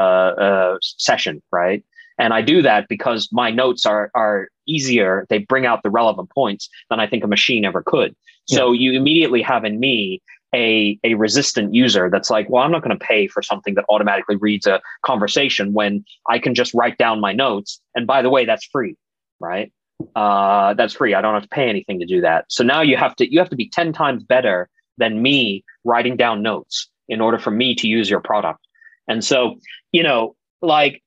uh, 0.46 0.78
session, 0.82 1.42
right? 1.52 1.84
And 2.22 2.36
I 2.36 2.42
do 2.44 2.62
that 2.62 2.88
because 2.88 3.28
my 3.32 3.50
notes 3.50 3.84
are 3.86 4.12
are 4.14 4.48
easier. 4.68 5.26
They 5.30 5.40
bring 5.40 5.66
out 5.66 5.82
the 5.82 5.90
relevant 5.90 6.30
points 6.30 6.70
than 6.90 7.00
I 7.00 7.08
think 7.08 7.24
a 7.24 7.28
machine 7.28 7.66
ever 7.66 7.82
could. 7.84 8.16
Yeah. 8.48 8.58
So 8.58 8.72
you 8.74 8.94
immediately 8.94 9.42
have 9.42 9.66
in 9.66 9.80
me 9.80 10.22
a 10.54 11.00
a 11.04 11.16
resistant 11.16 11.74
user 11.74 12.12
that's 12.12 12.30
like, 12.30 12.48
well, 12.48 12.64
I'm 12.64 12.72
not 12.72 12.84
going 12.84 12.98
to 12.98 13.06
pay 13.06 13.26
for 13.26 13.42
something 13.42 13.74
that 13.74 13.86
automatically 13.90 14.36
reads 14.36 14.68
a 14.68 14.80
conversation 15.04 15.74
when 15.74 16.06
I 16.30 16.38
can 16.38 16.54
just 16.54 16.76
write 16.76 17.00
down 17.00 17.20
my 17.20 17.34
notes. 17.34 17.82
And 17.96 18.06
by 18.06 18.22
the 18.22 18.30
way, 18.30 18.46
that's 18.46 18.66
free, 18.66 18.96
right? 19.40 19.74
Uh, 20.16 20.76
that's 20.76 20.94
free. 20.94 21.16
I 21.16 21.22
don't 21.22 21.34
have 21.34 21.44
to 21.44 21.50
pay 21.50 21.70
anything 21.70 22.00
to 22.02 22.06
do 22.06 22.22
that. 22.22 22.46
So 22.50 22.64
now 22.64 22.82
you 22.82 22.98
have 22.98 23.16
to 23.16 23.32
you 23.32 23.40
have 23.40 23.50
to 23.50 23.56
be 23.56 23.68
ten 23.68 23.94
times 23.94 24.24
better 24.24 24.70
than 25.00 25.24
me 25.24 25.64
writing 25.86 26.18
down 26.18 26.44
notes 26.44 26.88
in 27.10 27.20
order 27.20 27.40
for 27.40 27.50
me 27.50 27.74
to 27.76 27.88
use 27.88 28.12
your 28.12 28.20
product. 28.20 28.60
And 29.08 29.26
so, 29.26 29.56
you 29.92 30.04
know, 30.04 30.36
like 30.62 31.01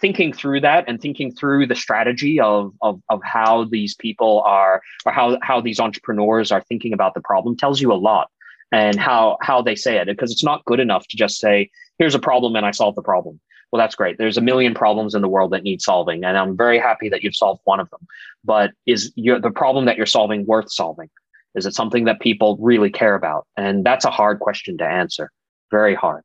thinking 0.00 0.32
through 0.32 0.60
that 0.60 0.84
and 0.88 1.00
thinking 1.00 1.34
through 1.34 1.66
the 1.66 1.74
strategy 1.74 2.40
of, 2.40 2.72
of, 2.82 3.00
of 3.08 3.20
how 3.24 3.64
these 3.64 3.94
people 3.94 4.42
are 4.44 4.82
or 5.04 5.12
how, 5.12 5.38
how 5.42 5.60
these 5.60 5.80
entrepreneurs 5.80 6.52
are 6.52 6.62
thinking 6.62 6.92
about 6.92 7.14
the 7.14 7.20
problem 7.20 7.56
tells 7.56 7.80
you 7.80 7.92
a 7.92 7.94
lot 7.94 8.30
and 8.70 8.98
how, 8.98 9.38
how 9.42 9.62
they 9.62 9.74
say 9.74 9.98
it. 9.98 10.06
Because 10.06 10.32
it's 10.32 10.44
not 10.44 10.64
good 10.64 10.80
enough 10.80 11.06
to 11.08 11.16
just 11.16 11.38
say, 11.38 11.70
here's 11.98 12.14
a 12.14 12.18
problem 12.18 12.56
and 12.56 12.66
I 12.66 12.70
solve 12.70 12.94
the 12.94 13.02
problem. 13.02 13.40
Well, 13.70 13.80
that's 13.80 13.94
great. 13.94 14.18
There's 14.18 14.36
a 14.36 14.42
million 14.42 14.74
problems 14.74 15.14
in 15.14 15.22
the 15.22 15.28
world 15.28 15.52
that 15.52 15.62
need 15.62 15.80
solving. 15.80 16.24
And 16.24 16.36
I'm 16.36 16.56
very 16.56 16.78
happy 16.78 17.08
that 17.08 17.22
you've 17.22 17.34
solved 17.34 17.62
one 17.64 17.80
of 17.80 17.88
them. 17.88 18.06
But 18.44 18.72
is 18.86 19.12
your, 19.14 19.40
the 19.40 19.50
problem 19.50 19.86
that 19.86 19.96
you're 19.96 20.04
solving 20.04 20.44
worth 20.44 20.70
solving? 20.70 21.08
Is 21.54 21.64
it 21.66 21.74
something 21.74 22.04
that 22.04 22.20
people 22.20 22.58
really 22.60 22.90
care 22.90 23.14
about? 23.14 23.46
And 23.56 23.84
that's 23.84 24.04
a 24.04 24.10
hard 24.10 24.40
question 24.40 24.76
to 24.78 24.84
answer. 24.84 25.30
Very 25.70 25.94
hard. 25.94 26.22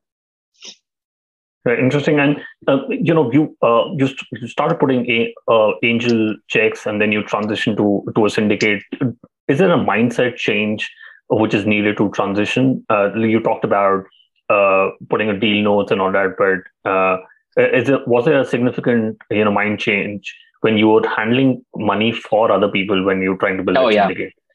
Very 1.68 1.84
interesting. 1.84 2.18
And 2.18 2.38
uh, 2.68 2.88
you 2.88 3.14
know, 3.14 3.30
you 3.34 3.58
uh, 3.62 3.86
you, 3.98 4.08
st- 4.08 4.42
you 4.42 4.48
started 4.48 4.80
putting 4.80 5.10
a, 5.12 5.34
uh, 5.52 5.72
angel 5.84 6.36
checks, 6.48 6.86
and 6.86 7.02
then 7.02 7.12
you 7.12 7.24
transition 7.24 7.76
to 7.76 8.06
to 8.16 8.26
a 8.26 8.30
syndicate. 8.30 8.84
Is 9.50 9.58
there 9.60 9.72
a 9.72 9.78
mindset 9.78 10.38
change 10.38 10.90
which 11.30 11.54
is 11.54 11.66
needed 11.66 11.98
to 11.98 12.10
transition? 12.12 12.86
Uh, 12.90 13.14
you 13.16 13.42
talked 13.42 13.66
about 13.66 14.06
uh, 14.50 14.92
putting 15.10 15.30
a 15.30 15.38
deal 15.38 15.62
notes 15.62 15.92
and 15.92 16.00
all 16.00 16.14
that, 16.14 16.38
but 16.38 16.90
uh, 16.90 17.18
is 17.62 17.90
it 17.90 18.08
was 18.08 18.24
there 18.24 18.40
a 18.40 18.46
significant 18.46 19.18
you 19.30 19.44
know 19.44 19.52
mind 19.52 19.78
change 19.80 20.34
when 20.62 20.78
you 20.78 20.88
were 20.88 21.06
handling 21.18 21.66
money 21.76 22.14
for 22.14 22.50
other 22.50 22.70
people 22.70 23.04
when 23.04 23.22
you're 23.22 23.38
trying 23.38 23.58
to 23.58 23.64
build 23.64 23.78
oh, 23.78 23.90
a 23.90 23.92
syndicate? 23.92 24.32
Yeah, 24.38 24.47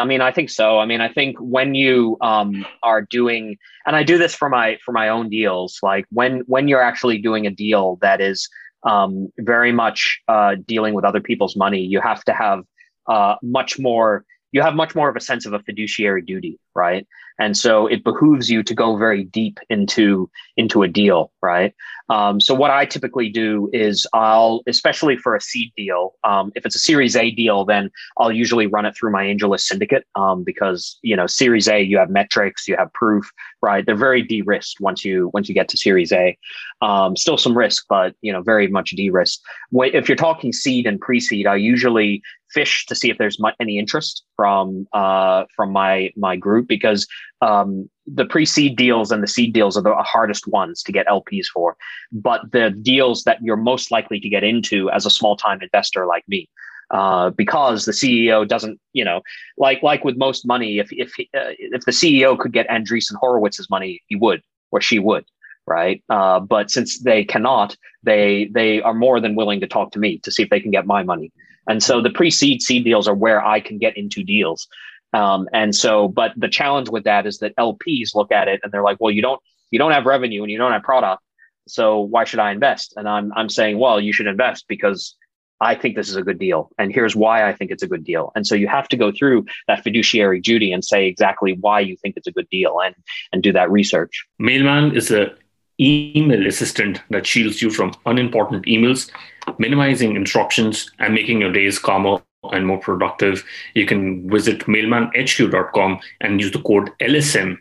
I 0.00 0.04
mean, 0.04 0.20
I 0.20 0.30
think 0.30 0.50
so. 0.50 0.78
I 0.78 0.86
mean, 0.86 1.00
I 1.00 1.08
think 1.08 1.36
when 1.40 1.74
you 1.74 2.16
um, 2.20 2.64
are 2.82 3.02
doing, 3.02 3.56
and 3.86 3.96
I 3.96 4.04
do 4.04 4.18
this 4.18 4.34
for 4.34 4.48
my 4.48 4.78
for 4.84 4.92
my 4.92 5.08
own 5.08 5.28
deals, 5.28 5.78
like 5.82 6.06
when 6.10 6.40
when 6.46 6.68
you're 6.68 6.82
actually 6.82 7.18
doing 7.18 7.46
a 7.46 7.50
deal 7.50 7.98
that 8.00 8.20
is 8.20 8.48
um, 8.84 9.28
very 9.38 9.72
much 9.72 10.20
uh, 10.28 10.56
dealing 10.66 10.94
with 10.94 11.04
other 11.04 11.20
people's 11.20 11.56
money, 11.56 11.80
you 11.80 12.00
have 12.00 12.22
to 12.24 12.32
have 12.32 12.60
uh, 13.08 13.36
much 13.42 13.78
more. 13.78 14.24
You 14.54 14.62
have 14.62 14.74
much 14.74 14.94
more 14.94 15.08
of 15.08 15.16
a 15.16 15.20
sense 15.20 15.46
of 15.46 15.52
a 15.52 15.58
fiduciary 15.58 16.22
duty, 16.22 16.58
right? 16.74 17.06
And 17.38 17.56
so 17.56 17.88
it 17.88 18.04
behooves 18.04 18.48
you 18.48 18.62
to 18.62 18.74
go 18.74 18.96
very 18.96 19.24
deep 19.24 19.58
into 19.68 20.30
into 20.56 20.82
a 20.84 20.88
deal, 20.88 21.32
right? 21.42 21.74
Um, 22.08 22.40
so 22.40 22.54
what 22.54 22.70
I 22.70 22.84
typically 22.84 23.28
do 23.28 23.68
is 23.72 24.06
I'll, 24.12 24.62
especially 24.68 25.16
for 25.16 25.34
a 25.34 25.40
seed 25.40 25.72
deal, 25.76 26.14
um, 26.22 26.52
if 26.54 26.64
it's 26.66 26.76
a 26.76 26.78
Series 26.78 27.16
A 27.16 27.30
deal, 27.30 27.64
then 27.64 27.90
I'll 28.18 28.30
usually 28.30 28.66
run 28.66 28.86
it 28.86 28.94
through 28.94 29.10
my 29.10 29.24
AngelList 29.24 29.62
syndicate 29.62 30.06
um, 30.14 30.44
because 30.44 30.98
you 31.02 31.16
know 31.16 31.26
Series 31.26 31.66
A 31.66 31.80
you 31.80 31.98
have 31.98 32.10
metrics, 32.10 32.68
you 32.68 32.76
have 32.76 32.92
proof, 32.92 33.28
right? 33.62 33.84
They're 33.84 33.96
very 33.96 34.22
de-risked 34.22 34.80
once 34.80 35.04
you 35.04 35.30
once 35.34 35.48
you 35.48 35.54
get 35.54 35.68
to 35.70 35.76
Series 35.76 36.12
A. 36.12 36.38
Um, 36.82 37.16
still 37.16 37.38
some 37.38 37.56
risk, 37.56 37.86
but 37.88 38.14
you 38.20 38.32
know 38.32 38.42
very 38.42 38.68
much 38.68 38.90
de-risked. 38.90 39.42
If 39.72 40.08
you're 40.08 40.16
talking 40.16 40.52
seed 40.52 40.86
and 40.86 41.00
pre-seed, 41.00 41.46
I 41.48 41.56
usually 41.56 42.22
fish 42.54 42.86
to 42.86 42.94
see 42.94 43.10
if 43.10 43.18
there's 43.18 43.40
much, 43.40 43.54
any 43.60 43.78
interest 43.78 44.24
from 44.36 44.86
uh, 44.92 45.44
from 45.54 45.72
my 45.72 46.10
my 46.16 46.36
group 46.36 46.68
because 46.68 47.06
um, 47.42 47.90
the 48.06 48.24
pre-seed 48.24 48.76
deals 48.76 49.10
and 49.10 49.22
the 49.22 49.26
seed 49.26 49.52
deals 49.52 49.76
are 49.76 49.82
the 49.82 49.94
hardest 49.96 50.46
ones 50.46 50.82
to 50.84 50.92
get 50.92 51.06
LPs 51.06 51.46
for, 51.52 51.76
but 52.12 52.40
the 52.52 52.70
deals 52.70 53.24
that 53.24 53.38
you're 53.42 53.56
most 53.56 53.90
likely 53.90 54.20
to 54.20 54.28
get 54.28 54.44
into 54.44 54.90
as 54.90 55.04
a 55.04 55.10
small-time 55.10 55.60
investor 55.60 56.06
like 56.06 56.24
me. 56.28 56.48
Uh, 56.90 57.30
because 57.30 57.86
the 57.86 57.92
CEO 57.92 58.46
doesn't, 58.46 58.78
you 58.92 59.04
know, 59.04 59.22
like 59.56 59.82
like 59.82 60.04
with 60.04 60.16
most 60.16 60.46
money, 60.46 60.78
if 60.78 60.88
if 60.92 61.08
uh, 61.34 61.52
if 61.58 61.84
the 61.86 61.92
CEO 61.92 62.38
could 62.38 62.52
get 62.52 62.68
Andreessen 62.68 63.16
Horowitz's 63.20 63.68
money, 63.70 64.02
he 64.06 64.16
would 64.16 64.42
or 64.70 64.80
she 64.80 64.98
would, 64.98 65.24
right? 65.66 66.04
Uh, 66.10 66.38
but 66.40 66.70
since 66.70 67.00
they 67.00 67.24
cannot, 67.24 67.74
they 68.02 68.50
they 68.52 68.82
are 68.82 68.94
more 68.94 69.18
than 69.18 69.34
willing 69.34 69.60
to 69.60 69.66
talk 69.66 69.92
to 69.92 69.98
me 69.98 70.18
to 70.18 70.30
see 70.30 70.42
if 70.42 70.50
they 70.50 70.60
can 70.60 70.70
get 70.70 70.86
my 70.86 71.02
money. 71.02 71.32
And 71.68 71.82
so 71.82 72.00
the 72.00 72.10
pre-seed 72.10 72.62
seed 72.62 72.84
deals 72.84 73.08
are 73.08 73.14
where 73.14 73.44
I 73.44 73.60
can 73.60 73.78
get 73.78 73.96
into 73.96 74.22
deals. 74.22 74.66
Um, 75.12 75.48
and 75.52 75.74
so, 75.74 76.08
but 76.08 76.32
the 76.36 76.48
challenge 76.48 76.88
with 76.88 77.04
that 77.04 77.26
is 77.26 77.38
that 77.38 77.56
LPs 77.56 78.14
look 78.14 78.32
at 78.32 78.48
it 78.48 78.60
and 78.62 78.72
they're 78.72 78.82
like, 78.82 78.98
well, 79.00 79.12
you 79.12 79.22
don't, 79.22 79.40
you 79.70 79.78
don't 79.78 79.92
have 79.92 80.06
revenue 80.06 80.42
and 80.42 80.50
you 80.50 80.58
don't 80.58 80.72
have 80.72 80.82
product. 80.82 81.22
So 81.66 82.00
why 82.00 82.24
should 82.24 82.40
I 82.40 82.50
invest? 82.50 82.94
And 82.96 83.08
I'm, 83.08 83.32
I'm 83.34 83.48
saying, 83.48 83.78
well, 83.78 84.00
you 84.00 84.12
should 84.12 84.26
invest 84.26 84.66
because 84.68 85.14
I 85.60 85.74
think 85.74 85.96
this 85.96 86.08
is 86.08 86.16
a 86.16 86.22
good 86.22 86.38
deal. 86.38 86.70
And 86.78 86.92
here's 86.92 87.16
why 87.16 87.48
I 87.48 87.54
think 87.54 87.70
it's 87.70 87.82
a 87.82 87.86
good 87.86 88.04
deal. 88.04 88.32
And 88.34 88.46
so 88.46 88.54
you 88.54 88.68
have 88.68 88.88
to 88.88 88.96
go 88.96 89.12
through 89.12 89.46
that 89.68 89.82
fiduciary 89.82 90.40
duty 90.40 90.72
and 90.72 90.84
say 90.84 91.06
exactly 91.06 91.56
why 91.60 91.80
you 91.80 91.96
think 91.96 92.16
it's 92.16 92.26
a 92.26 92.32
good 92.32 92.48
deal 92.50 92.80
and, 92.80 92.94
and 93.32 93.42
do 93.42 93.52
that 93.52 93.70
research. 93.70 94.26
Mailman 94.38 94.94
is 94.94 95.10
a 95.10 95.32
email 95.80 96.46
assistant 96.46 97.00
that 97.10 97.26
shields 97.26 97.62
you 97.62 97.70
from 97.70 97.92
unimportant 98.06 98.64
emails, 98.66 99.10
minimizing 99.58 100.16
interruptions 100.16 100.90
and 100.98 101.14
making 101.14 101.40
your 101.40 101.52
days 101.52 101.78
calmer 101.78 102.22
and 102.52 102.66
more 102.66 102.78
productive, 102.78 103.44
you 103.74 103.86
can 103.86 104.28
visit 104.28 104.60
mailmanhq.com 104.60 106.00
and 106.20 106.40
use 106.40 106.52
the 106.52 106.62
code 106.62 106.90
LSM, 107.00 107.56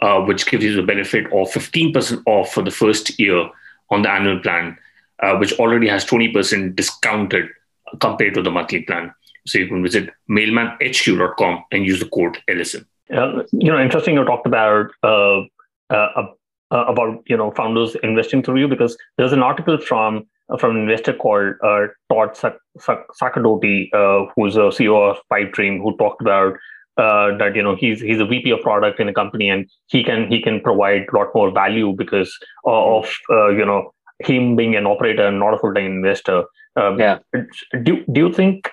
uh, 0.00 0.20
which 0.22 0.46
gives 0.46 0.64
you 0.64 0.74
the 0.74 0.82
benefit 0.82 1.26
of 1.26 1.48
15% 1.50 2.22
off 2.26 2.52
for 2.52 2.62
the 2.62 2.70
first 2.70 3.18
year 3.18 3.48
on 3.90 4.02
the 4.02 4.10
annual 4.10 4.40
plan. 4.40 4.78
uh, 5.22 5.36
which 5.36 5.52
already 5.58 5.88
has 5.88 6.04
20% 6.04 6.74
discounted 6.76 7.48
compared 8.00 8.34
to 8.34 8.42
the 8.42 8.50
monthly 8.50 8.82
plan. 8.82 9.14
So 9.46 9.58
you 9.58 9.68
can 9.68 9.82
visit 9.82 10.10
mailmanhq.com 10.30 11.64
and 11.70 11.86
use 11.86 12.00
the 12.00 12.08
code 12.08 12.38
LSM. 12.48 12.84
Uh, 13.14 13.42
you 13.52 13.70
know, 13.70 13.78
interesting. 13.78 14.14
You 14.14 14.24
talked 14.24 14.46
about 14.46 14.90
uh, 15.02 15.40
uh, 15.90 16.26
uh, 16.70 16.84
about 16.88 17.22
you 17.26 17.36
know 17.36 17.50
founders 17.50 17.94
investing 18.02 18.42
through 18.42 18.60
you 18.60 18.68
because 18.68 18.96
there's 19.18 19.34
an 19.34 19.42
article 19.42 19.78
from 19.78 20.26
from 20.58 20.76
an 20.76 20.82
investor 20.82 21.12
called 21.12 21.54
uh, 21.62 21.86
Tod 22.10 22.36
Sacerdoti, 22.78 23.88
who's 24.36 24.56
a 24.56 24.70
CEO 24.70 25.10
of 25.10 25.18
Pipedream, 25.32 25.80
who 25.82 25.96
talked 25.96 26.20
about 26.20 26.54
that 26.96 27.52
you 27.54 27.62
know 27.62 27.74
he's 27.74 28.00
he's 28.00 28.20
a 28.20 28.26
VP 28.26 28.50
of 28.50 28.60
product 28.60 29.00
in 29.00 29.08
a 29.08 29.12
company 29.12 29.48
and 29.48 29.68
he 29.86 30.04
can 30.04 30.28
he 30.28 30.40
can 30.40 30.60
provide 30.60 31.06
a 31.12 31.16
lot 31.16 31.28
more 31.34 31.50
value 31.50 31.92
because 31.96 32.36
of 32.64 33.10
you 33.30 33.64
know 33.64 33.92
him 34.20 34.54
being 34.54 34.76
an 34.76 34.86
operator 34.86 35.26
and 35.26 35.38
not 35.38 35.54
a 35.54 35.58
full 35.58 35.74
time 35.74 35.86
investor. 35.86 36.44
Um, 36.76 36.98
yeah. 36.98 37.18
Do 37.82 38.04
do 38.12 38.20
you 38.20 38.32
think 38.32 38.70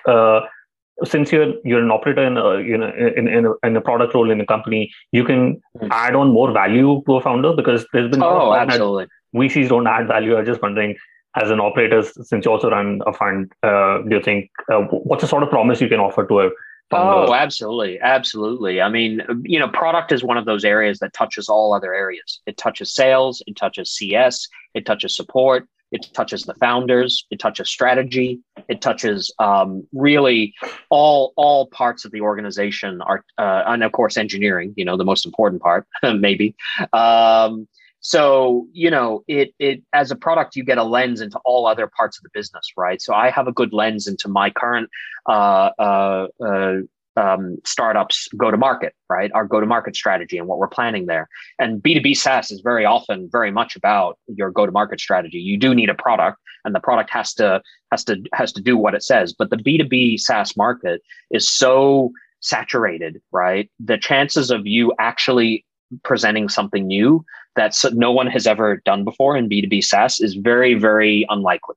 since 1.04 1.32
you're 1.32 1.54
you're 1.64 1.82
an 1.82 1.90
operator 1.90 2.24
in 2.24 2.36
a 2.36 2.60
you 2.60 2.76
know 2.76 2.92
in 3.16 3.28
in 3.28 3.46
a, 3.46 3.52
in 3.66 3.76
a 3.76 3.80
product 3.80 4.14
role 4.14 4.30
in 4.30 4.40
a 4.40 4.46
company, 4.46 4.92
you 5.10 5.24
can 5.24 5.60
mm. 5.78 5.88
add 5.90 6.14
on 6.14 6.32
more 6.32 6.52
value 6.52 7.02
to 7.06 7.16
a 7.16 7.20
founder 7.20 7.54
because 7.54 7.86
there's 7.92 8.10
been 8.10 8.22
oh 8.22 8.54
absolutely 8.54 9.06
VCs 9.34 9.68
don't 9.68 9.86
add 9.86 10.06
value. 10.06 10.36
I'm 10.36 10.44
just 10.44 10.62
wondering, 10.62 10.94
as 11.40 11.50
an 11.50 11.60
operator, 11.60 12.02
since 12.02 12.44
you 12.44 12.50
also 12.50 12.70
run 12.70 13.00
a 13.06 13.12
fund, 13.12 13.52
uh, 13.62 13.98
do 14.02 14.16
you 14.16 14.22
think 14.22 14.50
uh, 14.72 14.80
what's 14.90 15.22
the 15.22 15.28
sort 15.28 15.42
of 15.42 15.50
promise 15.50 15.80
you 15.80 15.88
can 15.88 16.00
offer 16.00 16.26
to 16.26 16.40
a? 16.40 16.50
Oh, 16.94 17.32
absolutely, 17.32 17.98
absolutely. 18.00 18.82
I 18.82 18.90
mean, 18.90 19.22
you 19.44 19.58
know, 19.58 19.68
product 19.68 20.12
is 20.12 20.22
one 20.22 20.36
of 20.36 20.44
those 20.44 20.62
areas 20.62 20.98
that 20.98 21.14
touches 21.14 21.48
all 21.48 21.72
other 21.72 21.94
areas. 21.94 22.40
It 22.46 22.58
touches 22.58 22.94
sales, 22.94 23.42
it 23.46 23.56
touches 23.56 23.90
CS, 23.90 24.46
it 24.74 24.84
touches 24.84 25.16
support, 25.16 25.66
it 25.92 26.06
touches 26.14 26.44
the 26.44 26.54
founders. 26.54 27.26
It 27.30 27.38
touches 27.38 27.68
strategy. 27.68 28.40
It 28.68 28.80
touches 28.80 29.32
um, 29.38 29.86
really 29.92 30.54
all 30.88 31.34
all 31.36 31.66
parts 31.66 32.04
of 32.04 32.12
the 32.12 32.22
organization. 32.22 33.02
Are 33.02 33.24
uh, 33.38 33.64
and 33.66 33.84
of 33.84 33.92
course 33.92 34.16
engineering. 34.16 34.72
You 34.76 34.86
know 34.86 34.96
the 34.96 35.04
most 35.04 35.26
important 35.26 35.62
part, 35.62 35.86
maybe. 36.02 36.56
Um, 36.94 37.68
so 38.02 38.66
you 38.72 38.90
know 38.90 39.22
it 39.28 39.54
it 39.58 39.82
as 39.92 40.10
a 40.10 40.16
product 40.16 40.56
you 40.56 40.64
get 40.64 40.76
a 40.76 40.84
lens 40.84 41.20
into 41.20 41.38
all 41.44 41.66
other 41.66 41.90
parts 41.96 42.18
of 42.18 42.24
the 42.24 42.30
business, 42.34 42.72
right? 42.76 43.00
So 43.00 43.14
I 43.14 43.30
have 43.30 43.46
a 43.46 43.52
good 43.52 43.72
lens 43.72 44.06
into 44.06 44.28
my 44.28 44.50
current 44.50 44.90
uh, 45.26 45.70
uh, 45.78 46.26
uh 46.44 46.74
um, 47.14 47.58
startups 47.64 48.28
go 48.38 48.50
to 48.50 48.56
market, 48.56 48.94
right? 49.10 49.30
Our 49.34 49.44
go 49.44 49.60
to 49.60 49.66
market 49.66 49.94
strategy 49.94 50.38
and 50.38 50.48
what 50.48 50.58
we're 50.58 50.66
planning 50.66 51.06
there. 51.06 51.28
And 51.58 51.82
B2B 51.82 52.16
SaaS 52.16 52.50
is 52.50 52.62
very 52.62 52.86
often 52.86 53.28
very 53.30 53.50
much 53.50 53.76
about 53.76 54.18
your 54.28 54.50
go 54.50 54.64
to 54.64 54.72
market 54.72 54.98
strategy. 54.98 55.38
You 55.38 55.58
do 55.58 55.74
need 55.74 55.90
a 55.90 55.94
product 55.94 56.38
and 56.64 56.74
the 56.74 56.80
product 56.80 57.10
has 57.10 57.34
to 57.34 57.62
has 57.90 58.04
to 58.04 58.22
has 58.32 58.52
to 58.52 58.62
do 58.62 58.76
what 58.76 58.94
it 58.94 59.02
says. 59.02 59.32
But 59.32 59.50
the 59.50 59.56
B2B 59.56 60.20
SaaS 60.20 60.56
market 60.56 61.02
is 61.30 61.48
so 61.48 62.12
saturated, 62.40 63.20
right? 63.30 63.70
The 63.78 63.98
chances 63.98 64.50
of 64.50 64.66
you 64.66 64.92
actually 64.98 65.64
presenting 66.04 66.48
something 66.48 66.86
new 66.86 67.24
that 67.56 67.76
no 67.92 68.12
one 68.12 68.26
has 68.26 68.46
ever 68.46 68.76
done 68.84 69.04
before 69.04 69.36
in 69.36 69.48
B2B 69.48 69.84
SaaS 69.84 70.20
is 70.20 70.34
very, 70.34 70.74
very 70.74 71.26
unlikely. 71.28 71.76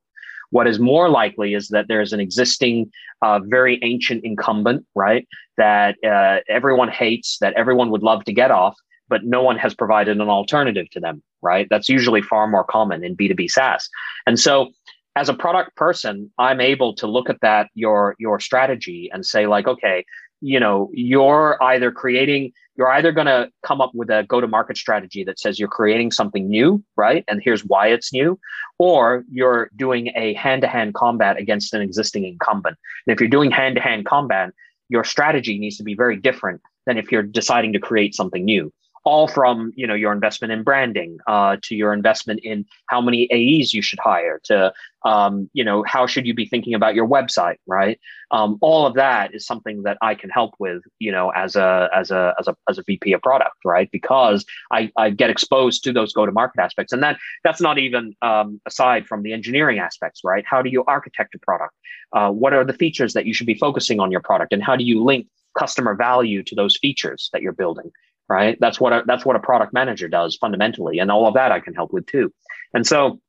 What 0.50 0.66
is 0.66 0.78
more 0.78 1.08
likely 1.08 1.54
is 1.54 1.68
that 1.68 1.88
there's 1.88 2.12
an 2.12 2.20
existing, 2.20 2.90
uh, 3.22 3.40
very 3.44 3.78
ancient 3.82 4.24
incumbent, 4.24 4.86
right? 4.94 5.26
That 5.56 5.96
uh, 6.04 6.40
everyone 6.48 6.88
hates, 6.88 7.38
that 7.40 7.54
everyone 7.54 7.90
would 7.90 8.02
love 8.02 8.24
to 8.24 8.32
get 8.32 8.50
off, 8.50 8.76
but 9.08 9.24
no 9.24 9.42
one 9.42 9.58
has 9.58 9.74
provided 9.74 10.20
an 10.20 10.28
alternative 10.28 10.88
to 10.90 11.00
them, 11.00 11.22
right? 11.42 11.66
That's 11.68 11.88
usually 11.88 12.22
far 12.22 12.46
more 12.46 12.64
common 12.64 13.04
in 13.04 13.16
B2B 13.16 13.50
SaaS. 13.50 13.88
And 14.26 14.38
so 14.38 14.70
as 15.16 15.28
a 15.28 15.34
product 15.34 15.74
person, 15.76 16.30
I'm 16.38 16.60
able 16.60 16.94
to 16.96 17.06
look 17.06 17.30
at 17.30 17.40
that, 17.40 17.68
your, 17.74 18.14
your 18.18 18.38
strategy 18.38 19.10
and 19.12 19.24
say 19.24 19.46
like, 19.46 19.66
okay, 19.66 20.04
you 20.40 20.60
know, 20.60 20.90
you're 20.92 21.62
either 21.62 21.90
creating 21.90 22.52
you're 22.76 22.90
either 22.90 23.10
going 23.10 23.26
to 23.26 23.50
come 23.62 23.80
up 23.80 23.94
with 23.94 24.10
a 24.10 24.24
go 24.28 24.40
to 24.40 24.46
market 24.46 24.76
strategy 24.76 25.24
that 25.24 25.38
says 25.38 25.58
you're 25.58 25.68
creating 25.68 26.12
something 26.12 26.46
new, 26.48 26.82
right? 26.94 27.24
And 27.26 27.40
here's 27.42 27.64
why 27.64 27.88
it's 27.88 28.12
new, 28.12 28.38
or 28.78 29.24
you're 29.30 29.70
doing 29.76 30.12
a 30.14 30.34
hand 30.34 30.62
to 30.62 30.68
hand 30.68 30.94
combat 30.94 31.38
against 31.38 31.72
an 31.72 31.80
existing 31.80 32.24
incumbent. 32.24 32.76
And 33.06 33.14
if 33.14 33.20
you're 33.20 33.30
doing 33.30 33.50
hand 33.50 33.76
to 33.76 33.80
hand 33.80 34.04
combat, 34.04 34.52
your 34.88 35.04
strategy 35.04 35.58
needs 35.58 35.78
to 35.78 35.82
be 35.82 35.94
very 35.94 36.16
different 36.16 36.60
than 36.84 36.98
if 36.98 37.10
you're 37.10 37.22
deciding 37.22 37.72
to 37.72 37.78
create 37.78 38.14
something 38.14 38.44
new 38.44 38.72
all 39.06 39.28
from 39.28 39.72
you 39.76 39.86
know 39.86 39.94
your 39.94 40.12
investment 40.12 40.52
in 40.52 40.64
branding 40.64 41.18
uh, 41.28 41.56
to 41.62 41.74
your 41.76 41.92
investment 41.92 42.40
in 42.42 42.66
how 42.86 43.00
many 43.00 43.28
AEs 43.32 43.72
you 43.72 43.80
should 43.80 44.00
hire 44.00 44.40
to 44.44 44.72
um, 45.04 45.48
you 45.52 45.64
know 45.64 45.84
how 45.86 46.06
should 46.06 46.26
you 46.26 46.34
be 46.34 46.44
thinking 46.44 46.74
about 46.74 46.94
your 46.94 47.08
website 47.08 47.56
right? 47.66 47.98
Um, 48.32 48.58
all 48.60 48.84
of 48.84 48.94
that 48.94 49.32
is 49.32 49.46
something 49.46 49.84
that 49.84 49.96
I 50.02 50.16
can 50.16 50.28
help 50.28 50.54
with 50.58 50.82
you 50.98 51.12
know 51.12 51.30
as 51.30 51.54
a 51.54 51.88
as 51.94 52.10
a 52.10 52.34
as 52.38 52.48
a 52.48 52.56
as 52.68 52.78
a 52.78 52.82
VP 52.82 53.12
of 53.12 53.22
product 53.22 53.56
right? 53.64 53.88
Because 53.92 54.44
I, 54.72 54.90
I 54.96 55.10
get 55.10 55.30
exposed 55.30 55.84
to 55.84 55.92
those 55.92 56.12
go 56.12 56.26
to 56.26 56.32
market 56.32 56.60
aspects. 56.60 56.92
And 56.92 57.02
then 57.02 57.16
that's 57.44 57.60
not 57.60 57.78
even 57.78 58.12
um, 58.22 58.60
aside 58.66 59.06
from 59.06 59.22
the 59.22 59.32
engineering 59.32 59.78
aspects 59.78 60.22
right? 60.24 60.44
How 60.44 60.62
do 60.62 60.68
you 60.68 60.82
architect 60.88 61.34
a 61.36 61.38
product? 61.38 61.74
Uh, 62.12 62.30
what 62.30 62.52
are 62.52 62.64
the 62.64 62.72
features 62.72 63.12
that 63.12 63.24
you 63.24 63.32
should 63.32 63.46
be 63.46 63.54
focusing 63.54 64.00
on 64.00 64.10
your 64.10 64.20
product? 64.20 64.52
And 64.52 64.64
how 64.64 64.74
do 64.74 64.82
you 64.82 65.02
link 65.04 65.28
customer 65.56 65.94
value 65.94 66.42
to 66.42 66.54
those 66.54 66.76
features 66.76 67.30
that 67.32 67.40
you're 67.40 67.52
building 67.52 67.90
right? 68.28 68.56
That's 68.60 68.80
what 68.80 68.92
a, 68.92 69.02
that's 69.06 69.24
what 69.24 69.36
a 69.36 69.40
product 69.40 69.72
manager 69.72 70.08
does 70.08 70.36
fundamentally, 70.36 70.98
and 70.98 71.10
all 71.10 71.26
of 71.26 71.34
that 71.34 71.52
I 71.52 71.60
can 71.60 71.74
help 71.74 71.92
with 71.92 72.06
too. 72.06 72.32
And 72.74 72.86
so, 72.86 73.20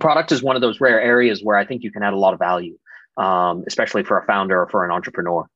product 0.00 0.32
is 0.32 0.42
one 0.42 0.56
of 0.56 0.62
those 0.62 0.80
rare 0.80 1.00
areas 1.00 1.42
where 1.42 1.56
I 1.56 1.64
think 1.64 1.82
you 1.82 1.90
can 1.90 2.02
add 2.02 2.12
a 2.12 2.18
lot 2.18 2.34
of 2.34 2.38
value, 2.38 2.78
um, 3.16 3.64
especially 3.66 4.04
for 4.04 4.18
a 4.18 4.24
founder 4.26 4.60
or 4.60 4.68
for 4.68 4.84
an 4.84 4.90
entrepreneur. 4.90 5.46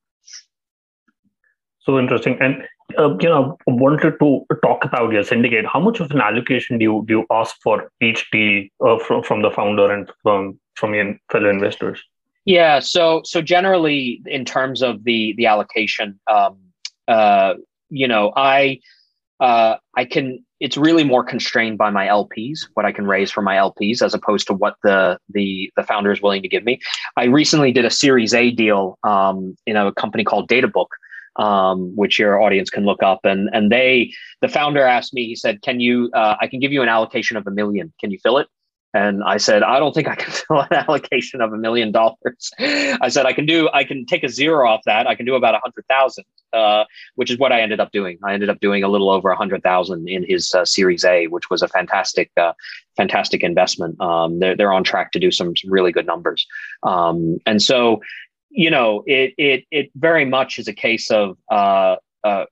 So 1.79 1.97
interesting, 1.97 2.37
and 2.39 2.67
uh, 2.97 3.17
you 3.19 3.29
know, 3.29 3.57
wanted 3.67 4.19
to 4.19 4.45
talk 4.61 4.85
about 4.85 5.11
your 5.11 5.23
syndicate. 5.23 5.65
How 5.65 5.79
much 5.79 5.99
of 5.99 6.11
an 6.11 6.21
allocation 6.21 6.77
do 6.77 6.83
you 6.83 7.03
do 7.07 7.19
you 7.19 7.25
ask 7.31 7.55
for 7.63 7.91
each 8.01 8.29
deal 8.31 8.65
uh, 8.85 8.99
from 8.99 9.23
from 9.23 9.41
the 9.41 9.51
founder 9.51 9.91
and 9.91 10.11
from 10.21 10.59
from 10.75 10.93
your 10.93 11.15
fellow 11.31 11.49
investors? 11.49 12.01
Yeah, 12.45 12.79
so 12.79 13.21
so 13.23 13.41
generally, 13.41 14.21
in 14.25 14.45
terms 14.45 14.81
of 14.81 15.03
the 15.03 15.33
the 15.37 15.45
allocation, 15.45 16.19
um, 16.27 16.57
uh, 17.07 17.55
you 17.91 18.07
know, 18.07 18.33
I 18.35 18.79
uh, 19.39 19.77
I 19.95 20.05
can. 20.05 20.43
It's 20.59 20.77
really 20.77 21.03
more 21.03 21.23
constrained 21.23 21.79
by 21.79 21.89
my 21.89 22.05
LPs, 22.05 22.59
what 22.75 22.85
I 22.85 22.91
can 22.91 23.07
raise 23.07 23.31
from 23.31 23.45
my 23.45 23.55
LPs, 23.55 24.03
as 24.03 24.13
opposed 24.13 24.47
to 24.47 24.53
what 24.53 24.75
the 24.83 25.17
the 25.29 25.71
the 25.75 25.83
founder 25.83 26.11
is 26.11 26.21
willing 26.21 26.41
to 26.43 26.47
give 26.47 26.63
me. 26.63 26.79
I 27.17 27.25
recently 27.25 27.71
did 27.71 27.85
a 27.85 27.89
Series 27.89 28.33
A 28.33 28.51
deal 28.51 28.97
um, 29.03 29.55
in 29.65 29.75
a 29.75 29.91
company 29.93 30.23
called 30.23 30.47
DataBook, 30.49 30.87
um, 31.37 31.95
which 31.95 32.19
your 32.19 32.41
audience 32.41 32.69
can 32.69 32.85
look 32.85 33.01
up, 33.03 33.21
and 33.23 33.49
and 33.53 33.71
they 33.71 34.13
the 34.41 34.47
founder 34.47 34.83
asked 34.83 35.13
me. 35.13 35.25
He 35.25 35.35
said, 35.35 35.61
"Can 35.61 35.79
you? 35.79 36.09
Uh, 36.13 36.35
I 36.39 36.47
can 36.47 36.59
give 36.59 36.71
you 36.71 36.81
an 36.83 36.89
allocation 36.89 37.35
of 37.35 37.45
a 37.47 37.51
million. 37.51 37.91
Can 37.99 38.11
you 38.11 38.19
fill 38.21 38.37
it?" 38.37 38.47
And 38.93 39.23
I 39.23 39.37
said, 39.37 39.63
I 39.63 39.79
don't 39.79 39.93
think 39.93 40.07
I 40.07 40.15
can 40.15 40.31
fill 40.47 40.61
an 40.61 40.73
allocation 40.73 41.41
of 41.41 41.53
a 41.53 41.57
million 41.57 41.91
dollars. 41.91 42.51
I 42.59 43.09
said, 43.09 43.25
I 43.25 43.33
can 43.33 43.45
do, 43.45 43.69
I 43.73 43.83
can 43.83 44.05
take 44.05 44.23
a 44.23 44.29
zero 44.29 44.67
off 44.67 44.81
that. 44.85 45.07
I 45.07 45.15
can 45.15 45.25
do 45.25 45.35
about 45.35 45.55
a 45.55 45.59
hundred 45.59 45.85
thousand, 45.87 46.25
uh, 46.53 46.83
which 47.15 47.31
is 47.31 47.37
what 47.37 47.51
I 47.51 47.61
ended 47.61 47.79
up 47.79 47.91
doing. 47.91 48.17
I 48.23 48.33
ended 48.33 48.49
up 48.49 48.59
doing 48.59 48.83
a 48.83 48.89
little 48.89 49.09
over 49.09 49.29
a 49.29 49.35
hundred 49.35 49.63
thousand 49.63 50.09
in 50.09 50.25
his 50.27 50.53
uh, 50.53 50.65
Series 50.65 51.05
A, 51.05 51.27
which 51.27 51.49
was 51.49 51.61
a 51.61 51.67
fantastic, 51.67 52.31
uh, 52.37 52.53
fantastic 52.97 53.43
investment. 53.43 53.99
Um, 54.01 54.39
they're 54.39 54.55
they're 54.55 54.73
on 54.73 54.83
track 54.83 55.11
to 55.13 55.19
do 55.19 55.31
some, 55.31 55.53
really 55.65 55.91
good 55.91 56.05
numbers. 56.05 56.45
Um, 56.83 57.37
and 57.45 57.61
so, 57.61 58.01
you 58.49 58.69
know, 58.69 59.03
it 59.07 59.33
it 59.37 59.65
it 59.71 59.91
very 59.95 60.25
much 60.25 60.59
is 60.59 60.67
a 60.67 60.73
case 60.73 61.09
of 61.11 61.37
uh, 61.49 61.95
uh, 62.23 62.45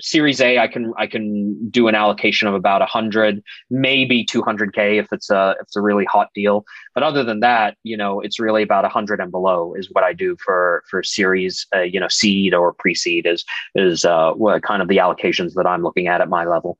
Series 0.00 0.40
A, 0.40 0.58
I 0.58 0.68
can 0.68 0.92
I 0.96 1.06
can 1.06 1.68
do 1.70 1.88
an 1.88 1.94
allocation 1.94 2.48
of 2.48 2.54
about 2.54 2.82
hundred, 2.88 3.42
maybe 3.70 4.24
two 4.24 4.42
hundred 4.42 4.74
k 4.74 4.98
if 4.98 5.12
it's 5.12 5.30
a 5.30 5.54
if 5.60 5.62
it's 5.62 5.76
a 5.76 5.80
really 5.80 6.04
hot 6.04 6.28
deal. 6.34 6.64
But 6.94 7.02
other 7.02 7.22
than 7.22 7.40
that, 7.40 7.76
you 7.82 7.96
know, 7.96 8.20
it's 8.20 8.40
really 8.40 8.62
about 8.62 8.90
hundred 8.90 9.20
and 9.20 9.30
below 9.30 9.74
is 9.74 9.88
what 9.92 10.04
I 10.04 10.12
do 10.12 10.36
for 10.44 10.82
for 10.88 11.02
Series, 11.02 11.66
uh, 11.74 11.80
you 11.80 12.00
know, 12.00 12.08
seed 12.08 12.54
or 12.54 12.72
pre 12.72 12.94
seed 12.94 13.26
is 13.26 13.44
is 13.74 14.04
uh, 14.04 14.32
what 14.32 14.62
kind 14.62 14.82
of 14.82 14.88
the 14.88 14.98
allocations 14.98 15.54
that 15.54 15.66
I'm 15.66 15.82
looking 15.82 16.06
at 16.06 16.20
at 16.20 16.28
my 16.28 16.44
level. 16.44 16.78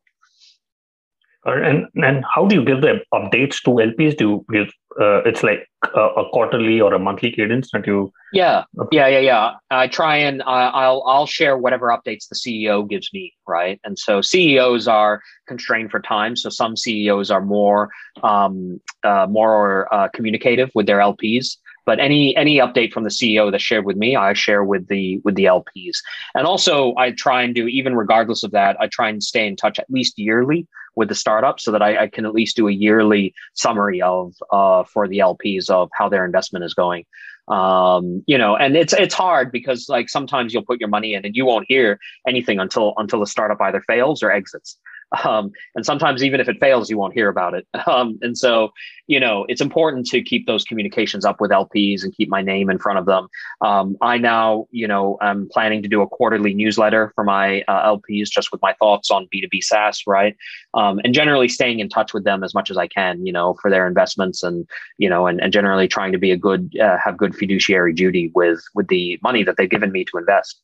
And 1.44 1.86
and 1.96 2.24
how 2.32 2.46
do 2.46 2.54
you 2.54 2.64
give 2.64 2.82
the 2.82 3.00
updates 3.12 3.60
to 3.64 3.70
LPs? 3.70 4.16
Do 4.16 4.28
you 4.28 4.46
give 4.52 4.68
uh, 5.00 5.22
it's 5.24 5.42
like 5.42 5.68
a, 5.94 6.00
a, 6.00 6.30
quarterly 6.30 6.80
or 6.80 6.94
a 6.94 6.98
monthly 7.00 7.32
cadence 7.32 7.70
that 7.72 7.84
you? 7.84 8.12
Yeah, 8.32 8.64
yeah, 8.92 9.08
yeah, 9.08 9.18
yeah. 9.18 9.50
I 9.70 9.88
try 9.88 10.16
and 10.16 10.42
uh, 10.42 10.70
I'll 10.72 11.02
I'll 11.04 11.26
share 11.26 11.58
whatever 11.58 11.88
updates 11.88 12.28
the 12.28 12.36
CEO 12.36 12.88
gives 12.88 13.12
me, 13.12 13.34
right? 13.48 13.80
And 13.82 13.98
so 13.98 14.20
CEOs 14.20 14.86
are 14.86 15.20
constrained 15.48 15.90
for 15.90 16.00
time, 16.00 16.36
so 16.36 16.48
some 16.48 16.76
CEOs 16.76 17.32
are 17.32 17.44
more 17.44 17.90
um, 18.22 18.80
uh, 19.02 19.26
more 19.28 19.92
uh, 19.92 20.08
communicative 20.14 20.70
with 20.76 20.86
their 20.86 20.98
LPs. 20.98 21.56
But 21.84 22.00
any 22.00 22.36
any 22.36 22.58
update 22.58 22.92
from 22.92 23.04
the 23.04 23.10
CEO 23.10 23.50
that's 23.50 23.62
shared 23.62 23.84
with 23.84 23.96
me, 23.96 24.16
I 24.16 24.32
share 24.32 24.64
with 24.64 24.88
the 24.88 25.18
with 25.24 25.34
the 25.34 25.44
LPs. 25.44 25.98
And 26.34 26.46
also, 26.46 26.94
I 26.96 27.12
try 27.12 27.42
and 27.42 27.54
do 27.54 27.66
even 27.66 27.96
regardless 27.96 28.42
of 28.42 28.52
that, 28.52 28.76
I 28.80 28.86
try 28.86 29.08
and 29.08 29.22
stay 29.22 29.46
in 29.46 29.56
touch 29.56 29.78
at 29.78 29.90
least 29.90 30.18
yearly 30.18 30.66
with 30.94 31.08
the 31.08 31.14
startup 31.14 31.58
so 31.58 31.72
that 31.72 31.82
I, 31.82 32.04
I 32.04 32.08
can 32.08 32.26
at 32.26 32.34
least 32.34 32.56
do 32.56 32.68
a 32.68 32.72
yearly 32.72 33.34
summary 33.54 34.02
of 34.02 34.34
uh, 34.50 34.84
for 34.84 35.08
the 35.08 35.18
LPs 35.18 35.70
of 35.70 35.90
how 35.94 36.08
their 36.08 36.24
investment 36.24 36.64
is 36.64 36.74
going 36.74 37.04
um 37.48 38.22
you 38.28 38.38
know 38.38 38.54
and 38.54 38.76
it's 38.76 38.92
it's 38.92 39.14
hard 39.14 39.50
because 39.50 39.88
like 39.88 40.08
sometimes 40.08 40.54
you'll 40.54 40.64
put 40.64 40.78
your 40.78 40.88
money 40.88 41.14
in 41.14 41.24
and 41.26 41.34
you 41.34 41.44
won't 41.44 41.66
hear 41.68 41.98
anything 42.26 42.60
until 42.60 42.94
until 42.98 43.18
the 43.18 43.26
startup 43.26 43.60
either 43.60 43.80
fails 43.80 44.22
or 44.22 44.30
exits 44.30 44.78
um, 45.24 45.50
and 45.74 45.84
sometimes 45.84 46.24
even 46.24 46.40
if 46.40 46.48
it 46.48 46.58
fails, 46.60 46.90
you 46.90 46.98
won't 46.98 47.14
hear 47.14 47.28
about 47.28 47.54
it. 47.54 47.66
Um, 47.92 48.18
and 48.22 48.38
so, 48.38 48.72
you 49.06 49.18
know, 49.20 49.44
it's 49.48 49.60
important 49.60 50.06
to 50.06 50.22
keep 50.22 50.46
those 50.46 50.64
communications 50.64 51.24
up 51.24 51.40
with 51.40 51.50
LPs 51.50 52.04
and 52.04 52.14
keep 52.14 52.28
my 52.28 52.40
name 52.40 52.70
in 52.70 52.78
front 52.78 52.98
of 52.98 53.06
them. 53.06 53.28
Um, 53.60 53.96
I 54.00 54.18
now, 54.18 54.66
you 54.70 54.86
know, 54.86 55.18
I'm 55.20 55.48
planning 55.50 55.82
to 55.82 55.88
do 55.88 56.00
a 56.00 56.06
quarterly 56.06 56.54
newsletter 56.54 57.12
for 57.14 57.24
my 57.24 57.62
uh, 57.68 57.96
LPs 57.96 58.30
just 58.30 58.50
with 58.52 58.62
my 58.62 58.72
thoughts 58.74 59.10
on 59.10 59.28
B2B 59.34 59.62
SaaS, 59.62 60.04
right? 60.06 60.36
Um, 60.74 61.00
and 61.04 61.12
generally 61.12 61.48
staying 61.48 61.80
in 61.80 61.88
touch 61.88 62.14
with 62.14 62.24
them 62.24 62.44
as 62.44 62.54
much 62.54 62.70
as 62.70 62.78
I 62.78 62.86
can, 62.86 63.26
you 63.26 63.32
know, 63.32 63.56
for 63.60 63.70
their 63.70 63.86
investments 63.86 64.42
and, 64.42 64.66
you 64.96 65.10
know, 65.10 65.26
and, 65.26 65.42
and 65.42 65.52
generally 65.52 65.88
trying 65.88 66.12
to 66.12 66.18
be 66.18 66.30
a 66.30 66.36
good, 66.36 66.72
uh, 66.80 66.96
have 67.04 67.18
good 67.18 67.34
fiduciary 67.34 67.92
duty 67.92 68.30
with, 68.34 68.62
with 68.74 68.88
the 68.88 69.18
money 69.22 69.42
that 69.42 69.56
they've 69.58 69.68
given 69.68 69.92
me 69.92 70.04
to 70.04 70.18
invest. 70.18 70.62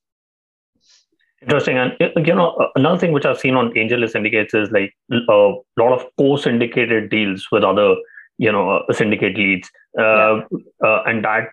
Interesting. 1.43 1.79
And 1.79 1.97
you 2.27 2.35
know, 2.35 2.71
another 2.75 2.99
thing 2.99 3.13
which 3.13 3.25
I've 3.25 3.39
seen 3.39 3.55
on 3.55 3.73
AngelList 3.73 4.11
syndicates 4.11 4.55
is 4.55 4.71
like 4.71 4.93
a 5.13 5.55
lot 5.77 5.93
of 5.93 6.05
co-syndicated 6.19 7.11
deals 7.11 7.47
with 7.53 7.63
other, 7.63 7.95
you 8.39 8.51
know, 8.51 8.79
uh, 8.79 8.93
syndicate 8.93 9.37
leads, 9.37 9.71
uh, 9.99 10.37
yeah. 10.37 10.43
uh, 10.85 11.03
and 11.07 11.25
that 11.25 11.49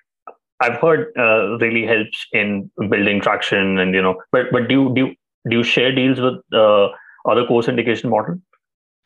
I've 0.60 0.80
heard 0.80 1.12
uh, 1.18 1.58
really 1.60 1.86
helps 1.86 2.26
in 2.32 2.72
building 2.90 3.22
traction. 3.22 3.78
And 3.78 3.94
you 3.94 4.02
know, 4.02 4.16
but 4.32 4.48
but 4.52 4.68
do 4.68 4.74
you 4.74 4.94
do 4.96 5.02
you, 5.02 5.16
do 5.50 5.58
you 5.58 5.64
share 5.64 5.94
deals 5.94 6.20
with 6.20 6.36
uh, 6.52 6.88
other 7.30 7.46
co-syndication 7.46 8.10
model? 8.10 8.42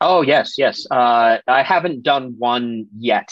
Oh 0.00 0.22
yes, 0.22 0.54
yes. 0.56 0.86
Uh, 0.90 1.38
I 1.46 1.62
haven't 1.62 2.02
done 2.02 2.34
one 2.38 2.86
yet 2.96 3.30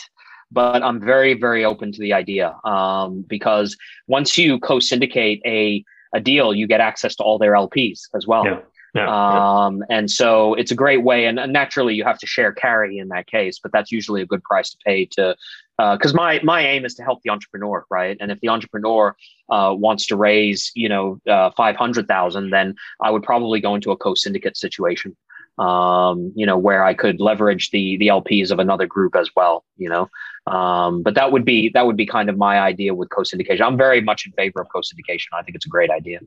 but 0.51 0.83
I'm 0.83 1.01
very, 1.01 1.35
very 1.35 1.65
open 1.65 1.93
to 1.93 2.01
the 2.01 2.13
idea 2.13 2.55
um, 2.65 3.25
because 3.29 3.77
once 4.07 4.39
you 4.39 4.59
co-syndicate 4.59 5.41
a 5.45 5.85
a 6.15 6.21
deal, 6.21 6.55
you 6.55 6.67
get 6.67 6.81
access 6.81 7.17
to 7.17 7.23
all 7.23 7.39
their 7.39 7.53
LPs 7.53 8.09
as 8.15 8.27
well. 8.27 8.45
Yeah. 8.45 8.61
Yeah, 8.95 9.65
um, 9.67 9.79
yeah. 9.79 9.99
And 9.99 10.11
so 10.11 10.55
it's 10.55 10.71
a 10.71 10.75
great 10.75 11.03
way. 11.03 11.27
And, 11.27 11.37
naturally, 11.53 11.95
you 11.95 12.05
have 12.05 12.19
to 12.21 12.27
share 12.27 12.53
carry 12.53 12.99
in 12.99 13.09
that 13.09 13.27
case, 13.27 13.59
but 13.63 13.71
that's 13.71 13.93
usually 13.93 14.23
a 14.23 14.27
good 14.27 14.43
price 14.43 14.71
to 14.71 14.79
pay 14.85 15.05
to. 15.13 15.37
Because 15.77 16.13
uh, 16.13 16.17
my 16.17 16.41
my 16.43 16.67
aim 16.67 16.85
is 16.85 16.95
to 16.95 17.05
help 17.05 17.23
the 17.23 17.31
entrepreneur, 17.31 17.85
right? 17.91 18.17
And 18.19 18.33
if 18.33 18.41
the 18.41 18.49
entrepreneur 18.49 19.15
uh, 19.49 19.75
wants 19.77 20.07
to 20.07 20.17
raise, 20.17 20.73
you 20.75 20.89
know, 20.89 21.21
uh, 21.29 21.51
five 21.57 21.77
hundred 21.77 22.09
thousand, 22.09 22.51
then 22.51 22.75
I 23.01 23.11
would 23.11 23.23
probably 23.23 23.61
go 23.61 23.75
into 23.77 23.93
a 23.93 23.97
co-syndicate 23.97 24.57
situation 24.57 25.17
um, 25.59 26.33
you 26.35 26.47
know, 26.47 26.57
where 26.57 26.85
I 26.85 26.95
could 26.95 27.21
leverage 27.21 27.71
the 27.71 27.97
the 27.99 28.09
LPs 28.09 28.51
of 28.51 28.59
another 28.59 28.87
group 28.87 29.17
as 29.17 29.31
well, 29.35 29.65
you 29.77 29.89
know. 29.89 30.09
Um, 30.47 31.03
but 31.03 31.15
that 31.15 31.33
would 31.33 31.45
be 31.45 31.71
that 31.75 31.87
would 31.87 31.97
be 31.97 32.07
kind 32.07 32.29
of 32.31 32.37
my 32.37 32.61
idea 32.61 32.95
with 32.95 33.11
co-syndication. 33.11 33.61
I'm 33.61 33.77
very 33.77 34.01
much 34.01 34.27
in 34.27 34.33
favor 34.33 34.61
of 34.61 34.69
co-syndication. 34.73 35.27
I 35.33 35.43
think 35.43 35.57
it's 35.57 35.67
a 35.67 35.69
great 35.69 35.91
idea. 35.91 36.21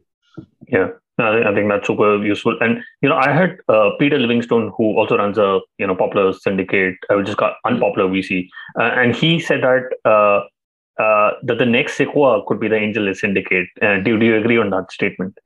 Yeah, 0.67 0.89
I 1.17 1.53
think 1.53 1.69
that's 1.69 1.87
super 1.87 2.23
useful. 2.23 2.57
And 2.61 2.83
you 3.01 3.09
know, 3.09 3.17
I 3.17 3.31
heard 3.33 3.61
uh, 3.67 3.91
Peter 3.99 4.17
Livingston, 4.17 4.71
who 4.77 4.97
also 4.97 5.17
runs 5.17 5.37
a 5.37 5.59
you 5.77 5.87
know 5.87 5.95
popular 5.95 6.33
syndicate, 6.33 6.95
uh, 7.09 7.15
which 7.15 7.29
is 7.29 7.35
called 7.35 7.53
Unpopular 7.65 8.09
VC, 8.09 8.47
uh, 8.79 8.83
and 8.83 9.15
he 9.15 9.39
said 9.39 9.61
that 9.63 9.89
uh, 10.05 11.01
uh, 11.01 11.31
that 11.43 11.57
the 11.57 11.65
next 11.65 11.97
Sequoia 11.97 12.43
could 12.45 12.59
be 12.59 12.67
the 12.67 12.75
AngelList 12.75 13.17
syndicate. 13.17 13.67
Uh, 13.81 13.97
do 13.99 14.17
do 14.19 14.25
you 14.25 14.35
agree 14.35 14.57
on 14.57 14.69
that 14.69 14.91
statement? 14.91 15.37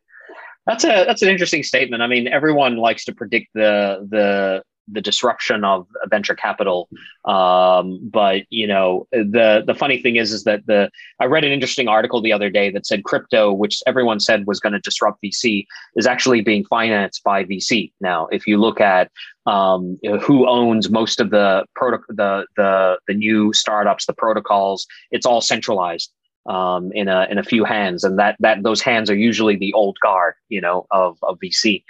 That's 0.66 0.84
a 0.84 1.06
that's 1.06 1.22
an 1.22 1.30
interesting 1.30 1.64
statement. 1.64 2.02
I 2.02 2.08
mean, 2.08 2.28
everyone 2.28 2.78
likes 2.78 3.06
to 3.06 3.14
predict 3.14 3.50
the 3.54 4.08
the 4.10 4.64
the 4.88 5.02
disruption 5.02 5.64
of 5.64 5.88
venture 6.10 6.36
capital. 6.36 6.90
Um, 7.26 8.00
but 8.02 8.44
you 8.50 8.68
know, 8.68 9.08
the 9.12 9.64
the 9.66 9.76
funny 9.76 10.02
thing 10.02 10.16
is, 10.16 10.32
is 10.32 10.44
that 10.44 10.66
the 10.66 10.90
I 11.20 11.26
read 11.26 11.44
an 11.44 11.52
interesting 11.52 11.88
article 11.88 12.22
the 12.22 12.34
other 12.34 12.50
day 12.50 12.72
that 12.72 12.86
said 12.86 13.04
crypto, 13.04 13.52
which 13.52 13.82
everyone 13.88 14.20
said 14.20 14.46
was 14.46 14.60
going 14.60 14.74
to 14.74 14.80
disrupt 14.80 15.22
VC, 15.24 15.66
is 15.96 16.08
actually 16.08 16.42
being 16.42 16.66
financed 16.66 17.24
by 17.24 17.44
VC 17.44 17.92
now. 18.02 18.28
If 18.28 18.48
you 18.48 18.58
look 18.58 18.80
at 18.80 19.12
um, 19.46 19.98
who 20.22 20.48
owns 20.48 20.90
most 20.90 21.20
of 21.20 21.30
the 21.30 21.66
product, 21.76 22.06
the 22.10 22.46
the 22.56 23.00
the 23.08 23.14
new 23.14 23.54
startups, 23.54 24.06
the 24.06 24.14
protocols, 24.14 24.88
it's 25.12 25.26
all 25.26 25.42
centralized 25.42 26.12
um, 26.46 26.92
in 26.94 27.08
a 27.08 27.28
in 27.30 27.38
a 27.38 27.44
few 27.44 27.64
hands, 27.64 28.04
and 28.04 28.20
that 28.20 28.36
that 28.40 28.64
those 28.64 28.82
hands 28.82 29.10
are 29.10 29.16
usually 29.16 29.56
the 29.56 29.74
old 29.74 29.98
guard, 30.02 30.36
you 30.50 30.62
know, 30.62 30.86
of 30.92 31.18
of 31.24 31.40
VC, 31.40 31.84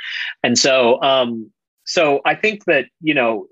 and 0.44 0.58
so 0.58 1.02
um, 1.02 1.52
so 1.86 2.22
I 2.26 2.36
think 2.36 2.66
that 2.66 2.86
you 3.02 3.14
know 3.14 3.48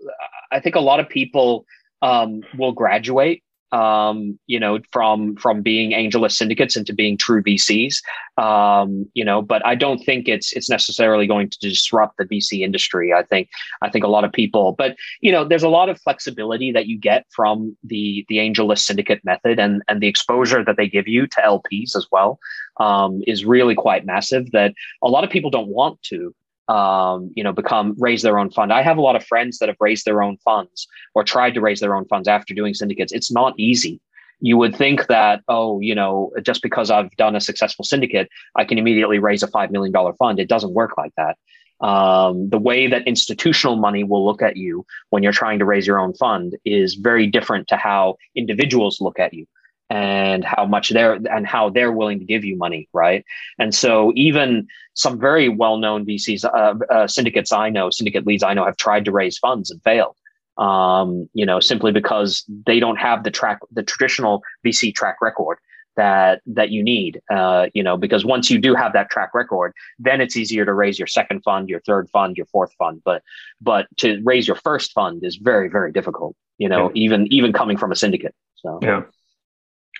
I 0.52 0.60
think 0.60 0.76
a 0.76 0.82
lot 0.82 1.00
of 1.00 1.10
people 1.10 1.66
um, 2.02 2.44
will 2.58 2.72
graduate 2.72 3.43
um, 3.74 4.40
you 4.46 4.60
know, 4.60 4.80
from 4.92 5.36
from 5.36 5.64
being 5.64 5.92
AngelList 5.92 6.34
syndicates 6.34 6.78
into 6.78 6.94
being 6.94 7.18
true 7.18 7.42
VCs. 7.42 7.96
Um, 8.38 9.10
you 9.16 9.26
know, 9.26 9.42
but 9.42 9.66
I 9.66 9.74
don't 9.74 9.98
think 9.98 10.28
it's 10.28 10.54
it's 10.54 10.70
necessarily 10.70 11.26
going 11.26 11.50
to 11.50 11.60
disrupt 11.60 12.18
the 12.18 12.26
VC 12.26 12.62
industry. 12.62 13.12
I 13.14 13.24
think 13.24 13.50
I 13.82 13.90
think 13.90 14.06
a 14.06 14.10
lot 14.10 14.24
of 14.24 14.32
people, 14.32 14.74
but 14.78 14.96
you 15.22 15.32
know, 15.32 15.44
there's 15.44 15.64
a 15.64 15.70
lot 15.70 15.90
of 15.90 16.00
flexibility 16.00 16.72
that 16.72 16.86
you 16.86 17.00
get 17.00 17.26
from 17.32 17.76
the 17.84 18.24
the 18.30 18.38
AngelList 18.38 18.80
syndicate 18.80 19.26
method 19.26 19.60
and 19.60 19.82
and 19.88 20.02
the 20.02 20.08
exposure 20.08 20.64
that 20.64 20.78
they 20.78 20.88
give 20.88 21.08
you 21.08 21.26
to 21.26 21.42
LPs 21.42 21.96
as 21.96 22.06
well 22.12 22.40
um, 22.78 23.22
is 23.26 23.44
really 23.44 23.76
quite 23.76 24.06
massive. 24.06 24.52
That 24.52 24.76
a 25.02 25.08
lot 25.08 25.24
of 25.24 25.32
people 25.32 25.50
don't 25.50 25.68
want 25.68 26.02
to 26.04 26.34
um, 26.74 27.32
you 27.36 27.44
know, 27.44 27.54
become 27.54 27.96
raise 28.00 28.24
their 28.24 28.40
own 28.40 28.50
fund. 28.50 28.74
I 28.74 28.82
have 28.82 28.98
a 28.98 29.02
lot 29.02 29.16
of 29.16 29.24
friends 29.24 29.60
that 29.60 29.70
have 29.70 29.78
raised 29.80 30.06
their 30.06 30.24
own 30.24 30.38
funds 30.38 30.88
or 31.14 31.24
tried 31.24 31.54
to 31.54 31.62
raise 31.62 31.80
their 31.80 31.96
own 31.96 32.06
funds 32.06 32.28
after 32.28 32.56
doing 32.56 32.74
syndicates. 32.74 33.14
It's 33.14 33.32
not 33.32 33.54
easy. 33.60 34.02
You 34.40 34.58
would 34.58 34.76
think 34.76 35.06
that, 35.06 35.42
oh, 35.48 35.80
you 35.82 35.94
know, 35.94 36.32
just 36.42 36.64
because 36.64 36.90
I've 36.90 37.12
done 37.12 37.36
a 37.36 37.42
successful 37.42 37.86
syndicate, 37.86 38.28
I 38.56 38.66
can 38.66 38.80
immediately 38.80 39.20
raise 39.20 39.44
a 39.44 39.48
$5 39.48 39.70
million 39.70 39.94
fund. 40.18 40.40
It 40.40 40.50
doesn't 40.50 40.74
work 40.74 40.98
like 40.98 41.14
that. 41.16 41.38
Um, 41.86 42.50
the 42.50 42.58
way 42.58 42.88
that 42.88 43.08
institutional 43.08 43.76
money 43.76 44.04
will 44.04 44.26
look 44.26 44.42
at 44.42 44.58
you 44.58 44.84
when 45.12 45.22
you're 45.22 45.32
trying 45.32 45.60
to 45.60 45.66
raise 45.66 45.86
your 45.86 46.00
own 46.00 46.16
fund 46.16 46.58
is 46.66 46.96
very 46.96 47.28
different 47.28 47.68
to 47.68 47.78
how 47.78 48.16
individuals 48.36 49.00
look 49.00 49.20
at 49.20 49.32
you 49.32 49.46
and 49.90 50.44
how 50.44 50.66
much 50.66 50.90
they're 50.90 51.14
and 51.14 51.46
how 51.46 51.70
they're 51.70 51.92
willing 51.92 52.20
to 52.20 52.26
give 52.26 52.44
you 52.44 52.58
money, 52.58 52.88
right? 52.94 53.24
And 53.60 53.74
so 53.74 54.12
even 54.16 54.68
some 54.96 55.20
very 55.20 55.50
well-known 55.50 56.06
VCs, 56.06 56.46
uh, 56.46 56.94
uh, 56.94 57.08
syndicates 57.08 57.52
I 57.52 57.70
know, 57.70 57.90
syndicate 57.90 58.26
leads 58.26 58.44
I 58.44 58.54
know, 58.54 58.66
have 58.66 58.78
tried 58.78 59.06
to 59.06 59.12
raise 59.12 59.38
funds 59.38 59.72
and 59.72 59.82
failed. 59.84 60.16
Um, 60.58 61.28
you 61.34 61.46
know, 61.48 61.60
simply 61.60 61.92
because 61.92 62.44
they 62.68 62.80
don't 62.80 62.98
have 62.98 63.24
the 63.24 63.32
track, 63.32 63.60
the 63.72 63.84
traditional 63.84 64.44
VC 64.66 64.94
track 64.94 65.18
record 65.22 65.58
that 65.96 66.42
that 66.46 66.70
you 66.70 66.84
need. 66.84 67.22
Uh, 67.32 67.68
you 67.74 67.84
know, 67.84 67.98
because 67.98 68.26
once 68.26 68.50
you 68.50 68.60
do 68.60 68.76
have 68.76 68.94
that 68.94 69.10
track 69.10 69.34
record, 69.34 69.74
then 70.00 70.22
it's 70.22 70.38
easier 70.38 70.66
to 70.66 70.74
raise 70.74 71.00
your 71.00 71.08
second 71.08 71.42
fund, 71.44 71.70
your 71.70 71.82
third 71.82 72.10
fund, 72.12 72.38
your 72.38 72.46
fourth 72.48 72.74
fund. 72.78 73.02
But 73.04 73.24
but 73.62 73.88
to 73.98 74.22
raise 74.24 74.48
your 74.48 74.58
first 74.58 74.92
fund 74.94 75.24
is 75.24 75.38
very 75.38 75.70
very 75.70 75.92
difficult. 75.92 76.36
You 76.58 76.70
know, 76.70 76.92
yeah. 76.94 77.02
even 77.04 77.34
even 77.34 77.54
coming 77.54 77.78
from 77.78 77.92
a 77.92 77.96
syndicate. 77.96 78.36
So 78.56 78.80
yeah. 78.82 79.04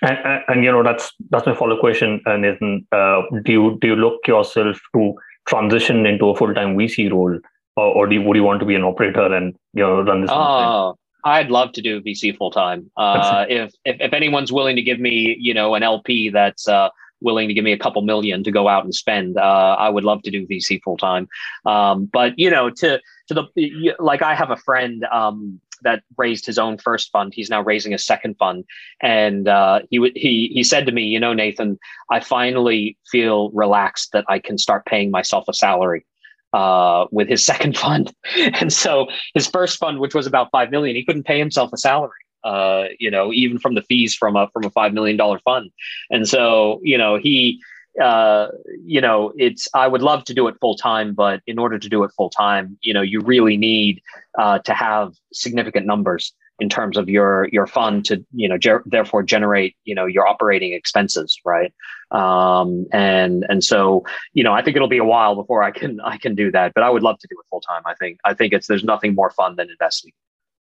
And, 0.04 0.18
and, 0.18 0.42
and, 0.48 0.64
you 0.64 0.70
know 0.70 0.82
that's 0.82 1.12
that's 1.30 1.46
my 1.46 1.54
follow 1.54 1.76
up 1.76 1.80
question, 1.80 2.20
uh, 2.26 2.36
Nathan. 2.36 2.86
Uh, 2.92 3.22
do 3.42 3.52
you 3.52 3.78
do 3.80 3.88
you 3.88 3.96
look 3.96 4.26
yourself 4.26 4.76
to 4.94 5.14
transition 5.46 6.04
into 6.04 6.28
a 6.28 6.36
full 6.36 6.52
time 6.52 6.76
VC 6.76 7.10
role, 7.10 7.38
or, 7.76 7.86
or 7.86 8.06
do 8.06 8.14
you, 8.14 8.22
would 8.22 8.36
you 8.36 8.42
want 8.42 8.60
to 8.60 8.66
be 8.66 8.74
an 8.74 8.82
operator 8.82 9.34
and 9.34 9.54
you 9.72 9.82
know 9.82 10.02
run 10.02 10.20
this? 10.20 10.30
Oh, 10.32 10.96
I'd 11.24 11.50
love 11.50 11.72
to 11.72 11.82
do 11.82 12.02
VC 12.02 12.36
full 12.36 12.50
time. 12.50 12.90
Uh, 12.98 13.46
if, 13.48 13.72
if 13.86 13.96
if 13.98 14.12
anyone's 14.12 14.52
willing 14.52 14.76
to 14.76 14.82
give 14.82 15.00
me 15.00 15.36
you 15.40 15.54
know 15.54 15.74
an 15.74 15.82
LP 15.82 16.28
that's 16.28 16.68
uh, 16.68 16.90
willing 17.22 17.48
to 17.48 17.54
give 17.54 17.64
me 17.64 17.72
a 17.72 17.78
couple 17.78 18.02
million 18.02 18.44
to 18.44 18.50
go 18.50 18.68
out 18.68 18.84
and 18.84 18.94
spend, 18.94 19.38
uh, 19.38 19.76
I 19.78 19.88
would 19.88 20.04
love 20.04 20.20
to 20.22 20.30
do 20.30 20.46
VC 20.46 20.82
full 20.82 20.98
time. 20.98 21.28
Um, 21.64 22.10
but 22.12 22.38
you 22.38 22.50
know 22.50 22.68
to 22.68 23.00
to 23.28 23.34
the 23.34 23.94
like 23.98 24.20
I 24.20 24.34
have 24.34 24.50
a 24.50 24.56
friend 24.56 25.06
um, 25.10 25.60
that 25.84 26.02
raised 26.16 26.44
his 26.46 26.58
own 26.58 26.78
first 26.78 27.10
fund. 27.12 27.32
He's 27.34 27.50
now 27.50 27.62
raising 27.62 27.94
a 27.94 27.98
second 27.98 28.36
fund, 28.36 28.64
and 29.00 29.48
uh, 29.48 29.80
he 29.90 29.98
he 30.14 30.50
he 30.52 30.62
said 30.62 30.86
to 30.86 30.92
me, 30.92 31.04
you 31.04 31.20
know, 31.20 31.32
Nathan, 31.32 31.78
I 32.10 32.20
finally 32.20 32.98
feel 33.10 33.50
relaxed 33.50 34.10
that 34.12 34.24
I 34.28 34.38
can 34.38 34.58
start 34.58 34.86
paying 34.86 35.10
myself 35.10 35.44
a 35.48 35.54
salary. 35.54 36.04
Uh, 36.52 37.08
with 37.10 37.28
his 37.28 37.44
second 37.52 37.76
fund, 37.76 38.14
and 38.36 38.72
so 38.72 39.08
his 39.34 39.44
first 39.44 39.76
fund, 39.76 39.98
which 39.98 40.14
was 40.14 40.24
about 40.24 40.52
five 40.52 40.70
million, 40.70 40.94
he 40.94 41.04
couldn't 41.04 41.24
pay 41.24 41.38
himself 41.38 41.72
a 41.72 41.76
salary. 41.76 42.12
Uh, 42.44 42.84
you 43.00 43.10
know, 43.10 43.32
even 43.32 43.58
from 43.58 43.74
the 43.74 43.82
fees 43.82 44.14
from 44.14 44.36
a 44.36 44.48
from 44.52 44.64
a 44.64 44.70
five 44.70 44.92
million 44.92 45.16
dollar 45.16 45.40
fund, 45.40 45.70
and 46.10 46.28
so 46.28 46.78
you 46.84 46.96
know 46.96 47.16
he 47.16 47.60
uh, 48.02 48.48
you 48.84 49.00
know, 49.00 49.32
it's 49.36 49.68
I 49.74 49.86
would 49.86 50.02
love 50.02 50.24
to 50.24 50.34
do 50.34 50.48
it 50.48 50.56
full 50.60 50.76
time, 50.76 51.14
but 51.14 51.40
in 51.46 51.58
order 51.58 51.78
to 51.78 51.88
do 51.88 52.04
it 52.04 52.10
full 52.16 52.30
time, 52.30 52.78
you 52.82 52.92
know, 52.92 53.02
you 53.02 53.20
really 53.20 53.56
need 53.56 54.02
uh, 54.38 54.58
to 54.60 54.74
have 54.74 55.14
significant 55.32 55.86
numbers 55.86 56.32
in 56.60 56.68
terms 56.68 56.96
of 56.96 57.08
your 57.08 57.48
your 57.52 57.66
fund 57.66 58.04
to 58.04 58.24
you 58.32 58.48
know 58.48 58.56
ger- 58.56 58.82
therefore 58.86 59.22
generate 59.22 59.76
you 59.84 59.94
know 59.94 60.06
your 60.06 60.26
operating 60.26 60.72
expenses 60.72 61.38
right? 61.44 61.72
Um, 62.10 62.86
and 62.92 63.44
and 63.48 63.64
so 63.64 64.04
you 64.34 64.44
know 64.44 64.52
i 64.52 64.62
think 64.62 64.76
it'll 64.76 64.88
be 64.88 64.98
a 64.98 65.04
while 65.04 65.34
before 65.34 65.62
i 65.62 65.72
can 65.72 66.00
i 66.00 66.16
can 66.16 66.34
do 66.34 66.52
that 66.52 66.72
but 66.74 66.84
i 66.84 66.90
would 66.90 67.02
love 67.02 67.18
to 67.18 67.26
do 67.28 67.36
it 67.40 67.46
full 67.50 67.60
time 67.60 67.82
i 67.86 67.94
think 67.94 68.18
i 68.24 68.32
think 68.32 68.52
it's 68.52 68.68
there's 68.68 68.84
nothing 68.84 69.14
more 69.14 69.30
fun 69.30 69.56
than 69.56 69.68
investing. 69.68 70.12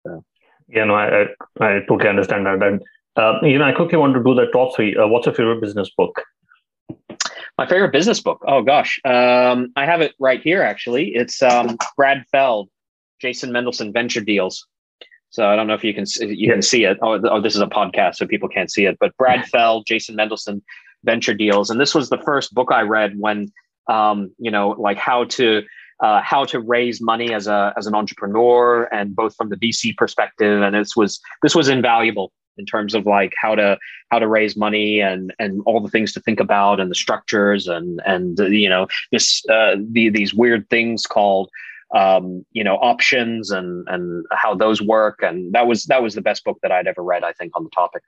So. 0.06 0.24
yeah 0.68 0.84
no 0.84 0.94
I, 0.96 1.24
I, 1.24 1.26
I 1.60 1.80
totally 1.88 2.10
understand 2.10 2.46
that. 2.46 2.62
And 2.62 2.84
uh, 3.16 3.40
you 3.42 3.58
know 3.58 3.66
i 3.66 3.72
quickly 3.72 3.98
want 3.98 4.14
to 4.14 4.24
do 4.24 4.36
the 4.36 4.46
top 4.54 4.76
three. 4.76 4.96
Uh, 4.96 5.08
what's 5.08 5.26
your 5.26 5.34
favorite 5.34 5.62
business 5.62 5.90
book 5.98 6.22
my 7.60 7.68
favorite 7.68 7.92
business 7.92 8.22
book. 8.22 8.42
Oh 8.48 8.62
gosh. 8.62 9.02
Um, 9.04 9.74
i 9.76 9.86
have 9.86 10.00
it 10.00 10.14
right 10.18 10.42
here 10.42 10.62
actually. 10.62 11.10
It's 11.14 11.44
um, 11.44 11.78
brad 11.98 12.24
feld 12.32 12.70
jason 13.20 13.52
Mendelson, 13.52 13.92
venture 13.92 14.22
deals. 14.22 14.66
So 15.30 15.46
I 15.46 15.58
don't 15.58 15.68
know 15.68 15.74
if 15.74 15.84
you 15.84 15.94
can 15.94 16.06
you 16.22 16.50
can 16.50 16.62
see 16.62 16.86
it. 16.86 16.98
Oh, 17.02 17.20
oh, 17.30 17.42
this 17.42 17.56
is 17.56 17.62
a 17.62 17.68
podcast, 17.68 18.16
so 18.16 18.26
people 18.26 18.50
can't 18.50 18.72
see 18.72 18.86
it. 18.86 18.98
But 19.00 19.16
Brad 19.18 19.46
Feld, 19.52 19.86
Jason 19.86 20.16
Mendelson, 20.16 20.62
venture 21.04 21.36
deals, 21.36 21.70
and 21.70 21.80
this 21.80 21.94
was 21.94 22.10
the 22.10 22.18
first 22.18 22.54
book 22.54 22.70
I 22.72 22.82
read 22.82 23.20
when 23.20 23.52
um, 23.88 24.32
you 24.40 24.50
know 24.50 24.70
like 24.70 24.98
how 24.98 25.26
to 25.26 25.62
uh, 26.04 26.22
how 26.24 26.46
to 26.46 26.60
raise 26.60 27.00
money 27.00 27.32
as 27.32 27.46
a 27.46 27.74
as 27.78 27.86
an 27.86 27.94
entrepreneur, 27.94 28.86
and 28.92 29.16
both 29.16 29.36
from 29.36 29.50
the 29.50 29.58
VC 29.58 29.96
perspective, 29.96 30.64
and 30.64 30.74
this 30.74 30.96
was 30.96 31.20
this 31.44 31.54
was 31.54 31.68
invaluable 31.70 32.32
in 32.60 32.66
terms 32.66 32.94
of 32.94 33.06
like 33.06 33.34
how 33.38 33.56
to 33.56 33.78
how 34.12 34.20
to 34.20 34.28
raise 34.28 34.56
money 34.56 35.00
and 35.00 35.34
and 35.40 35.62
all 35.66 35.80
the 35.80 35.90
things 35.90 36.14
to 36.14 36.20
think 36.20 36.40
about 36.40 36.80
and 36.80 36.92
the 36.92 36.96
structures 36.96 37.68
and 37.68 38.02
and 38.06 38.38
you 38.40 38.70
know 38.70 38.88
this 39.12 39.44
uh, 39.50 39.76
the, 39.92 40.10
these 40.10 40.34
weird 40.34 40.70
things 40.70 41.06
called 41.06 41.50
um, 41.96 42.46
you 42.52 42.64
know 42.64 42.76
options 42.76 43.50
and 43.50 43.88
and 43.88 44.26
how 44.32 44.54
those 44.54 44.82
work 44.82 45.24
and 45.24 45.54
that 45.54 45.66
was 45.66 45.86
that 45.86 46.04
was 46.04 46.14
the 46.14 46.22
best 46.22 46.44
book 46.44 46.60
that 46.62 46.72
I'd 46.72 46.88
ever 46.88 47.02
read 47.02 47.24
I 47.24 47.34
think 47.34 47.54
on 47.56 47.64
the 47.64 47.72
topic. 47.72 48.04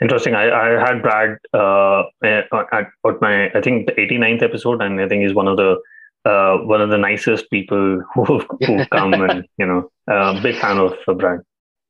Interesting. 0.00 0.34
I, 0.34 0.50
I 0.50 0.80
had 0.80 1.02
Brad 1.02 1.38
uh, 1.52 2.02
at, 2.24 2.46
at 2.72 3.20
my 3.20 3.48
I 3.54 3.60
think 3.60 3.86
the 3.86 3.92
89th 3.92 4.42
episode, 4.42 4.82
and 4.82 5.00
I 5.00 5.08
think 5.08 5.22
he's 5.22 5.34
one 5.34 5.46
of 5.46 5.56
the 5.56 5.76
uh, 6.24 6.56
one 6.58 6.80
of 6.80 6.90
the 6.90 6.98
nicest 6.98 7.48
people 7.50 8.02
who 8.14 8.40
who 8.66 8.86
come 8.86 9.12
and 9.28 9.44
you 9.56 9.66
know 9.66 9.90
uh, 10.10 10.40
big 10.42 10.56
fan 10.56 10.78
of 10.78 10.94
Brad 11.18 11.40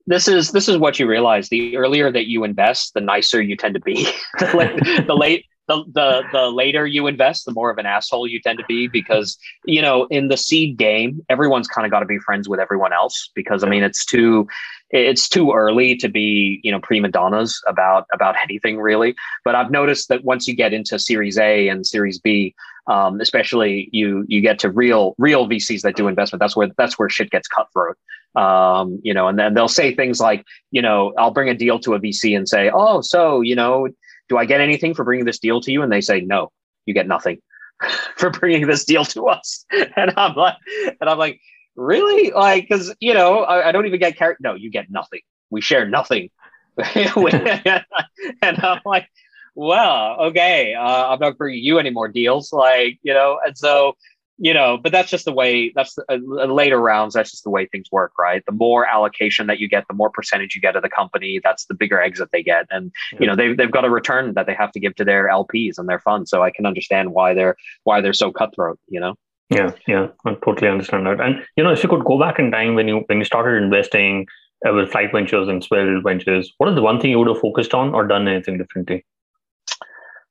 this 0.06 0.28
is 0.28 0.52
this 0.52 0.68
is 0.68 0.76
what 0.76 0.98
you 0.98 1.06
realize 1.06 1.48
the 1.48 1.76
earlier 1.76 2.10
that 2.12 2.26
you 2.26 2.44
invest 2.44 2.94
the 2.94 3.00
nicer 3.00 3.40
you 3.40 3.56
tend 3.56 3.74
to 3.74 3.80
be 3.80 4.06
the 4.38 5.16
late 5.18 5.46
the, 5.66 5.84
the 5.94 6.22
the 6.32 6.50
later 6.50 6.86
you 6.86 7.06
invest, 7.06 7.44
the 7.44 7.52
more 7.52 7.70
of 7.70 7.78
an 7.78 7.86
asshole 7.86 8.26
you 8.26 8.40
tend 8.40 8.58
to 8.58 8.64
be 8.66 8.86
because 8.86 9.38
you 9.64 9.80
know 9.80 10.06
in 10.10 10.28
the 10.28 10.36
seed 10.36 10.76
game, 10.76 11.24
everyone's 11.28 11.68
kind 11.68 11.86
of 11.86 11.90
got 11.90 12.00
to 12.00 12.06
be 12.06 12.18
friends 12.18 12.48
with 12.48 12.60
everyone 12.60 12.92
else 12.92 13.30
because 13.34 13.64
I 13.64 13.68
mean 13.68 13.82
it's 13.82 14.04
too 14.04 14.46
it's 14.90 15.28
too 15.28 15.52
early 15.52 15.96
to 15.96 16.08
be 16.08 16.60
you 16.62 16.70
know 16.70 16.80
prima 16.80 17.08
donnas 17.08 17.62
about 17.66 18.06
about 18.12 18.34
anything 18.42 18.78
really. 18.78 19.14
But 19.44 19.54
I've 19.54 19.70
noticed 19.70 20.08
that 20.08 20.24
once 20.24 20.46
you 20.46 20.54
get 20.54 20.72
into 20.72 20.98
Series 20.98 21.38
A 21.38 21.68
and 21.68 21.86
Series 21.86 22.18
B, 22.18 22.54
um, 22.86 23.20
especially 23.20 23.88
you 23.92 24.24
you 24.28 24.42
get 24.42 24.58
to 24.60 24.70
real 24.70 25.14
real 25.18 25.48
VCs 25.48 25.80
that 25.82 25.96
do 25.96 26.08
investment. 26.08 26.40
That's 26.40 26.56
where 26.56 26.68
that's 26.76 26.98
where 26.98 27.08
shit 27.08 27.30
gets 27.30 27.48
cutthroat. 27.48 27.96
Um, 28.34 29.00
you 29.02 29.14
know, 29.14 29.28
and 29.28 29.38
then 29.38 29.54
they'll 29.54 29.68
say 29.68 29.94
things 29.94 30.20
like, 30.20 30.44
you 30.70 30.82
know, 30.82 31.12
I'll 31.16 31.30
bring 31.30 31.48
a 31.48 31.54
deal 31.54 31.78
to 31.80 31.94
a 31.94 32.00
VC 32.00 32.36
and 32.36 32.48
say, 32.48 32.70
oh, 32.72 33.00
so 33.00 33.40
you 33.40 33.54
know, 33.54 33.88
do 34.28 34.38
I 34.38 34.44
get 34.44 34.60
anything 34.60 34.94
for 34.94 35.04
bringing 35.04 35.24
this 35.24 35.38
deal 35.38 35.60
to 35.60 35.72
you? 35.72 35.82
And 35.82 35.92
they 35.92 36.00
say, 36.00 36.20
no, 36.20 36.50
you 36.86 36.94
get 36.94 37.06
nothing 37.06 37.38
for 38.16 38.30
bringing 38.30 38.66
this 38.66 38.84
deal 38.84 39.04
to 39.06 39.28
us. 39.28 39.64
And 39.96 40.12
I'm 40.16 40.34
like, 40.34 40.56
and 41.00 41.08
I'm 41.08 41.18
like, 41.18 41.40
really? 41.76 42.30
Like, 42.30 42.68
cause 42.68 42.94
you 43.00 43.14
know, 43.14 43.40
I, 43.40 43.68
I 43.68 43.72
don't 43.72 43.86
even 43.86 44.00
get 44.00 44.16
carried. 44.16 44.38
No, 44.40 44.54
you 44.54 44.70
get 44.70 44.90
nothing. 44.90 45.20
We 45.50 45.60
share 45.60 45.88
nothing. 45.88 46.30
and 46.94 47.84
I'm 48.42 48.80
like, 48.84 49.08
well, 49.54 50.16
okay, 50.20 50.74
uh, 50.74 51.08
I'm 51.12 51.20
not 51.20 51.38
bringing 51.38 51.62
you 51.62 51.78
any 51.78 51.90
more 51.90 52.08
deals. 52.08 52.52
Like, 52.52 52.98
you 53.02 53.14
know, 53.14 53.38
and 53.44 53.56
so 53.56 53.96
you 54.38 54.52
know, 54.52 54.76
but 54.76 54.90
that's 54.90 55.10
just 55.10 55.24
the 55.24 55.32
way. 55.32 55.72
That's 55.74 55.94
the, 55.94 56.04
uh, 56.08 56.46
later 56.46 56.80
rounds. 56.80 57.14
That's 57.14 57.30
just 57.30 57.44
the 57.44 57.50
way 57.50 57.66
things 57.66 57.86
work, 57.92 58.12
right? 58.18 58.42
The 58.46 58.52
more 58.52 58.84
allocation 58.84 59.46
that 59.46 59.60
you 59.60 59.68
get, 59.68 59.84
the 59.88 59.94
more 59.94 60.10
percentage 60.10 60.54
you 60.54 60.60
get 60.60 60.74
of 60.74 60.82
the 60.82 60.88
company. 60.88 61.40
That's 61.42 61.66
the 61.66 61.74
bigger 61.74 62.00
exit 62.00 62.30
they 62.32 62.42
get, 62.42 62.66
and 62.70 62.90
yeah. 63.12 63.18
you 63.20 63.26
know 63.26 63.36
they've 63.36 63.56
they've 63.56 63.70
got 63.70 63.84
a 63.84 63.90
return 63.90 64.34
that 64.34 64.46
they 64.46 64.54
have 64.54 64.72
to 64.72 64.80
give 64.80 64.96
to 64.96 65.04
their 65.04 65.28
LPs 65.28 65.78
and 65.78 65.88
their 65.88 66.00
funds. 66.00 66.30
So 66.30 66.42
I 66.42 66.50
can 66.50 66.66
understand 66.66 67.12
why 67.12 67.34
they're 67.34 67.56
why 67.84 68.00
they're 68.00 68.12
so 68.12 68.32
cutthroat. 68.32 68.78
You 68.88 69.00
know. 69.00 69.14
Yeah, 69.50 69.72
yeah, 69.86 70.08
I 70.24 70.34
totally 70.44 70.68
understand 70.68 71.06
that. 71.06 71.20
And 71.20 71.44
you 71.56 71.62
know, 71.62 71.70
if 71.70 71.82
you 71.82 71.88
could 71.88 72.04
go 72.04 72.18
back 72.18 72.38
in 72.38 72.50
time 72.50 72.74
when 72.74 72.88
you 72.88 73.04
when 73.06 73.18
you 73.18 73.24
started 73.24 73.62
investing 73.62 74.26
uh, 74.68 74.72
with 74.72 74.90
Flight 74.90 75.12
Ventures 75.12 75.48
and 75.48 75.62
Swell 75.62 76.00
Ventures, 76.02 76.52
what 76.58 76.68
is 76.70 76.74
the 76.74 76.82
one 76.82 77.00
thing 77.00 77.10
you 77.10 77.18
would 77.18 77.28
have 77.28 77.40
focused 77.40 77.72
on 77.72 77.94
or 77.94 78.06
done 78.06 78.26
anything 78.26 78.58
differently? 78.58 79.04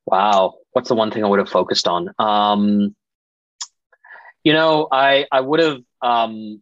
Wow, 0.06 0.56
what's 0.74 0.90
the 0.90 0.96
one 0.96 1.12
thing 1.12 1.24
I 1.24 1.28
would 1.28 1.40
have 1.40 1.50
focused 1.50 1.88
on? 1.88 2.10
Um, 2.20 2.96
you 4.44 4.54
know, 4.54 4.88
I 4.92 5.26
I 5.32 5.42
would 5.42 5.60
have 5.60 5.80
um, 6.02 6.62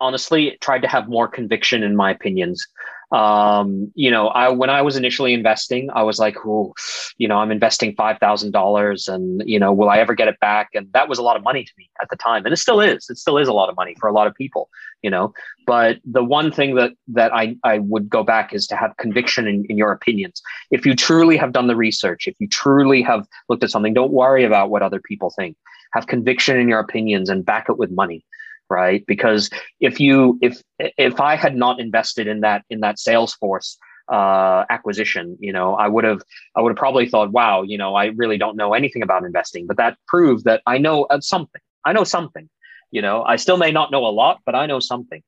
honestly 0.00 0.56
tried 0.60 0.82
to 0.82 0.88
have 0.88 1.08
more 1.08 1.28
conviction 1.28 1.82
in 1.82 1.94
my 1.94 2.10
opinions. 2.10 2.66
Um, 3.12 3.90
you 3.96 4.10
know, 4.10 4.28
I 4.28 4.50
when 4.50 4.70
I 4.70 4.82
was 4.82 4.96
initially 4.96 5.34
investing, 5.34 5.90
I 5.92 6.04
was 6.04 6.20
like, 6.20 6.36
"Oh, 6.46 6.74
you 7.18 7.26
know, 7.26 7.38
I'm 7.38 7.50
investing 7.50 7.94
five 7.96 8.18
thousand 8.18 8.52
dollars, 8.52 9.08
and 9.08 9.42
you 9.46 9.58
know, 9.58 9.72
will 9.72 9.88
I 9.88 9.98
ever 9.98 10.14
get 10.14 10.28
it 10.28 10.38
back?" 10.40 10.70
And 10.74 10.92
that 10.92 11.08
was 11.08 11.18
a 11.18 11.22
lot 11.22 11.36
of 11.36 11.42
money 11.42 11.64
to 11.64 11.72
me 11.76 11.90
at 12.00 12.08
the 12.08 12.16
time, 12.16 12.44
and 12.44 12.52
it 12.52 12.58
still 12.58 12.80
is. 12.80 13.10
It 13.10 13.18
still 13.18 13.36
is 13.36 13.48
a 13.48 13.52
lot 13.52 13.68
of 13.68 13.74
money 13.76 13.96
for 13.98 14.08
a 14.08 14.12
lot 14.12 14.28
of 14.28 14.34
people, 14.34 14.68
you 15.02 15.10
know. 15.10 15.32
But 15.66 15.98
the 16.04 16.22
one 16.22 16.52
thing 16.52 16.76
that 16.76 16.92
that 17.08 17.34
I 17.34 17.56
I 17.64 17.80
would 17.80 18.08
go 18.08 18.22
back 18.22 18.54
is 18.54 18.68
to 18.68 18.76
have 18.76 18.96
conviction 18.96 19.48
in, 19.48 19.64
in 19.68 19.76
your 19.76 19.90
opinions. 19.90 20.40
If 20.70 20.86
you 20.86 20.94
truly 20.94 21.36
have 21.36 21.52
done 21.52 21.66
the 21.66 21.76
research, 21.76 22.28
if 22.28 22.36
you 22.38 22.46
truly 22.46 23.02
have 23.02 23.26
looked 23.48 23.64
at 23.64 23.70
something, 23.70 23.92
don't 23.92 24.12
worry 24.12 24.44
about 24.44 24.70
what 24.70 24.82
other 24.82 25.00
people 25.00 25.30
think 25.36 25.56
have 25.92 26.06
conviction 26.06 26.58
in 26.58 26.68
your 26.68 26.80
opinions 26.80 27.28
and 27.28 27.44
back 27.44 27.68
it 27.68 27.78
with 27.78 27.90
money 27.90 28.24
right? 28.70 29.04
Because 29.06 29.50
if 29.80 30.00
you 30.00 30.38
if 30.40 30.62
if 30.78 31.20
i 31.20 31.34
had 31.34 31.56
not 31.56 31.80
invested 31.80 32.26
in 32.26 32.40
that 32.40 32.64
in 32.70 32.80
that 32.80 32.96
salesforce 32.96 33.76
uh, 34.08 34.64
acquisition 34.70 35.36
you 35.38 35.52
know 35.52 35.74
i 35.74 35.86
would 35.86 36.04
have 36.04 36.22
i 36.56 36.60
would 36.60 36.70
have 36.70 36.76
probably 36.76 37.08
thought 37.08 37.30
wow 37.30 37.62
you 37.62 37.78
know 37.78 37.94
i 37.94 38.06
really 38.06 38.38
don't 38.38 38.56
know 38.56 38.72
anything 38.72 39.02
about 39.02 39.24
investing. 39.24 39.66
But 39.66 39.76
that 39.76 39.98
proved 40.08 40.44
that 40.44 40.62
i 40.66 40.78
know 40.78 41.06
something. 41.20 41.60
I 41.84 41.92
know 41.92 42.04
something 42.04 42.48
you 42.92 43.02
know? 43.02 43.22
I 43.22 43.36
still 43.36 43.56
may 43.56 43.70
not 43.70 43.90
know 43.90 44.04
a 44.06 44.14
lot 44.22 44.40
but 44.46 44.54
i 44.54 44.66
know 44.66 44.80
something. 44.80 45.22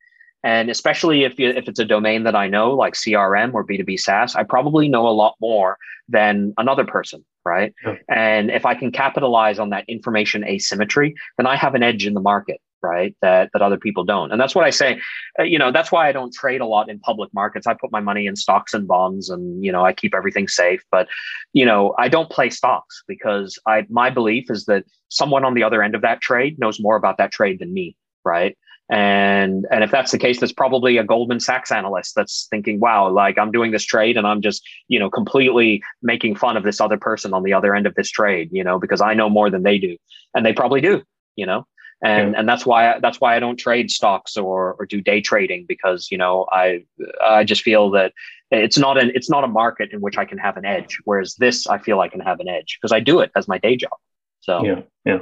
And 0.44 0.70
especially 0.70 1.22
if 1.22 1.38
you, 1.38 1.50
if 1.50 1.68
it's 1.68 1.78
a 1.78 1.84
domain 1.84 2.24
that 2.24 2.34
I 2.34 2.48
know, 2.48 2.72
like 2.72 2.94
CRM 2.94 3.54
or 3.54 3.64
B2B 3.64 4.00
SaaS, 4.00 4.34
I 4.34 4.42
probably 4.42 4.88
know 4.88 5.06
a 5.06 5.14
lot 5.22 5.36
more 5.40 5.78
than 6.08 6.52
another 6.58 6.84
person, 6.84 7.24
right? 7.44 7.74
Yeah. 7.84 7.96
And 8.08 8.50
if 8.50 8.66
I 8.66 8.74
can 8.74 8.92
capitalize 8.92 9.58
on 9.58 9.70
that 9.70 9.84
information 9.88 10.44
asymmetry, 10.44 11.14
then 11.36 11.46
I 11.46 11.56
have 11.56 11.74
an 11.74 11.82
edge 11.82 12.06
in 12.06 12.14
the 12.14 12.20
market, 12.20 12.60
right? 12.82 13.14
That 13.22 13.50
that 13.52 13.62
other 13.62 13.76
people 13.76 14.04
don't. 14.04 14.30
And 14.32 14.40
that's 14.40 14.54
what 14.54 14.64
I 14.64 14.70
say. 14.70 15.00
Uh, 15.38 15.44
you 15.44 15.58
know, 15.58 15.72
that's 15.72 15.90
why 15.90 16.08
I 16.08 16.12
don't 16.12 16.32
trade 16.32 16.60
a 16.60 16.66
lot 16.66 16.88
in 16.88 16.98
public 17.00 17.32
markets. 17.32 17.66
I 17.66 17.74
put 17.74 17.92
my 17.92 18.00
money 18.00 18.26
in 18.26 18.36
stocks 18.36 18.74
and 18.74 18.86
bonds, 18.86 19.30
and 19.30 19.64
you 19.64 19.72
know, 19.72 19.84
I 19.84 19.92
keep 19.92 20.14
everything 20.14 20.48
safe. 20.48 20.82
But 20.90 21.08
you 21.52 21.64
know, 21.64 21.94
I 21.98 22.08
don't 22.08 22.30
play 22.30 22.50
stocks 22.50 23.02
because 23.06 23.58
I 23.66 23.86
my 23.88 24.10
belief 24.10 24.50
is 24.50 24.66
that 24.66 24.84
someone 25.08 25.44
on 25.44 25.54
the 25.54 25.62
other 25.62 25.82
end 25.82 25.94
of 25.94 26.02
that 26.02 26.20
trade 26.20 26.58
knows 26.58 26.80
more 26.80 26.96
about 26.96 27.18
that 27.18 27.32
trade 27.32 27.58
than 27.58 27.72
me, 27.72 27.96
right? 28.24 28.56
And 28.92 29.66
and 29.70 29.82
if 29.82 29.90
that's 29.90 30.12
the 30.12 30.18
case, 30.18 30.38
that's 30.38 30.52
probably 30.52 30.98
a 30.98 31.04
Goldman 31.04 31.40
Sachs 31.40 31.72
analyst 31.72 32.14
that's 32.14 32.46
thinking, 32.50 32.78
wow, 32.78 33.10
like 33.10 33.38
I'm 33.38 33.50
doing 33.50 33.70
this 33.70 33.86
trade 33.86 34.18
and 34.18 34.26
I'm 34.26 34.42
just, 34.42 34.62
you 34.86 34.98
know, 34.98 35.08
completely 35.08 35.82
making 36.02 36.36
fun 36.36 36.58
of 36.58 36.62
this 36.62 36.78
other 36.78 36.98
person 36.98 37.32
on 37.32 37.42
the 37.42 37.54
other 37.54 37.74
end 37.74 37.86
of 37.86 37.94
this 37.94 38.10
trade, 38.10 38.50
you 38.52 38.62
know, 38.62 38.78
because 38.78 39.00
I 39.00 39.14
know 39.14 39.30
more 39.30 39.48
than 39.48 39.62
they 39.62 39.78
do. 39.78 39.96
And 40.34 40.44
they 40.44 40.52
probably 40.52 40.82
do, 40.82 41.02
you 41.36 41.46
know. 41.46 41.66
And 42.04 42.32
yeah. 42.32 42.40
and 42.40 42.46
that's 42.46 42.66
why 42.66 42.98
that's 42.98 43.18
why 43.18 43.34
I 43.34 43.40
don't 43.40 43.56
trade 43.56 43.90
stocks 43.90 44.36
or 44.36 44.74
or 44.78 44.84
do 44.84 45.00
day 45.00 45.22
trading 45.22 45.64
because, 45.66 46.08
you 46.10 46.18
know, 46.18 46.44
I 46.52 46.84
I 47.24 47.44
just 47.44 47.62
feel 47.62 47.92
that 47.92 48.12
it's 48.50 48.76
not 48.76 48.98
an 48.98 49.10
it's 49.14 49.30
not 49.30 49.42
a 49.42 49.48
market 49.48 49.88
in 49.92 50.02
which 50.02 50.18
I 50.18 50.26
can 50.26 50.36
have 50.36 50.58
an 50.58 50.66
edge. 50.66 50.98
Whereas 51.04 51.34
this 51.36 51.66
I 51.66 51.78
feel 51.78 52.00
I 52.00 52.08
can 52.08 52.20
have 52.20 52.40
an 52.40 52.48
edge 52.48 52.76
because 52.78 52.92
I 52.92 53.00
do 53.00 53.20
it 53.20 53.30
as 53.36 53.48
my 53.48 53.56
day 53.56 53.74
job. 53.74 53.96
So 54.40 54.62
yeah, 54.66 54.80
yeah 55.06 55.18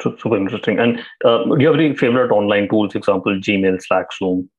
super 0.00 0.36
interesting. 0.36 0.78
And 0.78 1.00
uh, 1.24 1.44
do 1.44 1.56
you 1.58 1.66
have 1.66 1.76
any 1.76 1.94
favorite 1.94 2.30
online 2.30 2.68
tools? 2.68 2.94
Example, 2.94 3.34
Gmail, 3.40 3.82
Slack, 3.82 4.06
Zoom. 4.12 4.50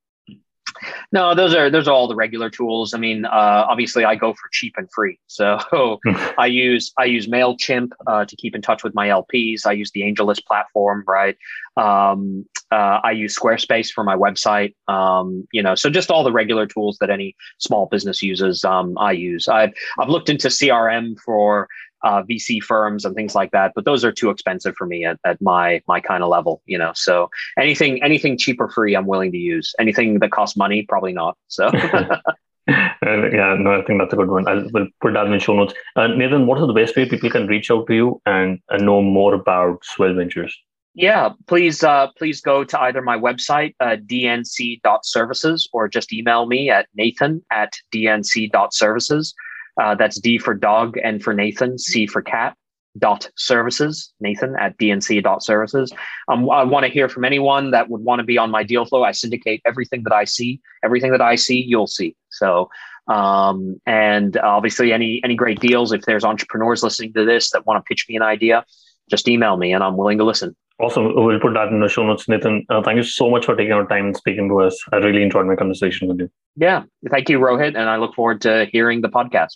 No, 1.11 1.33
those 1.33 1.55
are 1.55 1.69
those 1.69 1.87
are 1.87 1.93
all 1.93 2.07
the 2.07 2.15
regular 2.15 2.49
tools. 2.49 2.93
I 2.93 2.97
mean, 2.97 3.25
uh, 3.25 3.65
obviously, 3.67 4.05
I 4.05 4.15
go 4.15 4.33
for 4.33 4.49
cheap 4.51 4.73
and 4.77 4.87
free. 4.93 5.19
So 5.27 5.57
I 6.37 6.45
use 6.47 6.91
I 6.97 7.05
use 7.05 7.27
Mailchimp 7.27 7.91
uh, 8.05 8.25
to 8.25 8.35
keep 8.35 8.55
in 8.55 8.61
touch 8.61 8.83
with 8.83 8.93
my 8.93 9.07
LPs. 9.07 9.65
I 9.65 9.71
use 9.71 9.91
the 9.91 10.01
AngelList 10.01 10.45
platform, 10.45 11.03
right? 11.07 11.37
Um, 11.77 12.45
uh, 12.71 12.99
I 13.03 13.11
use 13.11 13.37
Squarespace 13.37 13.91
for 13.91 14.03
my 14.03 14.15
website. 14.15 14.75
Um, 14.87 15.47
you 15.51 15.63
know, 15.63 15.75
so 15.75 15.89
just 15.89 16.11
all 16.11 16.23
the 16.23 16.31
regular 16.31 16.65
tools 16.65 16.97
that 16.99 17.09
any 17.09 17.35
small 17.59 17.85
business 17.85 18.21
uses. 18.21 18.65
Um, 18.65 18.97
I 18.97 19.13
use. 19.13 19.47
I've 19.47 19.73
I've 19.99 20.09
looked 20.09 20.29
into 20.29 20.49
CRM 20.49 21.17
for 21.23 21.67
uh, 22.03 22.23
VC 22.23 22.61
firms 22.61 23.05
and 23.05 23.15
things 23.15 23.35
like 23.35 23.51
that. 23.51 23.73
But 23.75 23.85
those 23.85 24.03
are 24.05 24.11
too 24.11 24.29
expensive 24.29 24.75
for 24.75 24.85
me 24.85 25.05
at, 25.05 25.19
at 25.25 25.41
my 25.41 25.81
my 25.87 25.99
kind 25.99 26.23
of 26.23 26.29
level, 26.29 26.61
you 26.65 26.77
know. 26.77 26.91
So 26.95 27.29
anything 27.59 28.01
anything 28.03 28.37
cheap 28.37 28.59
or 28.59 28.69
free, 28.69 28.95
I'm 28.95 29.07
willing 29.07 29.31
to 29.31 29.37
use. 29.37 29.73
Anything 29.79 30.19
that 30.19 30.31
costs 30.31 30.57
money, 30.57 30.83
probably 30.83 31.13
not. 31.13 31.37
So. 31.47 31.71
Uh, 32.69 33.29
yeah, 33.29 33.55
no, 33.57 33.79
I 33.79 33.85
think 33.85 33.99
that's 33.99 34.11
a 34.11 34.17
good 34.17 34.27
one. 34.27 34.45
I'll 34.45 34.67
we'll 34.73 34.87
put 34.99 35.13
that 35.13 35.25
in 35.25 35.31
the 35.31 35.39
show 35.39 35.55
notes. 35.55 35.73
Uh, 35.95 36.07
Nathan, 36.07 36.47
what 36.47 36.59
is 36.59 36.67
the 36.67 36.73
best 36.73 36.97
way 36.97 37.07
people 37.07 37.29
can 37.29 37.47
reach 37.47 37.71
out 37.71 37.87
to 37.87 37.93
you 37.93 38.21
and, 38.25 38.59
and 38.69 38.85
know 38.85 39.01
more 39.01 39.33
about 39.33 39.85
Swell 39.85 40.13
Ventures? 40.13 40.57
Yeah, 40.93 41.29
please 41.45 41.83
uh, 41.83 42.07
please 42.17 42.41
go 42.41 42.63
to 42.63 42.81
either 42.81 43.03
my 43.03 43.17
website, 43.17 43.75
uh, 43.79 43.97
dnc.services, 43.97 45.69
or 45.71 45.87
just 45.87 46.11
email 46.11 46.47
me 46.47 46.71
at 46.71 46.87
nathan 46.95 47.45
at 47.51 47.73
dnc.services. 47.93 49.35
Uh, 49.79 49.95
that's 49.95 50.19
D 50.19 50.37
for 50.37 50.53
dog, 50.53 50.97
N 51.03 51.19
for 51.19 51.33
Nathan, 51.33 51.77
C 51.77 52.07
for 52.07 52.21
cat, 52.21 52.55
dot 52.97 53.29
services, 53.35 54.11
Nathan 54.19 54.55
at 54.59 54.77
dnc 54.77 55.21
dot 55.23 55.43
services. 55.43 55.93
Um, 56.27 56.49
I 56.49 56.63
want 56.63 56.85
to 56.85 56.91
hear 56.91 57.09
from 57.09 57.25
anyone 57.25 57.71
that 57.71 57.89
would 57.89 58.01
want 58.01 58.19
to 58.19 58.23
be 58.25 58.37
on 58.37 58.49
my 58.49 58.63
deal 58.63 58.85
flow. 58.85 59.03
I 59.03 59.11
syndicate 59.11 59.61
everything 59.65 60.03
that 60.03 60.13
I 60.13 60.23
see. 60.23 60.59
Everything 60.83 61.11
that 61.11 61.21
I 61.21 61.35
see, 61.35 61.61
you'll 61.61 61.87
see. 61.87 62.15
So, 62.29 62.69
um, 63.07 63.79
and 63.85 64.37
obviously 64.37 64.93
any, 64.93 65.21
any 65.23 65.35
great 65.35 65.59
deals, 65.59 65.91
if 65.91 66.01
there's 66.03 66.23
entrepreneurs 66.23 66.83
listening 66.83 67.13
to 67.13 67.25
this 67.25 67.51
that 67.51 67.65
want 67.65 67.83
to 67.83 67.87
pitch 67.87 68.05
me 68.09 68.15
an 68.15 68.23
idea, 68.23 68.65
just 69.09 69.27
email 69.27 69.57
me 69.57 69.73
and 69.73 69.83
I'm 69.83 69.95
willing 69.95 70.17
to 70.17 70.23
listen. 70.23 70.55
Awesome. 70.79 71.15
We'll 71.15 71.39
put 71.39 71.53
that 71.53 71.69
in 71.69 71.79
the 71.79 71.87
show 71.87 72.05
notes, 72.05 72.27
Nathan. 72.27 72.65
Uh, 72.69 72.83
thank 72.83 72.97
you 72.97 73.03
so 73.03 73.31
much 73.31 73.45
for 73.45 73.55
taking 73.55 73.73
our 73.73 73.87
time 73.87 74.05
and 74.05 74.17
speaking 74.17 74.47
to 74.49 74.61
us. 74.61 74.77
I 74.91 74.97
really 74.97 75.23
enjoyed 75.23 75.47
my 75.47 75.55
conversation 75.55 76.07
with 76.07 76.19
you. 76.19 76.29
Yeah. 76.55 76.83
Thank 77.09 77.29
you, 77.29 77.39
Rohit. 77.39 77.75
And 77.75 77.89
I 77.89 77.97
look 77.97 78.13
forward 78.13 78.41
to 78.41 78.67
hearing 78.71 79.01
the 79.01 79.09
podcast. 79.09 79.55